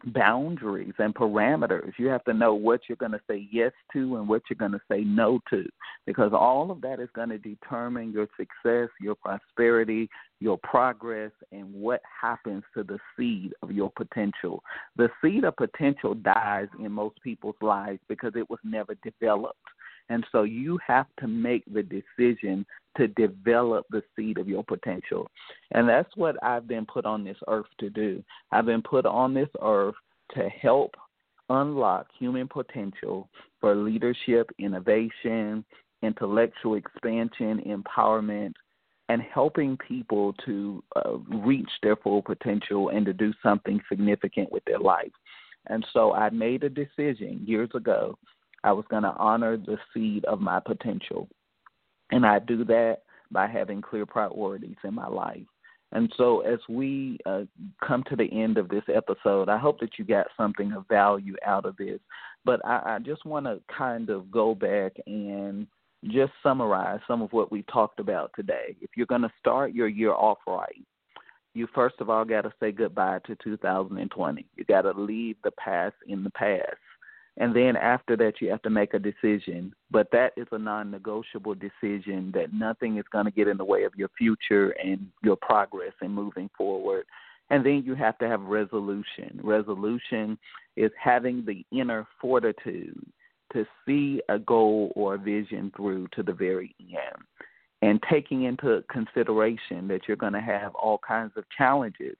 boundaries 0.05 0.93
and 0.99 1.13
parameters. 1.13 1.93
You 1.97 2.07
have 2.07 2.23
to 2.25 2.33
know 2.33 2.53
what 2.53 2.81
you're 2.87 2.95
going 2.97 3.11
to 3.13 3.21
say 3.29 3.47
yes 3.51 3.71
to 3.93 4.17
and 4.17 4.27
what 4.27 4.43
you're 4.49 4.57
going 4.57 4.71
to 4.71 4.81
say 4.89 5.01
no 5.01 5.39
to, 5.49 5.65
because 6.05 6.31
all 6.33 6.71
of 6.71 6.81
that 6.81 6.99
is 6.99 7.09
going 7.15 7.29
to 7.29 7.37
determine 7.37 8.11
your 8.11 8.27
success, 8.37 8.89
your 8.99 9.15
prosperity, 9.15 10.09
your 10.39 10.57
progress, 10.59 11.31
and 11.51 11.73
what 11.73 12.01
happens 12.21 12.63
to 12.75 12.83
the 12.83 12.99
seed 13.17 13.53
of 13.61 13.71
your 13.71 13.91
potential. 13.95 14.61
The 14.97 15.09
seed 15.23 15.43
of 15.43 15.55
potential 15.55 16.13
dies 16.13 16.67
in 16.79 16.91
most 16.91 17.21
people's 17.23 17.55
lives 17.61 17.99
because 18.07 18.33
it 18.35 18.49
was 18.49 18.59
never 18.63 18.95
developed. 19.03 19.57
And 20.09 20.25
so 20.31 20.43
you 20.43 20.77
have 20.85 21.07
to 21.19 21.27
make 21.27 21.63
the 21.71 21.83
decision 21.83 22.65
to 22.97 23.07
develop 23.09 23.85
the 23.89 24.03
seed 24.15 24.37
of 24.37 24.47
your 24.47 24.63
potential. 24.63 25.29
And 25.71 25.87
that's 25.87 26.15
what 26.15 26.41
I've 26.43 26.67
been 26.67 26.85
put 26.85 27.05
on 27.05 27.23
this 27.23 27.37
earth 27.47 27.65
to 27.79 27.89
do. 27.89 28.23
I've 28.51 28.65
been 28.65 28.81
put 28.81 29.05
on 29.05 29.33
this 29.33 29.49
earth 29.61 29.95
to 30.35 30.49
help 30.49 30.95
unlock 31.49 32.07
human 32.17 32.47
potential 32.47 33.29
for 33.59 33.75
leadership, 33.75 34.49
innovation, 34.59 35.65
intellectual 36.01 36.75
expansion, 36.75 37.61
empowerment, 37.67 38.53
and 39.09 39.21
helping 39.21 39.77
people 39.77 40.33
to 40.45 40.83
uh, 40.95 41.17
reach 41.43 41.69
their 41.83 41.95
full 41.95 42.21
potential 42.21 42.89
and 42.89 43.05
to 43.05 43.13
do 43.13 43.33
something 43.43 43.79
significant 43.87 44.51
with 44.51 44.63
their 44.65 44.79
life. 44.79 45.11
And 45.67 45.85
so 45.93 46.13
I 46.13 46.29
made 46.29 46.63
a 46.63 46.69
decision 46.69 47.41
years 47.45 47.69
ago. 47.75 48.17
I 48.63 48.71
was 48.71 48.85
going 48.89 49.03
to 49.03 49.13
honor 49.17 49.57
the 49.57 49.77
seed 49.93 50.25
of 50.25 50.39
my 50.41 50.59
potential. 50.59 51.27
And 52.11 52.25
I 52.25 52.39
do 52.39 52.63
that 52.65 52.99
by 53.31 53.47
having 53.47 53.81
clear 53.81 54.05
priorities 54.05 54.77
in 54.83 54.93
my 54.93 55.07
life. 55.07 55.45
And 55.91 56.11
so, 56.17 56.41
as 56.41 56.59
we 56.67 57.17
uh, 57.25 57.43
come 57.85 58.03
to 58.09 58.15
the 58.15 58.25
end 58.31 58.57
of 58.57 58.69
this 58.69 58.83
episode, 58.93 59.49
I 59.49 59.57
hope 59.57 59.79
that 59.79 59.97
you 59.97 60.03
got 60.03 60.27
something 60.35 60.73
of 60.73 60.87
value 60.87 61.35
out 61.45 61.65
of 61.65 61.77
this. 61.77 61.99
But 62.43 62.59
I, 62.65 62.95
I 62.95 62.99
just 62.99 63.25
want 63.25 63.45
to 63.45 63.61
kind 63.75 64.09
of 64.09 64.29
go 64.29 64.55
back 64.55 64.93
and 65.07 65.67
just 66.05 66.33
summarize 66.43 66.99
some 67.07 67.21
of 67.21 67.31
what 67.33 67.51
we 67.51 67.63
talked 67.63 67.99
about 67.99 68.31
today. 68.35 68.75
If 68.81 68.91
you're 68.95 69.05
going 69.05 69.21
to 69.21 69.31
start 69.39 69.73
your 69.73 69.87
year 69.87 70.11
off 70.11 70.39
right, 70.47 70.83
you 71.53 71.67
first 71.73 71.95
of 71.99 72.09
all 72.09 72.25
got 72.25 72.41
to 72.41 72.53
say 72.59 72.71
goodbye 72.71 73.19
to 73.25 73.35
2020. 73.43 74.45
You 74.55 74.65
got 74.65 74.81
to 74.81 74.91
leave 74.91 75.37
the 75.43 75.51
past 75.51 75.95
in 76.07 76.23
the 76.23 76.29
past. 76.31 76.75
And 77.37 77.53
then 77.55 77.75
after 77.75 78.15
that, 78.17 78.39
you 78.39 78.49
have 78.49 78.61
to 78.61 78.69
make 78.69 78.93
a 78.93 78.99
decision. 78.99 79.73
But 79.91 80.09
that 80.11 80.33
is 80.37 80.47
a 80.51 80.57
non 80.57 80.89
negotiable 80.89 81.55
decision 81.55 82.31
that 82.33 82.53
nothing 82.53 82.97
is 82.97 83.05
going 83.11 83.25
to 83.25 83.31
get 83.31 83.47
in 83.47 83.57
the 83.57 83.65
way 83.65 83.83
of 83.83 83.95
your 83.95 84.09
future 84.17 84.69
and 84.71 85.07
your 85.23 85.35
progress 85.35 85.93
and 86.01 86.13
moving 86.13 86.49
forward. 86.57 87.05
And 87.49 87.65
then 87.65 87.83
you 87.85 87.93
have 87.95 88.17
to 88.19 88.27
have 88.27 88.41
resolution. 88.41 89.39
Resolution 89.43 90.37
is 90.75 90.91
having 91.01 91.45
the 91.45 91.65
inner 91.77 92.07
fortitude 92.19 93.05
to 93.53 93.65
see 93.85 94.21
a 94.29 94.39
goal 94.39 94.91
or 94.95 95.15
a 95.15 95.19
vision 95.19 95.71
through 95.75 96.07
to 96.13 96.23
the 96.23 96.33
very 96.33 96.73
end 96.79 97.23
and 97.81 98.01
taking 98.09 98.43
into 98.43 98.83
consideration 98.89 99.87
that 99.87 100.01
you're 100.07 100.17
going 100.17 100.33
to 100.33 100.41
have 100.41 100.73
all 100.75 100.99
kinds 101.07 101.33
of 101.35 101.43
challenges 101.55 102.17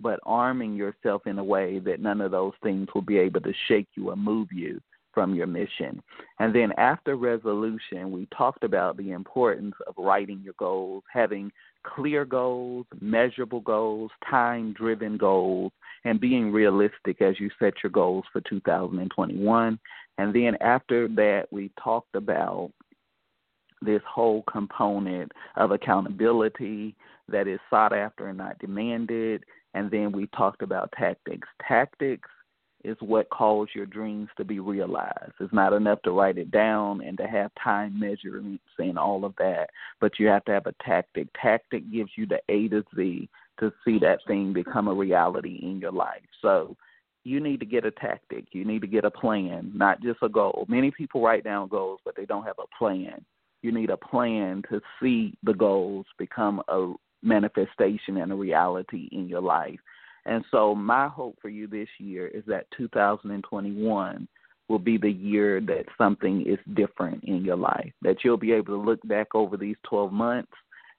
but 0.00 0.20
arming 0.24 0.74
yourself 0.74 1.26
in 1.26 1.38
a 1.38 1.44
way 1.44 1.78
that 1.80 2.00
none 2.00 2.20
of 2.20 2.30
those 2.30 2.52
things 2.62 2.88
will 2.94 3.02
be 3.02 3.18
able 3.18 3.40
to 3.40 3.52
shake 3.68 3.88
you 3.94 4.10
or 4.10 4.16
move 4.16 4.48
you 4.52 4.80
from 5.14 5.34
your 5.34 5.46
mission. 5.46 6.02
And 6.40 6.54
then 6.54 6.72
after 6.76 7.16
resolution, 7.16 8.10
we 8.10 8.26
talked 8.36 8.64
about 8.64 8.96
the 8.96 9.12
importance 9.12 9.74
of 9.86 9.94
writing 9.96 10.40
your 10.44 10.54
goals, 10.58 11.04
having 11.10 11.52
clear 11.84 12.24
goals, 12.24 12.86
measurable 13.00 13.60
goals, 13.60 14.10
time 14.28 14.72
driven 14.72 15.16
goals, 15.16 15.72
and 16.04 16.20
being 16.20 16.50
realistic 16.50 17.22
as 17.22 17.38
you 17.38 17.48
set 17.58 17.74
your 17.82 17.90
goals 17.90 18.24
for 18.32 18.40
2021. 18.42 19.78
And 20.18 20.34
then 20.34 20.56
after 20.60 21.08
that, 21.08 21.46
we 21.50 21.70
talked 21.82 22.14
about 22.16 22.72
this 23.80 24.02
whole 24.08 24.42
component 24.50 25.30
of 25.56 25.70
accountability 25.70 26.96
that 27.28 27.46
is 27.46 27.60
sought 27.70 27.92
after 27.92 28.28
and 28.28 28.38
not 28.38 28.58
demanded, 28.58 29.44
and 29.74 29.90
then 29.90 30.12
we 30.12 30.26
talked 30.28 30.62
about 30.62 30.92
tactics. 30.96 31.48
Tactics 31.66 32.28
is 32.84 32.96
what 33.00 33.30
calls 33.30 33.68
your 33.74 33.86
dreams 33.86 34.28
to 34.36 34.44
be 34.44 34.60
realized. 34.60 35.32
It's 35.40 35.52
not 35.52 35.72
enough 35.72 36.02
to 36.02 36.10
write 36.10 36.38
it 36.38 36.50
down 36.50 37.00
and 37.00 37.16
to 37.18 37.26
have 37.26 37.50
time 37.62 37.98
measurements 37.98 38.64
and 38.78 38.98
all 38.98 39.24
of 39.24 39.34
that, 39.38 39.70
but 40.00 40.18
you 40.18 40.26
have 40.28 40.44
to 40.44 40.52
have 40.52 40.66
a 40.66 40.74
tactic. 40.84 41.28
Tactic 41.40 41.90
gives 41.90 42.10
you 42.16 42.26
the 42.26 42.40
A 42.50 42.68
to 42.68 42.84
Z 42.94 43.28
to 43.60 43.72
see 43.84 43.98
that 44.00 44.18
thing 44.26 44.52
become 44.52 44.88
a 44.88 44.94
reality 44.94 45.60
in 45.62 45.78
your 45.80 45.92
life. 45.92 46.22
So 46.42 46.76
you 47.24 47.40
need 47.40 47.60
to 47.60 47.66
get 47.66 47.86
a 47.86 47.90
tactic. 47.90 48.46
You 48.52 48.64
need 48.64 48.82
to 48.82 48.86
get 48.86 49.06
a 49.06 49.10
plan, 49.10 49.72
not 49.74 50.02
just 50.02 50.18
a 50.22 50.28
goal. 50.28 50.66
Many 50.68 50.90
people 50.90 51.22
write 51.22 51.44
down 51.44 51.68
goals, 51.68 52.00
but 52.04 52.14
they 52.16 52.26
don't 52.26 52.44
have 52.44 52.58
a 52.58 52.76
plan. 52.78 53.24
You 53.62 53.72
need 53.72 53.88
a 53.88 53.96
plan 53.96 54.62
to 54.70 54.80
see 55.00 55.34
the 55.42 55.54
goals 55.54 56.04
become 56.18 56.62
a 56.68 56.92
manifestation 57.24 58.18
and 58.18 58.32
a 58.32 58.34
reality 58.36 59.08
in 59.12 59.28
your 59.28 59.40
life. 59.40 59.78
And 60.26 60.44
so, 60.50 60.74
my 60.74 61.08
hope 61.08 61.36
for 61.42 61.48
you 61.48 61.66
this 61.66 61.88
year 61.98 62.28
is 62.28 62.44
that 62.46 62.66
2021 62.76 64.28
will 64.68 64.78
be 64.78 64.96
the 64.96 65.10
year 65.10 65.60
that 65.60 65.84
something 65.98 66.46
is 66.46 66.58
different 66.74 67.22
in 67.24 67.44
your 67.44 67.56
life, 67.56 67.92
that 68.02 68.24
you'll 68.24 68.38
be 68.38 68.52
able 68.52 68.74
to 68.74 68.82
look 68.82 69.00
back 69.06 69.34
over 69.34 69.56
these 69.56 69.76
12 69.86 70.12
months 70.12 70.52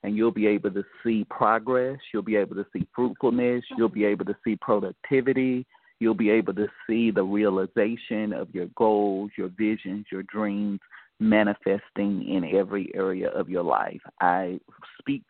and 0.03 0.15
you'll 0.15 0.32
be 0.32 0.45
able 0.45 0.69
to 0.69 0.84
see 1.03 1.26
progress, 1.32 1.97
you'll 2.13 2.21
be 2.21 2.36
able 2.36 2.55
to 2.55 2.65
see 2.71 2.88
fruitfulness, 2.95 3.63
you'll 3.76 3.89
be 3.89 4.05
able 4.05 4.26
to 4.26 4.36
see 4.43 4.55
productivity, 4.57 5.65
you'll 5.99 6.13
be 6.13 6.30
able 6.30 6.53
to 6.53 6.67
see 6.86 7.09
the 7.09 7.23
realization 7.23 8.32
of 8.32 8.53
your 8.53 8.67
goals, 8.78 9.32
your 9.36 9.49
visions, 9.57 10.05
your 10.11 10.23
dreams 10.23 10.80
manifesting 11.19 12.28
in 12.28 12.43
every 12.53 12.91
area 12.93 13.30
of 13.30 13.49
your 13.49 13.63
life. 13.63 14.01
I 14.21 14.59
speak 14.99 15.23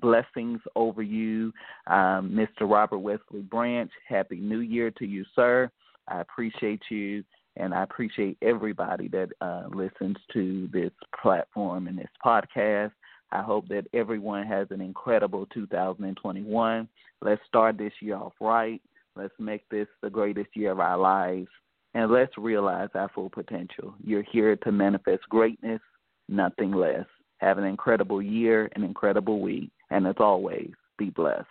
blessings 0.00 0.60
over 0.76 1.02
you, 1.02 1.52
um, 1.86 2.30
Mr. 2.30 2.68
Robert 2.70 2.98
Wesley 2.98 3.40
Branch. 3.40 3.90
Happy 4.08 4.36
New 4.36 4.60
Year 4.60 4.90
to 4.92 5.06
you, 5.06 5.24
sir. 5.34 5.70
I 6.08 6.20
appreciate 6.20 6.82
you, 6.90 7.24
and 7.56 7.72
I 7.72 7.82
appreciate 7.82 8.38
everybody 8.42 9.08
that 9.08 9.30
uh, 9.40 9.64
listens 9.72 10.16
to 10.32 10.68
this 10.72 10.90
platform 11.20 11.86
and 11.86 11.98
this 11.98 12.10
podcast. 12.24 12.92
I 13.30 13.40
hope 13.40 13.66
that 13.68 13.86
everyone 13.94 14.46
has 14.46 14.68
an 14.70 14.80
incredible 14.80 15.46
2021. 15.54 16.88
Let's 17.22 17.40
start 17.48 17.78
this 17.78 17.92
year 18.00 18.16
off 18.16 18.34
right. 18.40 18.80
Let's 19.16 19.34
make 19.38 19.68
this 19.68 19.88
the 20.02 20.10
greatest 20.10 20.50
year 20.54 20.72
of 20.72 20.80
our 20.80 20.98
lives. 20.98 21.48
And 21.94 22.10
let's 22.10 22.36
realize 22.38 22.88
our 22.94 23.10
full 23.14 23.30
potential. 23.30 23.94
You're 24.02 24.24
here 24.30 24.56
to 24.56 24.72
manifest 24.72 25.22
greatness, 25.28 25.80
nothing 26.28 26.72
less. 26.72 27.06
Have 27.42 27.58
an 27.58 27.64
incredible 27.64 28.22
year, 28.22 28.70
an 28.76 28.84
incredible 28.84 29.40
week, 29.40 29.72
and 29.90 30.06
as 30.06 30.14
always, 30.20 30.70
be 30.96 31.10
blessed. 31.10 31.44